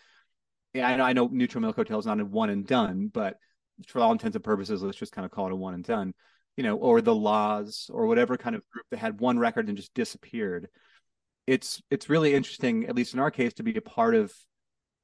I 0.75 0.97
know, 0.97 1.05
I 1.05 1.13
know 1.15 1.29
neutral 1.33 1.63
milk 1.63 1.77
hotel 1.77 1.99
is 1.99 2.05
not 2.05 2.21
a 2.21 2.25
one 2.25 2.51
and 2.51 2.67
done 2.67 3.11
but 3.13 3.37
for 3.87 4.01
all 4.01 4.13
intents 4.13 4.35
and 4.35 4.45
purposes 4.45 4.83
let's 4.83 4.99
just 4.99 5.13
kind 5.13 5.25
of 5.25 5.31
call 5.31 5.47
it 5.47 5.53
a 5.53 5.57
one 5.57 5.73
and 5.73 5.83
done 5.83 6.13
you 6.57 6.63
know 6.63 6.77
or 6.77 7.01
the 7.01 7.15
La's 7.15 7.91
or 7.93 8.07
whatever 8.07 8.37
kind 8.37 8.57
of 8.57 8.63
group 8.71 8.87
that 8.91 8.99
had 8.99 9.21
one 9.21 9.39
record 9.39 9.69
and 9.69 9.77
just 9.77 9.95
disappeared 9.95 10.69
it's 11.47 11.81
it's 11.91 12.09
really 12.09 12.35
interesting, 12.35 12.87
at 12.87 12.97
least 12.97 13.15
in 13.15 13.21
our 13.21 13.31
case, 13.31 13.55
to 13.55 13.63
be 13.63 13.77
a 13.77 13.81
part 13.81 14.15
of 14.15 14.33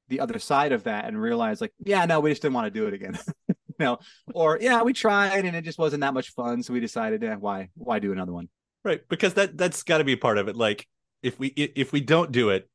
the 0.09 0.19
other 0.19 0.39
side 0.39 0.71
of 0.71 0.83
that 0.83 1.05
and 1.05 1.19
realize 1.19 1.61
like, 1.61 1.73
yeah, 1.79 2.05
no, 2.05 2.19
we 2.19 2.31
just 2.31 2.41
didn't 2.41 2.55
want 2.55 2.71
to 2.71 2.79
do 2.79 2.87
it 2.87 2.93
again. 2.93 3.17
you 3.47 3.55
know, 3.79 3.99
or 4.33 4.57
yeah, 4.61 4.83
we 4.83 4.93
tried 4.93 5.45
and 5.45 5.55
it 5.55 5.63
just 5.63 5.79
wasn't 5.79 6.01
that 6.01 6.13
much 6.13 6.31
fun. 6.31 6.61
So 6.61 6.73
we 6.73 6.79
decided, 6.79 7.23
yeah, 7.23 7.35
why 7.35 7.69
why 7.75 7.99
do 7.99 8.11
another 8.11 8.33
one? 8.33 8.49
Right. 8.83 9.01
Because 9.07 9.35
that 9.35 9.57
that's 9.57 9.83
gotta 9.83 10.03
be 10.03 10.13
a 10.13 10.17
part 10.17 10.37
of 10.37 10.47
it. 10.47 10.57
Like 10.57 10.87
if 11.21 11.39
we 11.39 11.47
if 11.47 11.93
we 11.93 12.01
don't 12.01 12.31
do 12.31 12.49
it, 12.49 12.69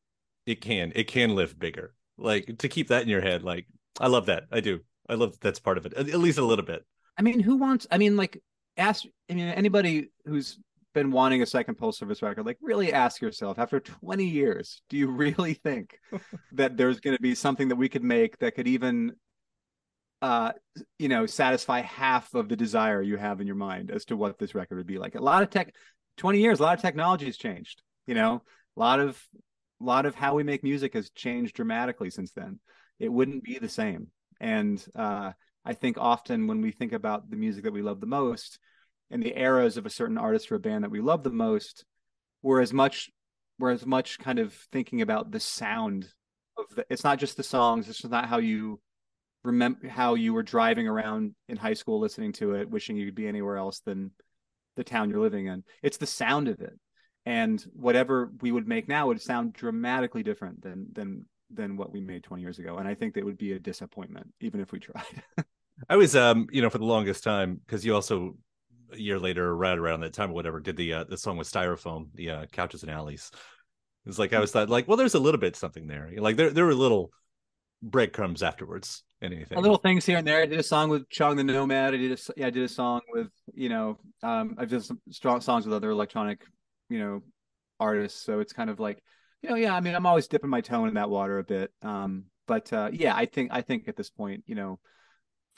it 0.47 0.61
can 0.62 0.93
it 0.95 1.05
can 1.05 1.35
live 1.35 1.59
bigger. 1.59 1.95
Like 2.16 2.59
to 2.59 2.68
keep 2.68 2.89
that 2.89 3.03
in 3.03 3.09
your 3.09 3.20
head, 3.20 3.43
like 3.43 3.66
I 4.01 4.07
love 4.07 4.26
that. 4.26 4.45
I 4.51 4.61
do. 4.61 4.81
I 5.11 5.14
love 5.14 5.33
that 5.33 5.41
that's 5.41 5.61
part 5.61 5.79
of 5.79 5.87
it, 5.87 5.95
at 5.95 6.07
least 6.07 6.39
a 6.39 6.45
little 6.45 6.64
bit. 6.64 6.85
I 7.16 7.22
mean, 7.22 7.41
who 7.41 7.57
wants? 7.57 7.87
I 7.91 7.99
mean, 7.99 8.16
like, 8.16 8.41
ask. 8.79 9.05
I 9.31 9.35
mean, 9.35 9.49
anybody 9.49 10.11
who's 10.24 10.59
been 10.95 11.11
wanting 11.11 11.43
a 11.43 11.47
second 11.47 11.76
Postal 11.76 12.07
Service 12.07 12.22
record, 12.22 12.47
like 12.47 12.59
really 12.61 12.93
ask 12.93 13.20
yourself 13.20 13.59
after 13.59 13.81
20 13.81 14.24
years, 14.24 14.83
do 14.89 14.97
you 14.97 15.09
really 15.09 15.55
think 15.55 15.99
that 16.53 16.76
there's 16.76 17.01
going 17.01 17.16
to 17.16 17.22
be 17.22 17.35
something 17.35 17.68
that 17.68 17.76
we 17.76 17.89
could 17.89 18.03
make 18.03 18.39
that 18.39 18.55
could 18.55 18.66
even, 18.66 19.12
uh, 20.22 20.53
you 20.99 21.09
know, 21.09 21.26
satisfy 21.26 21.83
half 21.83 22.35
of 22.35 22.49
the 22.49 22.57
desire 22.57 23.03
you 23.03 23.16
have 23.16 23.41
in 23.41 23.47
your 23.47 23.57
mind 23.57 23.91
as 23.91 24.05
to 24.07 24.16
what 24.16 24.39
this 24.39 24.55
record 24.55 24.79
would 24.79 24.87
be 24.87 24.99
like? 24.99 25.14
A 25.14 25.20
lot 25.20 25.43
of 25.43 25.51
tech, 25.51 25.74
20 26.16 26.41
years, 26.41 26.61
a 26.61 26.62
lot 26.62 26.76
of 26.76 26.83
technology 26.83 27.26
has 27.26 27.37
changed. 27.37 27.83
You 28.07 28.14
know, 28.14 28.43
a 28.76 28.81
lot 28.81 29.01
of, 29.01 29.22
a 29.81 29.85
lot 29.85 30.07
of 30.07 30.14
how 30.14 30.35
we 30.35 30.43
make 30.43 30.64
music 30.64 30.95
has 30.95 31.11
changed 31.11 31.55
dramatically 31.55 32.11
since 32.11 32.33
then. 32.33 32.59
It 32.99 33.12
wouldn't 33.12 33.45
be 33.45 33.59
the 33.59 33.68
same. 33.68 34.09
And 34.41 34.85
uh, 34.97 35.33
I 35.68 35.74
think 35.74 35.98
often 35.98 36.46
when 36.46 36.60
we 36.60 36.72
think 36.72 36.92
about 36.92 37.30
the 37.30 37.36
music 37.36 37.64
that 37.64 37.72
we 37.72 37.82
love 37.82 38.00
the 38.00 38.06
most, 38.06 38.58
and 39.10 39.22
the 39.22 39.38
eras 39.38 39.76
of 39.76 39.86
a 39.86 39.90
certain 39.90 40.18
artist 40.18 40.50
or 40.50 40.56
a 40.56 40.60
band 40.60 40.84
that 40.84 40.90
we 40.90 41.00
love 41.00 41.22
the 41.22 41.30
most 41.30 41.84
we're 42.42 42.60
as 42.60 42.72
much 42.72 43.10
we're 43.58 43.70
as 43.70 43.86
much 43.86 44.18
kind 44.18 44.38
of 44.38 44.52
thinking 44.70 45.00
about 45.00 45.30
the 45.30 45.40
sound 45.40 46.12
of 46.58 46.66
the 46.74 46.84
it's 46.90 47.04
not 47.04 47.18
just 47.18 47.36
the 47.36 47.42
songs 47.42 47.88
it's 47.88 48.04
not 48.04 48.28
how 48.28 48.38
you 48.38 48.78
remember 49.44 49.88
how 49.88 50.14
you 50.14 50.34
were 50.34 50.42
driving 50.42 50.86
around 50.86 51.34
in 51.48 51.56
high 51.56 51.74
school 51.74 51.98
listening 52.00 52.32
to 52.32 52.54
it 52.54 52.68
wishing 52.68 52.96
you 52.96 53.06
could 53.06 53.14
be 53.14 53.26
anywhere 53.26 53.56
else 53.56 53.80
than 53.80 54.10
the 54.76 54.84
town 54.84 55.10
you're 55.10 55.20
living 55.20 55.46
in. 55.46 55.64
It's 55.82 55.96
the 55.96 56.06
sound 56.06 56.48
of 56.48 56.60
it. 56.60 56.78
And 57.26 57.60
whatever 57.72 58.30
we 58.40 58.52
would 58.52 58.68
make 58.68 58.88
now 58.88 59.08
would 59.08 59.20
sound 59.20 59.52
dramatically 59.52 60.22
different 60.22 60.62
than 60.62 60.86
than 60.92 61.26
than 61.50 61.76
what 61.76 61.92
we 61.92 62.00
made 62.00 62.22
20 62.22 62.42
years 62.42 62.58
ago. 62.58 62.76
And 62.76 62.86
i 62.88 62.94
think 62.94 63.14
that 63.14 63.24
would 63.24 63.38
be 63.38 63.52
a 63.52 63.58
disappointment 63.58 64.32
even 64.40 64.60
if 64.60 64.72
we 64.72 64.78
tried 64.78 65.22
i 65.89 65.97
was 65.97 66.16
um 66.16 66.47
you 66.51 66.62
know 66.62 66.70
for 66.70 66.79
the 66.79 66.85
longest 66.85 67.22
time 67.22 67.61
because 67.64 67.85
you 67.85 67.95
also 67.95 68.35
a 68.93 68.99
year 68.99 69.18
later, 69.18 69.55
right 69.55 69.76
around 69.76 70.01
that 70.01 70.12
time 70.12 70.31
or 70.31 70.35
whatever, 70.35 70.61
did 70.61 70.76
the 70.76 70.93
uh, 70.93 71.05
the 71.05 71.18
song 71.18 71.37
with 71.37 71.51
Styrofoam, 71.51 72.09
the 72.14 72.31
uh, 72.31 72.47
couches 72.47 72.83
and 72.83 72.91
alleys. 72.91 73.31
It's 74.07 74.18
like 74.18 74.33
I 74.33 74.41
was 74.41 74.53
thought 74.53 74.70
like, 74.70 74.89
well, 74.89 74.97
there's 74.97 75.14
a 75.14 75.20
little 75.20 75.41
bit 75.41 75.57
something 75.57 75.87
there. 75.87 76.11
Like 76.16 76.37
there 76.37 76.51
there 76.51 76.64
were 76.64 76.74
little 76.74 77.11
breadcrumbs 77.83 78.43
afterwards. 78.43 79.03
Anything, 79.20 79.61
little 79.61 79.79
things 79.79 80.07
here 80.07 80.18
and 80.18 80.26
there. 80.26 80.43
I 80.43 80.47
did 80.47 80.61
a 80.61 80.62
song 80.62 80.91
with 80.91 81.09
Chong 81.11 81.37
the 81.37 81.45
Nomad. 81.45 81.93
I 81.93 81.97
did 81.97 82.12
a 82.12 82.18
yeah, 82.37 82.47
I 82.47 82.51
did 82.51 82.62
a 82.62 82.68
song 82.68 83.01
with 83.11 83.29
you 83.53 83.68
know, 83.68 83.99
um, 84.22 84.55
I've 84.59 84.70
done 84.70 84.81
some 84.81 85.01
strong 85.11 85.41
songs 85.41 85.66
with 85.66 85.74
other 85.74 85.91
electronic, 85.91 86.41
you 86.89 87.01
know, 87.01 87.22
artists. 87.81 88.22
So 88.22 88.39
it's 88.39 88.53
kind 88.53 88.70
of 88.70 88.79
like, 88.79 89.03
you 89.43 89.51
know, 89.51 89.57
yeah. 89.57 89.74
I 89.74 89.81
mean, 89.81 89.97
I'm 89.97 90.07
always 90.07 90.29
dipping 90.29 90.51
my 90.51 90.61
toe 90.61 90.85
in 90.85 90.95
that 90.95 91.11
water 91.11 91.39
a 91.41 91.45
bit. 91.45 91.72
Um, 91.83 92.26
but 92.47 92.72
uh, 92.72 92.91
yeah, 92.93 93.14
I 93.14 93.26
think 93.26 93.51
I 93.53 93.61
think 93.61 93.89
at 93.89 93.97
this 93.97 94.09
point, 94.09 94.45
you 94.47 94.55
know, 94.55 94.79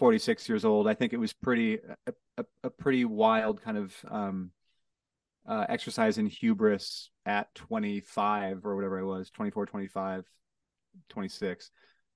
46 0.00 0.48
years 0.48 0.64
old. 0.64 0.88
I 0.88 0.94
think 0.94 1.12
it 1.12 1.18
was 1.18 1.34
pretty 1.34 1.78
a, 2.06 2.12
a, 2.38 2.44
a 2.64 2.70
pretty 2.70 3.04
wild 3.04 3.60
kind 3.60 3.76
of 3.76 3.94
um, 4.10 4.50
uh, 5.46 5.66
exercise 5.68 6.16
in 6.16 6.24
hubris 6.24 7.10
at 7.26 7.54
25 7.54 8.64
or 8.64 8.76
whatever 8.76 8.98
I 8.98 9.02
was, 9.02 9.30
24, 9.30 9.66
25, 9.66 10.24
26, 11.10 11.70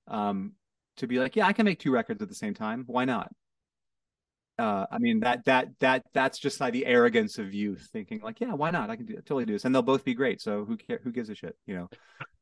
um, 0.07 0.53
to 0.97 1.05
be 1.05 1.19
like, 1.19 1.35
yeah, 1.35 1.45
I 1.45 1.53
can 1.53 1.65
make 1.65 1.79
two 1.79 1.91
records 1.91 2.23
at 2.23 2.27
the 2.27 2.33
same 2.33 2.55
time. 2.55 2.85
Why 2.87 3.05
not? 3.05 3.31
Uh, 4.57 4.85
I 4.89 4.99
mean 4.99 5.19
that 5.19 5.43
that 5.45 5.67
that 5.81 6.05
that's 6.13 6.39
just 6.39 6.61
like 6.61 6.71
the 6.71 6.85
arrogance 6.85 7.37
of 7.37 7.53
youth 7.53 7.89
thinking 7.91 8.21
like, 8.23 8.39
yeah, 8.39 8.53
why 8.53 8.71
not? 8.71 8.89
I 8.89 8.95
can 8.95 9.05
do, 9.05 9.13
totally 9.15 9.45
do 9.45 9.53
this, 9.53 9.65
and 9.65 9.75
they'll 9.75 9.81
both 9.81 10.05
be 10.05 10.15
great. 10.15 10.41
So 10.41 10.65
who 10.65 10.77
care? 10.77 11.01
Who 11.03 11.11
gives 11.11 11.29
a 11.29 11.35
shit? 11.35 11.55
You 11.67 11.75
know. 11.75 11.89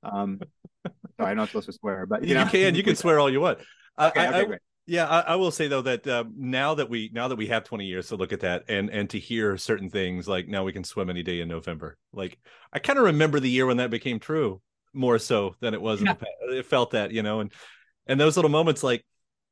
Um, 0.03 0.39
sorry, 1.17 1.31
I'm 1.31 1.37
not 1.37 1.49
supposed 1.49 1.65
to 1.65 1.73
swear, 1.73 2.05
but 2.05 2.21
you, 2.21 2.29
you 2.29 2.35
know, 2.35 2.45
can 2.45 2.75
you 2.75 2.83
can 2.83 2.95
swear 3.03 3.19
all 3.19 3.31
you 3.31 3.41
want. 3.41 3.59
Okay, 3.99 4.21
I, 4.21 4.41
okay, 4.41 4.53
I. 4.53 4.57
Yeah, 4.85 5.07
I, 5.07 5.19
I, 5.21 5.35
will 5.37 5.51
say 5.51 5.69
though 5.69 5.81
that 5.83 6.05
uh, 6.05 6.25
now 6.35 6.75
that 6.75 6.89
we 6.89 7.09
now 7.13 7.29
that 7.29 7.37
we 7.37 7.47
have 7.47 7.63
20 7.63 7.85
years 7.85 8.09
to 8.09 8.17
look 8.17 8.33
at 8.33 8.41
that 8.41 8.65
and 8.67 8.89
and 8.89 9.09
to 9.11 9.19
hear 9.19 9.57
certain 9.57 9.89
things 9.89 10.27
like 10.27 10.49
now 10.49 10.65
we 10.65 10.73
can 10.73 10.83
swim 10.83 11.09
any 11.09 11.23
day 11.23 11.39
in 11.39 11.47
November. 11.47 11.97
Like 12.11 12.37
I 12.73 12.79
kind 12.79 12.99
of 12.99 13.05
remember 13.05 13.39
the 13.39 13.49
year 13.49 13.65
when 13.65 13.77
that 13.77 13.89
became 13.89 14.19
true 14.19 14.61
more 14.93 15.19
so 15.19 15.55
than 15.61 15.73
it 15.73 15.81
was 15.81 16.01
yeah. 16.01 16.11
in 16.11 16.17
the 16.17 16.25
past. 16.25 16.57
It 16.57 16.65
felt 16.65 16.91
that, 16.91 17.11
you 17.11 17.23
know, 17.23 17.39
and 17.39 17.51
and 18.07 18.19
those 18.19 18.35
little 18.35 18.51
moments 18.51 18.83
like 18.83 19.05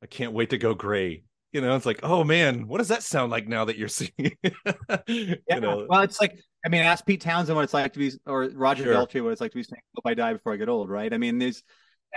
I 0.04 0.08
can't 0.08 0.34
wait 0.34 0.50
to 0.50 0.58
go 0.58 0.74
gray. 0.74 1.24
You 1.54 1.62
know, 1.62 1.76
it's 1.76 1.86
like, 1.86 2.02
oh 2.04 2.24
man, 2.26 2.68
what 2.68 2.80
does 2.80 2.90
that 2.90 3.04
sound 3.04 3.32
like 3.32 3.48
now 3.48 3.66
that 3.66 3.78
you're 3.78 3.88
seeing? 3.88 4.12
yeah. 4.44 4.98
You 5.08 5.60
know? 5.62 5.86
Well, 5.90 6.02
it's 6.02 6.20
like 6.20 6.40
I 6.66 6.70
mean, 6.70 6.82
ask 6.82 7.06
Pete 7.06 7.22
Townshend 7.22 7.56
what 7.56 7.64
it's 7.64 7.74
like 7.74 7.94
to 7.94 8.00
be, 8.00 8.12
or 8.26 8.50
Roger 8.54 8.84
sure. 8.84 8.94
Daltrey 8.94 9.24
what 9.24 9.32
it's 9.32 9.42
like 9.42 9.52
to 9.52 9.58
be 9.58 9.64
saying, 9.64 9.82
"Hope 9.96 10.06
I 10.06 10.14
die 10.14 10.34
before 10.34 10.54
I 10.54 10.58
get 10.58 10.70
old." 10.70 10.90
Right? 10.90 11.14
I 11.14 11.18
mean, 11.18 11.40
there's 11.40 11.64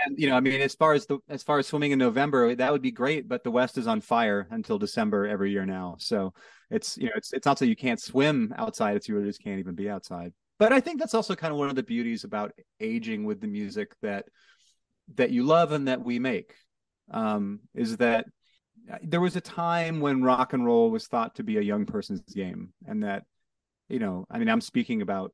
and 0.03 0.17
you 0.17 0.29
know, 0.29 0.35
I 0.35 0.39
mean, 0.39 0.61
as 0.61 0.75
far 0.75 0.93
as 0.93 1.05
the 1.05 1.19
as 1.29 1.43
far 1.43 1.59
as 1.59 1.67
swimming 1.67 1.91
in 1.91 1.99
November, 1.99 2.55
that 2.55 2.71
would 2.71 2.81
be 2.81 2.91
great, 2.91 3.27
but 3.27 3.43
the 3.43 3.51
West 3.51 3.77
is 3.77 3.87
on 3.87 4.01
fire 4.01 4.47
until 4.51 4.77
December 4.77 5.27
every 5.27 5.51
year 5.51 5.65
now. 5.65 5.95
So 5.99 6.33
it's 6.69 6.97
you 6.97 7.05
know, 7.05 7.13
it's 7.15 7.33
it's 7.33 7.45
not 7.45 7.59
so 7.59 7.65
you 7.65 7.75
can't 7.75 7.99
swim 7.99 8.53
outside; 8.57 8.95
it's 8.95 9.07
you 9.07 9.15
really 9.15 9.27
just 9.27 9.43
can't 9.43 9.59
even 9.59 9.75
be 9.75 9.89
outside. 9.89 10.33
But 10.57 10.71
I 10.73 10.79
think 10.79 10.99
that's 10.99 11.13
also 11.13 11.35
kind 11.35 11.51
of 11.51 11.59
one 11.59 11.69
of 11.69 11.75
the 11.75 11.83
beauties 11.83 12.23
about 12.23 12.51
aging 12.79 13.25
with 13.25 13.41
the 13.41 13.47
music 13.47 13.93
that 14.01 14.25
that 15.15 15.31
you 15.31 15.43
love 15.43 15.71
and 15.71 15.87
that 15.87 16.03
we 16.03 16.19
make 16.19 16.55
um, 17.11 17.59
is 17.73 17.97
that 17.97 18.25
there 19.03 19.21
was 19.21 19.35
a 19.35 19.41
time 19.41 19.99
when 19.99 20.23
rock 20.23 20.53
and 20.53 20.65
roll 20.65 20.91
was 20.91 21.07
thought 21.07 21.35
to 21.35 21.43
be 21.43 21.57
a 21.57 21.61
young 21.61 21.85
person's 21.85 22.21
game, 22.21 22.73
and 22.87 23.03
that 23.03 23.23
you 23.89 23.99
know, 23.99 24.25
I 24.29 24.39
mean, 24.39 24.49
I'm 24.49 24.61
speaking 24.61 25.01
about 25.01 25.33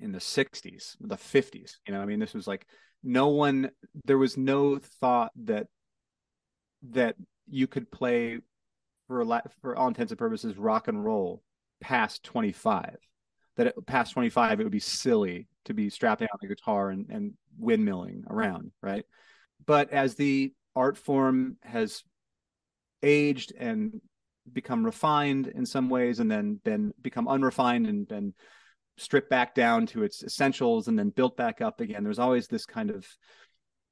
in 0.00 0.12
the 0.12 0.18
60s, 0.18 0.96
the 1.00 1.16
50s. 1.16 1.76
You 1.86 1.94
know, 1.94 2.00
I 2.00 2.04
mean, 2.04 2.18
this 2.18 2.34
was 2.34 2.46
like 2.46 2.66
no 3.04 3.28
one 3.28 3.70
there 4.04 4.18
was 4.18 4.36
no 4.36 4.78
thought 4.78 5.30
that 5.36 5.66
that 6.82 7.14
you 7.46 7.66
could 7.66 7.90
play 7.90 8.38
for 9.06 9.42
for 9.60 9.76
all 9.76 9.88
intents 9.88 10.10
and 10.10 10.18
purposes 10.18 10.56
rock 10.56 10.88
and 10.88 11.04
roll 11.04 11.42
past 11.80 12.24
25 12.24 12.96
that 13.56 13.68
it, 13.68 13.86
past 13.86 14.14
25 14.14 14.60
it 14.60 14.62
would 14.64 14.72
be 14.72 14.80
silly 14.80 15.46
to 15.66 15.74
be 15.74 15.90
strapping 15.90 16.28
on 16.32 16.38
the 16.40 16.48
guitar 16.48 16.90
and, 16.90 17.06
and 17.10 17.34
windmilling 17.60 18.22
around 18.30 18.72
right? 18.82 19.04
But 19.66 19.90
as 19.90 20.14
the 20.14 20.52
art 20.74 20.96
form 20.96 21.56
has 21.62 22.02
aged 23.02 23.52
and 23.58 24.00
become 24.52 24.84
refined 24.84 25.46
in 25.46 25.64
some 25.64 25.88
ways 25.88 26.20
and 26.20 26.30
then 26.30 26.60
been 26.64 26.92
become 27.00 27.28
unrefined 27.28 27.86
and 27.86 28.06
been 28.06 28.34
stripped 28.96 29.30
back 29.30 29.54
down 29.54 29.86
to 29.86 30.02
its 30.02 30.22
essentials 30.22 30.88
and 30.88 30.98
then 30.98 31.10
built 31.10 31.36
back 31.36 31.60
up 31.60 31.80
again. 31.80 32.04
There's 32.04 32.18
always 32.18 32.46
this 32.46 32.66
kind 32.66 32.90
of, 32.90 33.06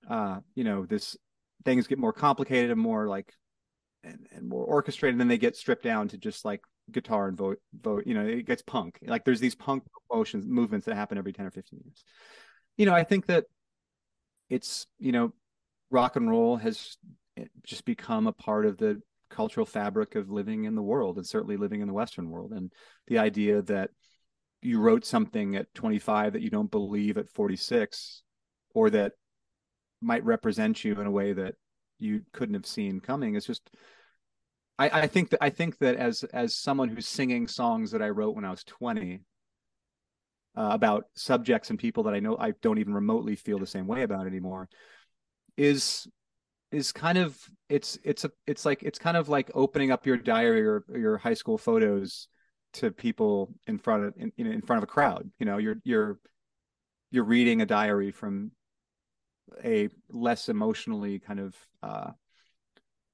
uh, 0.09 0.41
you 0.55 0.65
know, 0.65 0.87
this 0.87 1.17
things 1.65 1.87
get 1.87 1.99
more 1.99 2.13
complicated 2.13 2.71
and 2.71 2.81
more 2.81 3.09
like, 3.09 3.33
and, 4.05 4.27
and 4.33 4.49
more 4.49 4.65
orchestrated. 4.65 5.15
And 5.15 5.21
then 5.21 5.29
they 5.29 5.39
get 5.39 5.57
stripped 5.57 5.85
down 5.85 6.09
to 6.09 6.19
just 6.19 6.45
like 6.45 6.61
guitar 6.91 7.29
and 7.29 7.37
vote, 7.37 7.59
vote. 7.81 8.05
You 8.07 8.15
know, 8.15 8.27
it 8.27 8.47
gets 8.47 8.63
punk. 8.63 8.99
Like 9.03 9.25
there's 9.25 9.41
these 9.41 9.55
punk 9.55 9.85
motions 10.13 10.47
movements 10.47 10.87
that 10.87 10.97
happen 10.97 11.19
every 11.19 11.33
ten 11.33 11.47
or 11.47 11.51
fifteen 11.51 11.81
years. 11.85 12.05
You 12.77 12.87
know, 12.87 12.95
I 12.95 13.05
think 13.05 13.27
that 13.27 13.45
it's 14.49 14.87
you 14.99 15.13
know, 15.13 15.33
rock 15.91 16.17
and 16.17 16.29
roll 16.29 16.57
has 16.57 16.97
just 17.65 17.85
become 17.85 18.27
a 18.27 18.33
part 18.33 18.67
of 18.67 18.77
the 18.77 19.01
cultural 19.31 19.65
fabric 19.65 20.15
of 20.15 20.31
living 20.31 20.65
in 20.65 20.75
the 20.75 20.83
world 20.83 21.17
and 21.17 21.27
certainly 21.27 21.57
living 21.57 21.81
in 21.81 21.89
the 21.89 21.95
western 21.95 22.29
world 22.29 22.53
and 22.53 22.71
the 23.07 23.19
idea 23.19 23.63
that 23.63 23.91
you 24.63 24.81
wrote 24.81 25.05
something 25.05 25.57
at 25.57 25.73
25 25.75 26.33
that 26.33 26.43
you 26.43 26.51
don't 26.51 26.71
believe 26.71 27.19
at 27.19 27.29
46 27.29 28.23
or 28.75 28.91
that 28.91 29.13
might 30.01 30.25
represent 30.25 30.85
you 30.85 30.99
in 31.01 31.07
a 31.07 31.11
way 31.11 31.33
that 31.33 31.55
you 31.99 32.23
couldn't 32.33 32.55
have 32.55 32.67
seen 32.67 33.01
coming. 33.01 33.35
It's 33.37 33.47
just 33.47 33.71
I, 34.79 35.03
I 35.03 35.07
think 35.07 35.31
that 35.31 35.43
I 35.43 35.51
think 35.51 35.79
that 35.79 35.97
as 35.97 36.25
as 36.33 36.57
someone 36.57 36.89
who's 36.89 37.07
singing 37.07 37.47
songs 37.47 37.91
that 37.91 38.03
I 38.03 38.09
wrote 38.09 38.35
when 38.35 38.45
I 38.45 38.51
was 38.51 38.65
20 38.65 39.21
uh, 40.57 40.69
about 40.73 41.05
subjects 41.15 41.71
and 41.71 41.79
people 41.79 42.05
that 42.05 42.15
I 42.15 42.21
know 42.21 42.37
I 42.39 42.53
don't 42.63 42.79
even 42.79 42.95
remotely 42.95 43.37
feel 43.37 43.59
the 43.59 43.67
same 43.67 43.87
way 43.87 44.03
about 44.03 44.27
anymore 44.27 44.69
is 45.57 46.07
is 46.71 46.91
kind 46.91 47.19
of 47.19 47.39
it's 47.69 47.99
it's 48.03 48.25
a 48.25 48.31
it's 48.47 48.65
like 48.65 48.83
it's 48.83 48.99
kind 48.99 49.17
of 49.17 49.29
like 49.29 49.51
opening 49.55 49.91
up 49.91 50.07
your 50.07 50.17
diary 50.17 50.67
or 50.67 50.85
your 50.95 51.19
high 51.19 51.35
school 51.35 51.59
photos 51.59 52.29
to 52.73 52.91
people 52.91 53.53
in 53.67 53.79
front 53.79 54.05
of 54.05 54.15
in, 54.17 54.33
in 54.37 54.63
front 54.63 54.79
of 54.79 54.85
a 54.85 54.87
crowd 54.87 55.31
you 55.39 55.47
know 55.47 55.59
you're 55.59 55.77
you're 55.85 56.19
you're 57.11 57.25
reading 57.25 57.61
a 57.61 57.67
diary 57.67 58.11
from 58.11 58.51
a 59.65 59.89
less 60.11 60.49
emotionally 60.49 61.19
kind 61.19 61.41
of 61.41 61.55
uh, 61.83 62.11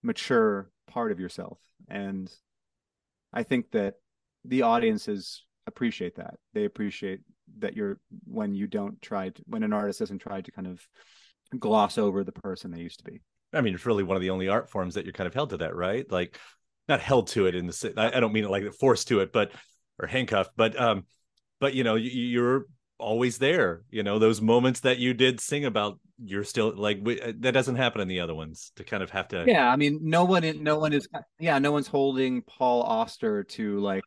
mature 0.03 0.71
part 0.87 1.13
of 1.13 1.21
yourself. 1.21 1.59
And 1.89 2.31
i 3.33 3.43
think 3.43 3.71
that 3.73 3.97
the 4.45 4.63
audiences 4.63 5.45
appreciate 5.67 6.17
that. 6.17 6.37
They 6.55 6.65
appreciate 6.65 7.21
that 7.59 7.77
you're 7.77 8.01
when 8.25 8.55
you 8.55 8.67
don't 8.67 9.01
try 9.03 9.29
to 9.29 9.43
when 9.47 9.63
an 9.63 9.73
artist 9.73 9.99
doesn't 9.99 10.21
try 10.21 10.41
to 10.41 10.51
kind 10.51 10.67
of 10.67 10.81
gloss 11.59 11.99
over 11.99 12.25
the 12.25 12.33
person 12.33 12.71
they 12.71 12.81
used 12.81 12.99
to 12.99 13.11
be. 13.11 13.21
I 13.53 13.61
mean 13.61 13.75
it's 13.75 13.85
really 13.85 14.03
one 14.03 14.17
of 14.17 14.23
the 14.23 14.31
only 14.31 14.49
art 14.49 14.71
forms 14.71 14.95
that 14.95 15.05
you're 15.05 15.13
kind 15.13 15.27
of 15.27 15.35
held 15.35 15.51
to 15.51 15.59
that 15.59 15.77
right? 15.77 16.11
Like 16.11 16.39
not 16.89 17.01
held 17.01 17.29
to 17.29 17.47
it 17.47 17.55
in 17.55 17.67
the 17.67 17.95
i 17.97 18.21
don't 18.21 18.33
mean 18.33 18.45
it 18.45 18.51
like 18.51 18.73
forced 18.73 19.09
to 19.09 19.21
it 19.21 19.33
but 19.33 19.53
or 19.99 20.07
handcuffed 20.07 20.53
but 20.57 20.79
um 20.81 21.05
but 21.61 21.75
you 21.75 21.85
know 21.85 21.95
you're 21.95 22.67
always 22.99 23.39
there 23.39 23.83
you 23.91 24.03
know 24.03 24.19
those 24.19 24.41
moments 24.41 24.81
that 24.81 24.99
you 24.99 25.15
did 25.15 25.41
sing 25.41 25.65
about 25.65 25.99
you're 26.25 26.45
still 26.45 26.75
like 26.75 26.99
uh, 27.07 27.33
that 27.39 27.53
doesn't 27.53 27.77
happen 27.77 28.01
in 28.01 28.09
the 28.09 28.21
other 28.21 28.35
ones 28.35 28.73
to 28.75 28.83
kind 28.83 29.03
of 29.03 29.11
have 29.11 29.29
to 29.29 29.45
yeah 29.47 29.71
i 29.71 29.77
mean 29.77 30.01
no 30.03 30.25
one 30.25 30.63
no 30.63 30.79
one 30.79 30.93
is 30.93 31.09
yeah 31.39 31.59
no 31.59 31.71
one's 31.71 31.87
holding 31.87 32.43
paul 32.43 32.83
auster 32.83 33.45
to 33.45 33.79
like 33.79 34.03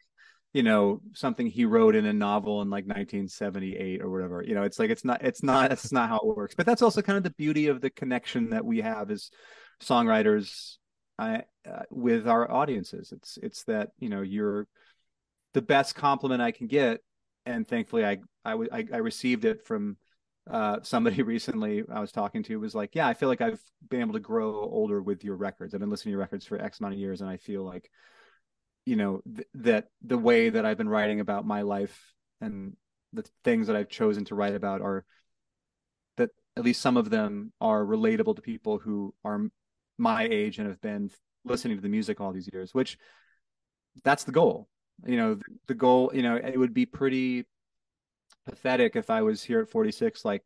you 0.54 0.64
know 0.64 1.02
something 1.14 1.48
he 1.48 1.64
wrote 1.64 1.96
in 1.96 2.06
a 2.06 2.12
novel 2.12 2.62
in 2.62 2.70
like 2.70 2.84
1978 2.84 4.02
or 4.02 4.10
whatever 4.10 4.44
you 4.46 4.54
know 4.54 4.64
it's 4.64 4.78
like 4.78 4.90
it's 4.90 5.06
not 5.06 5.24
it's 5.24 5.42
not 5.42 5.70
that's 5.70 5.94
not 5.94 6.10
how 6.10 6.18
it 6.18 6.26
works 6.26 6.56
but 6.56 6.66
that's 6.66 6.82
also 6.82 7.02
kind 7.02 7.16
of 7.16 7.24
the 7.24 7.30
beauty 7.32 7.68
of 7.68 7.80
the 7.80 7.90
connection 7.90 8.50
that 8.50 8.66
we 8.66 8.82
have 8.82 9.10
as 9.10 9.30
songwriters 9.82 10.76
uh, 11.22 11.42
uh, 11.70 11.84
with 11.90 12.28
our 12.28 12.50
audiences 12.52 13.12
it's 13.12 13.38
it's 13.42 13.64
that 13.64 13.92
you 14.00 14.10
know 14.10 14.22
you're 14.22 14.68
the 15.54 15.62
best 15.62 15.96
compliment 15.96 16.42
i 16.42 16.52
can 16.52 16.68
get 16.68 17.02
and 17.46 17.68
thankfully 17.68 18.06
i 18.06 18.18
i, 18.46 18.54
I, 18.54 18.86
I 18.94 18.98
received 18.98 19.46
it 19.46 19.66
from 19.66 19.98
uh, 20.50 20.78
somebody 20.84 21.22
recently 21.22 21.84
I 21.92 22.00
was 22.00 22.12
talking 22.12 22.44
to 22.44 22.60
was 22.60 22.76
like, 22.76 22.96
yeah, 22.96 23.08
I 23.08 23.14
feel 23.14 23.30
like 23.30 23.42
I've 23.42 23.62
been 23.90 24.02
able 24.02 24.14
to 24.14 24.20
grow 24.20 24.62
older 24.62 25.02
with 25.02 25.24
your 25.24 25.36
records. 25.36 25.74
I've 25.74 25.80
been 25.80 25.90
listening 25.90 26.12
to 26.12 26.14
your 26.14 26.20
records 26.20 26.46
for 26.46 26.60
X 26.60 26.80
amount 26.80 26.96
of 26.96 27.00
years, 27.00 27.22
and 27.22 27.30
I 27.30 27.38
feel 27.38 27.64
like, 27.64 27.90
you 28.86 28.96
know, 28.96 29.22
th- 29.34 29.48
that 29.56 29.88
the 30.02 30.18
way 30.18 30.50
that 30.50 30.66
I've 30.66 30.78
been 30.78 30.90
writing 30.90 31.20
about 31.20 31.46
my 31.46 31.62
life 31.62 32.14
and 32.40 32.76
the 33.14 33.24
things 33.44 33.68
that 33.68 33.76
I've 33.76 33.90
chosen 33.90 34.26
to 34.26 34.36
write 34.36 34.56
about 34.56 34.82
are 34.82 35.06
that 36.18 36.32
at 36.58 36.64
least 36.64 36.82
some 36.82 36.98
of 36.98 37.10
them 37.10 37.54
are 37.62 37.86
relatable 37.86 38.36
to 38.36 38.42
people 38.42 38.80
who 38.80 39.14
are 39.24 39.48
my 40.02 40.28
age 40.30 40.58
and 40.58 40.68
have 40.68 40.82
been 40.82 41.12
listening 41.46 41.78
to 41.78 41.82
the 41.82 41.90
music 41.90 42.20
all 42.20 42.34
these 42.34 42.50
years, 42.52 42.74
which 42.74 42.98
that's 44.04 44.24
the 44.24 44.32
goal. 44.32 44.68
You 45.06 45.18
know, 45.18 45.40
the 45.68 45.76
goal, 45.76 46.12
you 46.14 46.24
know, 46.24 46.36
it 46.36 46.58
would 46.58 46.74
be 46.74 46.86
pretty 46.86 47.46
pathetic 48.46 48.96
if 48.96 49.10
I 49.10 49.22
was 49.22 49.44
here 49.44 49.62
at 49.62 49.70
46, 49.70 50.26
like, 50.26 50.44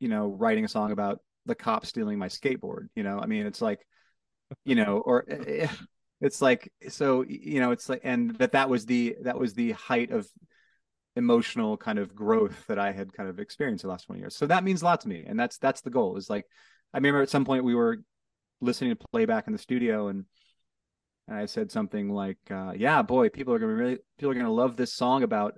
you 0.00 0.08
know, 0.08 0.28
writing 0.28 0.64
a 0.64 0.68
song 0.68 0.92
about 0.92 1.20
the 1.44 1.54
cop 1.54 1.84
stealing 1.84 2.18
my 2.18 2.28
skateboard. 2.28 2.88
You 2.96 3.02
know, 3.02 3.18
I 3.20 3.26
mean, 3.26 3.46
it's 3.46 3.60
like, 3.60 3.86
you 4.64 4.74
know, 4.74 4.98
or 5.04 5.24
eh, 5.28 5.68
it's 6.20 6.40
like, 6.40 6.72
so, 6.88 7.24
you 7.28 7.60
know, 7.60 7.70
it's 7.72 7.88
like, 7.88 8.00
and 8.04 8.36
that 8.38 8.52
that 8.52 8.70
was 8.70 8.86
the, 8.86 9.16
that 9.22 9.38
was 9.38 9.52
the 9.52 9.72
height 9.72 10.10
of 10.10 10.26
emotional 11.14 11.76
kind 11.76 11.98
of 11.98 12.14
growth 12.14 12.64
that 12.68 12.78
I 12.78 12.92
had 12.92 13.12
kind 13.12 13.28
of 13.28 13.38
experienced 13.38 13.82
the 13.82 13.88
last 13.88 14.04
20 14.04 14.20
years. 14.20 14.36
So 14.36 14.46
that 14.46 14.64
means 14.64 14.80
a 14.80 14.86
lot 14.86 15.02
to 15.02 15.08
me. 15.08 15.24
And 15.26 15.38
that's, 15.38 15.58
that's 15.58 15.82
the 15.82 15.90
goal 15.90 16.16
is 16.16 16.30
like, 16.30 16.46
I 16.94 16.98
remember 16.98 17.20
at 17.20 17.28
some 17.28 17.44
point 17.44 17.64
we 17.64 17.74
were 17.74 17.98
listening 18.60 18.90
to 18.90 19.08
playback 19.10 19.46
in 19.46 19.52
the 19.52 19.58
studio 19.58 20.08
and, 20.08 20.24
and 21.26 21.36
I 21.36 21.46
said 21.46 21.70
something 21.70 22.08
like, 22.10 22.38
uh, 22.50 22.72
"Yeah, 22.74 23.02
boy, 23.02 23.28
people 23.28 23.52
are 23.52 23.58
gonna 23.58 23.74
really 23.74 23.98
people 24.18 24.30
are 24.30 24.34
gonna 24.34 24.50
love 24.50 24.76
this 24.76 24.94
song 24.94 25.22
about 25.22 25.54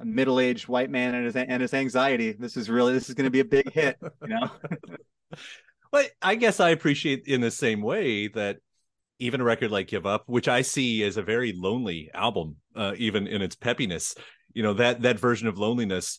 a 0.00 0.04
middle-aged 0.04 0.68
white 0.68 0.90
man 0.90 1.14
and 1.14 1.26
his 1.26 1.36
and 1.36 1.62
his 1.62 1.74
anxiety. 1.74 2.32
This 2.32 2.56
is 2.56 2.70
really 2.70 2.92
this 2.92 3.08
is 3.08 3.14
to 3.14 3.30
be 3.30 3.40
a 3.40 3.44
big 3.44 3.72
hit, 3.72 3.96
you 4.22 4.28
know. 4.28 4.50
well, 5.92 6.06
I 6.22 6.34
guess 6.34 6.60
I 6.60 6.70
appreciate 6.70 7.24
in 7.26 7.40
the 7.40 7.50
same 7.50 7.82
way 7.82 8.28
that 8.28 8.58
even 9.18 9.40
a 9.40 9.44
record 9.44 9.70
like 9.70 9.88
Give 9.88 10.06
Up, 10.06 10.24
which 10.26 10.48
I 10.48 10.62
see 10.62 11.02
as 11.04 11.16
a 11.16 11.22
very 11.22 11.52
lonely 11.52 12.10
album, 12.14 12.56
uh, 12.74 12.94
even 12.96 13.26
in 13.26 13.42
its 13.42 13.56
peppiness, 13.56 14.16
you 14.54 14.62
know 14.62 14.74
that 14.74 15.02
that 15.02 15.18
version 15.18 15.46
of 15.48 15.58
loneliness 15.58 16.18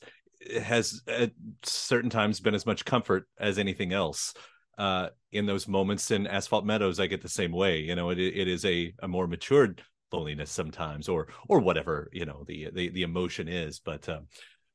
has 0.61 1.01
at 1.07 1.31
certain 1.63 2.09
times 2.09 2.39
been 2.39 2.55
as 2.55 2.65
much 2.65 2.85
comfort 2.85 3.27
as 3.39 3.57
anything 3.57 3.93
else. 3.93 4.33
Uh, 4.81 5.09
in 5.31 5.45
those 5.45 5.67
moments 5.67 6.11
in 6.11 6.25
Asphalt 6.25 6.65
Meadows, 6.65 6.99
I 6.99 7.07
get 7.07 7.21
the 7.21 7.29
same 7.29 7.51
way. 7.51 7.79
You 7.79 7.95
know, 7.95 8.09
it 8.09 8.19
it 8.19 8.47
is 8.47 8.65
a 8.65 8.93
a 9.01 9.07
more 9.07 9.27
matured 9.27 9.83
loneliness 10.11 10.51
sometimes 10.51 11.07
or 11.07 11.27
or 11.47 11.59
whatever 11.59 12.09
you 12.11 12.25
know 12.25 12.43
the 12.47 12.69
the, 12.73 12.89
the 12.89 13.03
emotion 13.03 13.47
is 13.47 13.79
but 13.79 14.07
um 14.09 14.27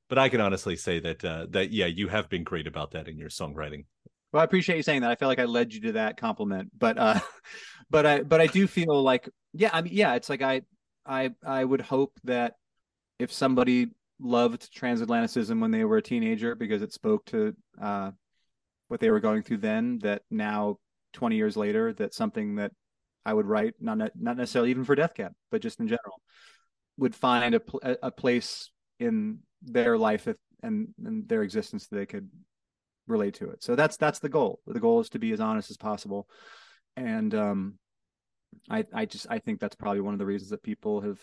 but 0.09 0.18
i 0.18 0.28
can 0.28 0.40
honestly 0.40 0.76
say 0.76 0.98
that 1.00 1.24
uh 1.24 1.46
that 1.50 1.70
yeah 1.70 1.86
you 1.86 2.09
have 2.09 2.28
been 2.28 2.44
great 2.44 2.66
about 2.66 2.92
that 2.92 3.09
in 3.09 3.18
your 3.18 3.28
songwriting 3.28 3.84
well 4.32 4.40
i 4.40 4.44
appreciate 4.44 4.76
you 4.76 4.82
saying 4.82 5.02
that 5.02 5.11
i 5.11 5.14
feel 5.14 5.28
like 5.28 5.38
i 5.38 5.44
led 5.44 5.72
you 5.72 5.80
to 5.80 5.92
that 5.92 6.16
compliment 6.16 6.70
but 6.76 6.98
uh 6.98 7.18
but 7.90 8.07
i 8.07 8.22
but 8.22 8.40
i 8.40 8.46
do 8.46 8.66
feel 8.66 9.02
like 9.02 9.28
yeah 9.52 9.70
i 9.72 9.82
mean 9.82 9.92
yeah 9.92 10.14
it's 10.14 10.28
like 10.28 10.42
i 10.42 10.62
i 11.04 11.30
i 11.44 11.64
would 11.64 11.80
hope 11.80 12.12
that 12.24 12.54
if 13.18 13.32
somebody 13.32 13.88
loved 14.18 14.74
transatlanticism 14.74 15.61
when 15.61 15.70
they 15.70 15.84
were 15.84 15.98
a 15.98 16.02
teenager 16.02 16.54
because 16.54 16.80
it 16.82 16.92
spoke 16.92 17.24
to 17.26 17.54
uh 17.80 18.11
what 18.89 19.01
they 19.01 19.11
were 19.11 19.20
going 19.20 19.43
through 19.43 19.59
then 19.59 19.99
that 20.01 20.22
now 20.30 20.76
20 21.12 21.37
years 21.37 21.57
later 21.57 21.93
that 21.95 22.14
something 22.14 22.57
that 22.57 22.72
I 23.24 23.34
would 23.34 23.47
write, 23.47 23.74
not 23.80 23.99
not 23.99 24.37
necessarily 24.37 24.70
even 24.70 24.84
for 24.84 24.95
Death 24.95 25.14
Cab, 25.14 25.32
but 25.51 25.61
just 25.61 25.80
in 25.80 25.89
general, 25.89 26.22
would 26.97 27.14
find 27.14 27.57
a 27.57 27.61
a 28.07 28.11
place 28.11 28.70
in 29.01 29.41
their 29.62 29.99
life 29.99 30.28
if, 30.28 30.37
and 30.62 30.89
and 31.05 31.28
their 31.28 31.43
existence 31.43 31.89
that 31.89 31.97
they 31.97 32.07
could 32.07 32.30
relate 33.09 33.34
to 33.34 33.51
it. 33.51 33.64
So 33.64 33.74
that's 33.74 33.97
that's 33.97 34.20
the 34.20 34.28
goal. 34.28 34.61
The 34.66 34.78
goal 34.78 35.01
is 35.01 35.09
to 35.11 35.18
be 35.18 35.32
as 35.32 35.41
honest 35.41 35.72
as 35.72 35.76
possible, 35.76 36.28
and 36.97 37.34
um, 37.34 37.78
I 38.70 38.84
I 38.95 39.07
just 39.07 39.26
I 39.28 39.41
think 39.41 39.59
that's 39.59 39.76
probably 39.76 40.01
one 40.01 40.14
of 40.14 40.18
the 40.20 40.26
reasons 40.26 40.51
that 40.51 40.62
people 40.62 41.01
have, 41.01 41.20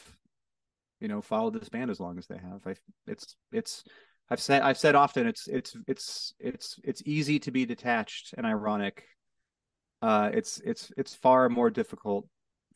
you 0.99 1.07
know, 1.07 1.22
followed 1.22 1.53
this 1.53 1.70
band 1.70 1.89
as 1.89 2.01
long 2.01 2.18
as 2.18 2.28
they 2.28 2.38
have. 2.38 2.68
I 2.68 2.76
it's 3.07 3.38
it's 3.53 3.86
I've 4.30 4.39
said 4.39 4.61
I've 4.61 4.78
said 4.78 4.95
often 4.95 5.28
it's 5.28 5.47
it's 5.47 5.76
it's 5.88 6.34
it's 6.39 6.80
it's 6.84 7.03
easy 7.05 7.39
to 7.39 7.51
be 7.51 7.65
detached 7.65 8.34
and 8.38 8.45
ironic. 8.45 9.03
Uh, 10.01 10.30
it's 10.34 10.59
it's 10.65 10.91
it's 10.97 11.15
far 11.15 11.49
more 11.49 11.69
difficult, 11.69 12.28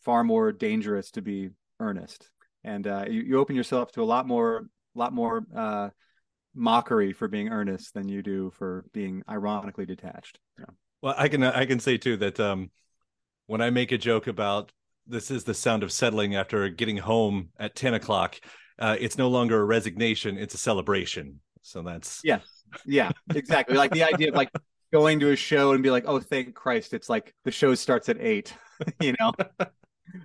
far 0.02 0.24
more 0.24 0.52
dangerous 0.52 1.12
to 1.12 1.22
be 1.22 1.50
earnest, 1.80 2.30
and 2.64 2.86
uh, 2.88 3.06
you, 3.08 3.22
you 3.22 3.40
open 3.40 3.56
yourself 3.56 3.92
to 3.94 4.02
a 4.02 4.06
lot 4.06 4.28
more 4.28 4.68
lot 4.96 5.14
more 5.14 5.46
uh, 5.56 5.90
mockery 6.56 7.14
for 7.14 7.28
being 7.28 7.50
earnest 7.50 7.94
than 7.94 8.10
you 8.10 8.22
do 8.22 8.52
for 8.58 8.86
being 8.94 9.24
ironically 9.30 9.86
detached. 9.86 10.40
Well, 11.02 11.16
I 11.18 11.28
can 11.28 11.44
I 11.44 11.66
can 11.66 11.80
say 11.80 11.98
too 11.98 12.18
that 12.18 12.40
um, 12.40 12.72
when 13.46 13.62
I 13.62 13.70
make 13.70 13.92
a 13.92 13.98
joke 13.98 14.28
about 14.28 14.72
this 15.06 15.32
is 15.32 15.44
the 15.44 15.54
sound 15.54 15.84
of 15.84 15.92
settling 15.92 16.36
after 16.36 16.68
getting 16.70 16.98
home 16.98 17.50
at 17.60 17.76
ten 17.76 17.94
o'clock, 17.94 18.40
uh, 18.80 18.96
it's 19.00 19.18
no 19.18 19.30
longer 19.30 19.60
a 19.60 19.66
resignation; 19.66 20.38
it's 20.38 20.54
a 20.54 20.58
celebration. 20.58 21.40
So 21.62 21.82
that's 21.82 22.22
yeah, 22.24 22.40
yeah, 22.86 23.12
exactly. 23.34 23.78
like 23.78 23.92
the 23.92 24.04
idea 24.04 24.30
of 24.30 24.36
like 24.36 24.52
going 24.92 25.20
to 25.20 25.32
a 25.32 25.36
show 25.36 25.74
and 25.74 25.84
be 25.84 25.92
like, 25.92 26.06
"Oh, 26.08 26.20
thank 26.20 26.54
Christ, 26.54 26.94
it's 26.94 27.10
like 27.10 27.34
the 27.44 27.52
show 27.52 27.76
starts 27.76 28.10
at 28.10 28.18
8." 28.20 28.54
you 29.00 29.16
know. 29.20 29.34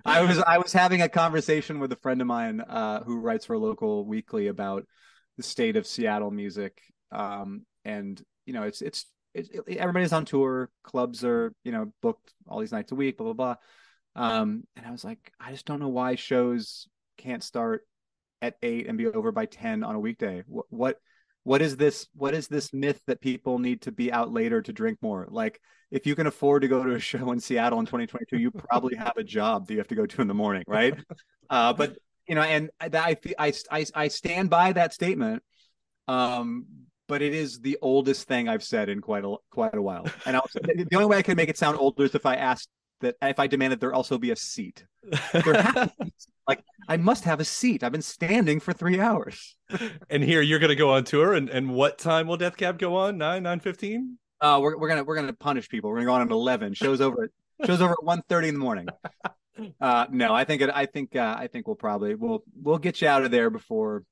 I 0.05 0.21
was 0.21 0.39
I 0.39 0.57
was 0.57 0.71
having 0.71 1.01
a 1.01 1.09
conversation 1.09 1.79
with 1.79 1.91
a 1.91 1.97
friend 1.97 2.21
of 2.21 2.27
mine 2.27 2.61
uh, 2.61 3.03
who 3.03 3.19
writes 3.19 3.45
for 3.45 3.53
a 3.53 3.59
local 3.59 4.05
weekly 4.05 4.47
about 4.47 4.85
the 5.37 5.43
state 5.43 5.75
of 5.75 5.85
Seattle 5.85 6.31
music, 6.31 6.79
um, 7.11 7.65
and 7.83 8.21
you 8.45 8.53
know, 8.53 8.63
it's 8.63 8.81
it's 8.81 9.05
it, 9.33 9.49
it, 9.67 9.77
everybody's 9.77 10.13
on 10.13 10.25
tour, 10.25 10.69
clubs 10.83 11.23
are 11.25 11.53
you 11.63 11.71
know 11.71 11.91
booked 12.01 12.33
all 12.47 12.59
these 12.59 12.71
nights 12.71 12.91
a 12.91 12.95
week, 12.95 13.17
blah 13.17 13.33
blah 13.33 13.55
blah. 13.55 13.55
Um, 14.15 14.63
and 14.75 14.85
I 14.85 14.91
was 14.91 15.03
like, 15.03 15.31
I 15.39 15.51
just 15.51 15.65
don't 15.65 15.79
know 15.79 15.89
why 15.89 16.15
shows 16.15 16.87
can't 17.17 17.43
start 17.43 17.85
at 18.43 18.57
eight 18.61 18.87
and 18.87 18.97
be 18.97 19.07
over 19.07 19.31
by 19.31 19.47
ten 19.47 19.83
on 19.83 19.95
a 19.95 19.99
weekday. 19.99 20.43
What 20.45 20.65
what 20.69 20.97
what 21.43 21.61
is 21.61 21.75
this 21.75 22.07
what 22.13 22.35
is 22.35 22.47
this 22.47 22.71
myth 22.73 23.01
that 23.07 23.21
people 23.21 23.57
need 23.57 23.81
to 23.81 23.91
be 23.91 24.11
out 24.11 24.31
later 24.31 24.61
to 24.61 24.71
drink 24.71 24.99
more? 25.01 25.27
Like 25.29 25.59
if 25.93 26.07
you 26.07 26.15
can 26.15 26.27
afford 26.27 26.63
to 26.63 26.67
go 26.67 26.83
to 26.83 26.95
a 26.95 26.99
show 27.11 27.31
in 27.31 27.39
seattle 27.39 27.79
in 27.79 27.85
2022 27.85 28.37
you 28.37 28.51
probably 28.51 28.95
have 28.95 29.15
a 29.15 29.23
job 29.23 29.67
that 29.67 29.73
you 29.73 29.79
have 29.79 29.87
to 29.87 29.95
go 29.95 30.05
to 30.05 30.21
in 30.21 30.27
the 30.27 30.33
morning 30.33 30.63
right? 30.67 30.95
Uh, 31.49 31.73
but 31.73 31.97
you 32.27 32.35
know 32.35 32.41
and 32.41 32.69
I, 32.79 33.17
I 33.37 33.53
i 33.69 33.85
i 33.93 34.07
stand 34.07 34.49
by 34.49 34.71
that 34.71 34.93
statement 34.93 35.43
um 36.07 36.65
but 37.07 37.21
it 37.21 37.33
is 37.33 37.59
the 37.59 37.77
oldest 37.81 38.27
thing 38.27 38.47
i've 38.47 38.63
said 38.63 38.87
in 38.89 39.01
quite 39.01 39.25
a 39.25 39.35
quite 39.51 39.75
a 39.75 39.81
while. 39.81 40.07
And 40.25 40.37
I'll, 40.37 40.47
the 40.63 40.87
only 40.93 41.05
way 41.05 41.17
i 41.17 41.21
can 41.21 41.35
make 41.35 41.49
it 41.49 41.57
sound 41.57 41.77
older 41.77 42.05
is 42.05 42.15
if 42.15 42.25
i 42.25 42.35
asked 42.35 42.69
that 43.03 43.15
if 43.21 43.39
i 43.39 43.47
demanded 43.47 43.79
there 43.79 43.93
also 43.93 44.17
be 44.17 44.31
a 44.31 44.35
seat 44.35 44.85
like 46.47 46.63
I 46.87 46.97
must 46.97 47.23
have 47.23 47.39
a 47.39 47.45
seat. 47.45 47.83
I've 47.83 47.91
been 47.91 48.01
standing 48.01 48.59
for 48.59 48.73
three 48.73 48.99
hours. 48.99 49.55
and 50.09 50.23
here 50.23 50.41
you're 50.41 50.59
gonna 50.59 50.75
go 50.75 50.91
on 50.91 51.03
tour, 51.03 51.33
and 51.33 51.49
and 51.49 51.73
what 51.73 51.97
time 51.97 52.27
will 52.27 52.37
Death 52.37 52.57
Cab 52.57 52.79
go 52.79 52.95
on? 52.95 53.17
Nine 53.17 53.43
nine 53.43 53.59
fifteen. 53.59 54.17
Uh, 54.41 54.59
we're 54.61 54.77
we're 54.77 54.89
gonna 54.89 55.03
we're 55.03 55.15
gonna 55.15 55.33
punish 55.33 55.69
people. 55.69 55.89
We're 55.89 55.97
gonna 55.97 56.07
go 56.07 56.13
on 56.13 56.21
at 56.21 56.31
eleven. 56.31 56.73
Shows 56.73 57.01
over 57.01 57.25
at 57.25 57.67
shows 57.67 57.81
over 57.81 57.93
at 57.93 58.03
one 58.03 58.21
thirty 58.27 58.47
in 58.47 58.55
the 58.55 58.59
morning. 58.59 58.87
Uh, 59.79 60.07
no, 60.09 60.33
I 60.33 60.45
think 60.45 60.63
it. 60.63 60.71
I 60.73 60.87
think 60.87 61.15
uh, 61.15 61.35
I 61.37 61.45
think 61.45 61.67
we'll 61.67 61.75
probably 61.75 62.15
we'll 62.15 62.43
we'll 62.59 62.79
get 62.79 63.03
you 63.03 63.07
out 63.07 63.23
of 63.23 63.29
there 63.29 63.51
before 63.51 64.03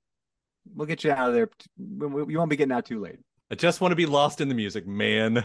we'll 0.72 0.86
get 0.86 1.04
you 1.04 1.12
out 1.12 1.30
of 1.30 1.34
there. 1.34 1.50
You 1.80 2.38
won't 2.38 2.52
be 2.52 2.56
getting 2.56 2.72
out 2.72 2.86
too 2.86 3.00
late. 3.00 3.18
I 3.50 3.56
just 3.56 3.82
want 3.82 3.92
to 3.92 3.96
be 3.96 4.06
lost 4.06 4.39
in 4.39 4.50
the 4.50 4.54
music, 4.54 4.86
man. 4.86 5.44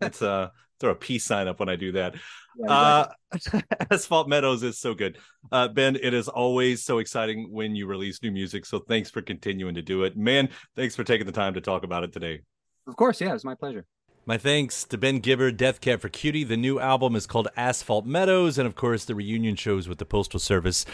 Let's 0.00 0.22
uh 0.22 0.48
throw 0.80 0.90
a 0.90 0.94
peace 0.94 1.24
sign 1.24 1.48
up 1.48 1.60
when 1.60 1.68
I 1.68 1.76
do 1.76 1.92
that. 1.92 2.14
Yeah, 2.58 3.06
exactly. 3.32 3.62
uh, 3.70 3.86
Asphalt 3.90 4.28
Meadows 4.28 4.62
is 4.62 4.78
so 4.78 4.94
good. 4.94 5.18
Uh, 5.52 5.68
ben, 5.68 5.96
it 5.96 6.14
is 6.14 6.28
always 6.28 6.84
so 6.84 6.98
exciting 6.98 7.48
when 7.50 7.76
you 7.76 7.86
release 7.86 8.22
new 8.22 8.32
music. 8.32 8.66
So 8.66 8.78
thanks 8.80 9.10
for 9.10 9.22
continuing 9.22 9.74
to 9.74 9.82
do 9.82 10.04
it. 10.04 10.16
Man, 10.16 10.48
thanks 10.76 10.96
for 10.96 11.04
taking 11.04 11.26
the 11.26 11.32
time 11.32 11.54
to 11.54 11.60
talk 11.60 11.84
about 11.84 12.04
it 12.04 12.12
today. 12.12 12.40
Of 12.86 12.96
course. 12.96 13.20
Yeah, 13.20 13.34
it's 13.34 13.44
my 13.44 13.54
pleasure. 13.54 13.84
My 14.28 14.36
thanks 14.36 14.84
to 14.84 14.98
Ben 14.98 15.20
Gibbard, 15.20 15.56
Death 15.56 15.80
Cab 15.80 16.00
for 16.00 16.10
Cutie. 16.10 16.44
The 16.44 16.56
new 16.58 16.78
album 16.78 17.16
is 17.16 17.26
called 17.26 17.48
Asphalt 17.56 18.04
Meadows, 18.04 18.58
and 18.58 18.66
of 18.66 18.74
course, 18.74 19.06
the 19.06 19.14
reunion 19.14 19.56
shows 19.56 19.88
with 19.88 19.96
the 19.96 20.04
Postal 20.04 20.38
Service 20.38 20.84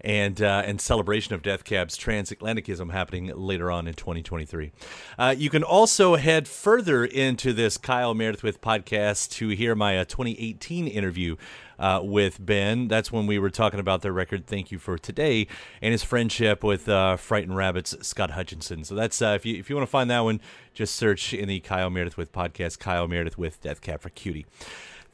and 0.00 0.40
uh, 0.40 0.62
and 0.64 0.80
celebration 0.80 1.34
of 1.34 1.42
Death 1.42 1.64
Cab's 1.64 1.96
transatlanticism 1.98 2.92
happening 2.92 3.26
later 3.34 3.70
on 3.70 3.86
in 3.86 3.94
2023. 3.94 4.72
Uh, 5.18 5.34
you 5.36 5.50
can 5.50 5.62
also 5.62 6.16
head 6.16 6.46
further 6.48 7.04
into 7.04 7.52
this 7.52 7.76
Kyle 7.76 8.14
Meredith 8.14 8.42
with 8.42 8.60
podcast 8.60 9.30
to 9.32 9.48
hear 9.48 9.74
my 9.74 9.98
uh, 9.98 10.04
2018 10.04 10.86
interview 10.86 11.36
uh, 11.78 12.00
with 12.02 12.44
Ben. 12.44 12.88
That's 12.88 13.10
when 13.10 13.26
we 13.26 13.38
were 13.38 13.50
talking 13.50 13.80
about 13.80 14.02
their 14.02 14.12
record 14.12 14.46
"Thank 14.46 14.70
You 14.70 14.78
for 14.78 14.98
Today" 14.98 15.46
and 15.82 15.92
his 15.92 16.04
friendship 16.04 16.62
with 16.62 16.88
uh, 16.88 17.16
Frightened 17.16 17.56
Rabbit's 17.56 17.96
Scott 18.06 18.32
Hutchison. 18.32 18.84
So 18.84 18.94
that's 18.94 19.20
uh, 19.20 19.32
if 19.36 19.46
you 19.46 19.56
if 19.56 19.70
you 19.70 19.76
want 19.76 19.86
to 19.86 19.90
find 19.90 20.10
that 20.10 20.20
one, 20.20 20.40
just 20.72 20.94
search 20.94 21.34
in 21.34 21.48
the 21.48 21.60
Kyle 21.60 21.90
Meredith 21.90 22.16
with 22.16 22.32
podcast, 22.32 22.78
Kyle 22.78 23.08
Meredith 23.08 23.38
with 23.38 23.60
Death 23.60 23.80
Cab 23.80 24.00
for 24.00 24.10
Cutie. 24.10 24.46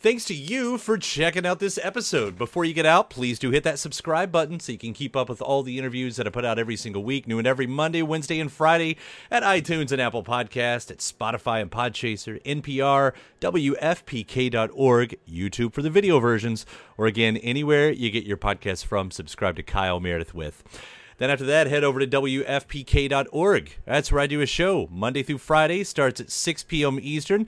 Thanks 0.02 0.24
to 0.24 0.34
you 0.34 0.78
for 0.78 0.96
checking 0.96 1.44
out 1.44 1.58
this 1.58 1.78
episode. 1.82 2.38
Before 2.38 2.64
you 2.64 2.72
get 2.72 2.86
out, 2.86 3.10
please 3.10 3.38
do 3.38 3.50
hit 3.50 3.64
that 3.64 3.78
subscribe 3.78 4.32
button 4.32 4.58
so 4.58 4.72
you 4.72 4.78
can 4.78 4.94
keep 4.94 5.14
up 5.14 5.28
with 5.28 5.42
all 5.42 5.62
the 5.62 5.76
interviews 5.76 6.16
that 6.16 6.26
I 6.26 6.30
put 6.30 6.42
out 6.42 6.58
every 6.58 6.76
single 6.76 7.04
week, 7.04 7.28
new 7.28 7.36
and 7.36 7.46
every 7.46 7.66
Monday, 7.66 8.00
Wednesday, 8.00 8.40
and 8.40 8.50
Friday 8.50 8.96
at 9.30 9.42
iTunes 9.42 9.92
and 9.92 10.00
Apple 10.00 10.24
Podcast, 10.24 10.90
at 10.90 11.00
Spotify 11.00 11.60
and 11.60 11.70
Podchaser, 11.70 12.42
NPR, 12.44 13.12
WFPK.org, 13.42 15.18
YouTube 15.30 15.74
for 15.74 15.82
the 15.82 15.90
video 15.90 16.18
versions, 16.18 16.64
or 16.96 17.04
again, 17.04 17.36
anywhere 17.36 17.90
you 17.90 18.10
get 18.10 18.24
your 18.24 18.38
podcast 18.38 18.86
from, 18.86 19.10
subscribe 19.10 19.56
to 19.56 19.62
Kyle 19.62 20.00
Meredith 20.00 20.32
with. 20.32 20.64
Then 21.18 21.28
after 21.28 21.44
that, 21.44 21.66
head 21.66 21.84
over 21.84 22.00
to 22.00 22.06
WFPK.org. 22.06 23.76
That's 23.84 24.10
where 24.10 24.22
I 24.22 24.26
do 24.26 24.40
a 24.40 24.46
show 24.46 24.88
Monday 24.90 25.22
through 25.22 25.36
Friday, 25.36 25.84
starts 25.84 26.18
at 26.22 26.30
6 26.30 26.64
p.m. 26.64 26.98
Eastern. 27.02 27.46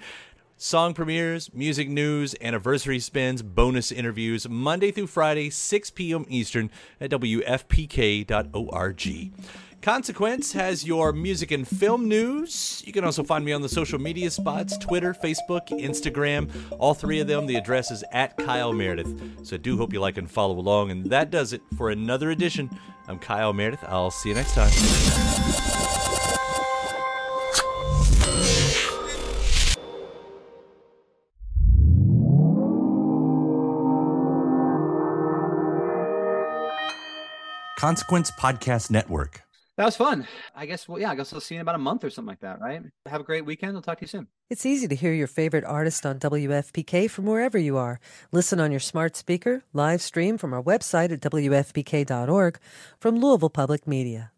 Song 0.63 0.95
premieres, 0.95 1.53
music 1.53 1.89
news, 1.89 2.37
anniversary 2.41 3.01
spins, 3.01 3.43
bonus 3.43 3.91
interviews, 3.91 4.49
Monday 4.49 4.93
through 4.93 5.09
Friday, 5.09 5.51
6 5.51 5.91
p.m. 5.91 6.25
Eastern 6.29 6.71
at 7.01 7.11
WFPK.org. 7.11 8.33
Consequence 9.83 10.53
has 10.53 10.87
your 10.87 11.13
music 11.13 11.51
and 11.51 11.67
film 11.67 12.07
news. 12.07 12.81
You 12.87 12.93
can 12.93 13.03
also 13.05 13.25
find 13.25 13.45
me 13.45 13.53
on 13.53 13.61
the 13.61 13.69
social 13.69 13.99
media 13.99 14.31
spots 14.31 14.79
Twitter, 14.79 15.13
Facebook, 15.13 15.67
Instagram. 15.71 16.49
All 16.79 16.95
three 16.95 17.19
of 17.19 17.27
them, 17.27 17.47
the 17.47 17.57
address 17.57 17.91
is 17.91 18.05
at 18.13 18.37
Kyle 18.37 18.73
Meredith. 18.73 19.45
So 19.45 19.57
I 19.57 19.59
do 19.59 19.77
hope 19.77 19.93
you 19.93 19.99
like 19.99 20.17
and 20.17 20.31
follow 20.31 20.57
along. 20.57 20.93
And 20.93 21.07
that 21.07 21.33
does 21.33 21.53
it 21.53 21.63
for 21.77 21.91
another 21.91 22.31
edition. 22.31 22.71
I'm 23.09 23.19
Kyle 23.19 23.53
Meredith. 23.53 23.83
I'll 23.89 24.13
see 24.13 24.29
you 24.29 24.37
next 24.37 24.55
time. 24.55 25.82
Consequence 37.83 38.31
Podcast 38.31 38.93
Network. 38.93 39.43
That 39.77 39.87
was 39.87 39.97
fun. 39.97 40.29
I 40.55 40.67
guess, 40.67 40.87
well, 40.87 41.01
yeah, 41.01 41.11
I 41.11 41.17
guess 41.17 41.33
I'll 41.33 41.41
see 41.41 41.57
you 41.57 41.59
in 41.59 41.63
about 41.63 41.75
a 41.75 41.79
month 41.79 42.05
or 42.05 42.11
something 42.11 42.29
like 42.29 42.39
that, 42.39 42.61
right? 42.61 42.81
Have 43.07 43.21
a 43.21 43.25
great 43.25 43.45
weekend. 43.45 43.75
I'll 43.75 43.83
talk 43.83 43.99
to 43.99 44.05
you 44.05 44.07
soon. 44.07 44.29
It's 44.51 44.65
easy 44.65 44.87
to 44.87 44.95
hear 44.95 45.13
your 45.13 45.27
favorite 45.27 45.65
artist 45.65 46.07
on 46.07 46.21
WFPK 46.21 47.11
from 47.11 47.27
wherever 47.27 47.59
you 47.59 47.77
are. 47.77 47.99
Listen 48.31 48.61
on 48.61 48.71
your 48.71 48.79
smart 48.79 49.17
speaker, 49.17 49.65
live 49.73 50.01
stream 50.01 50.39
from 50.39 50.55
our 50.55 50.63
website 50.63 51.11
at 51.11 51.21
WFPK.org 51.23 52.61
from 53.01 53.19
Louisville 53.19 53.51
Public 53.51 53.89
Media. 53.89 54.33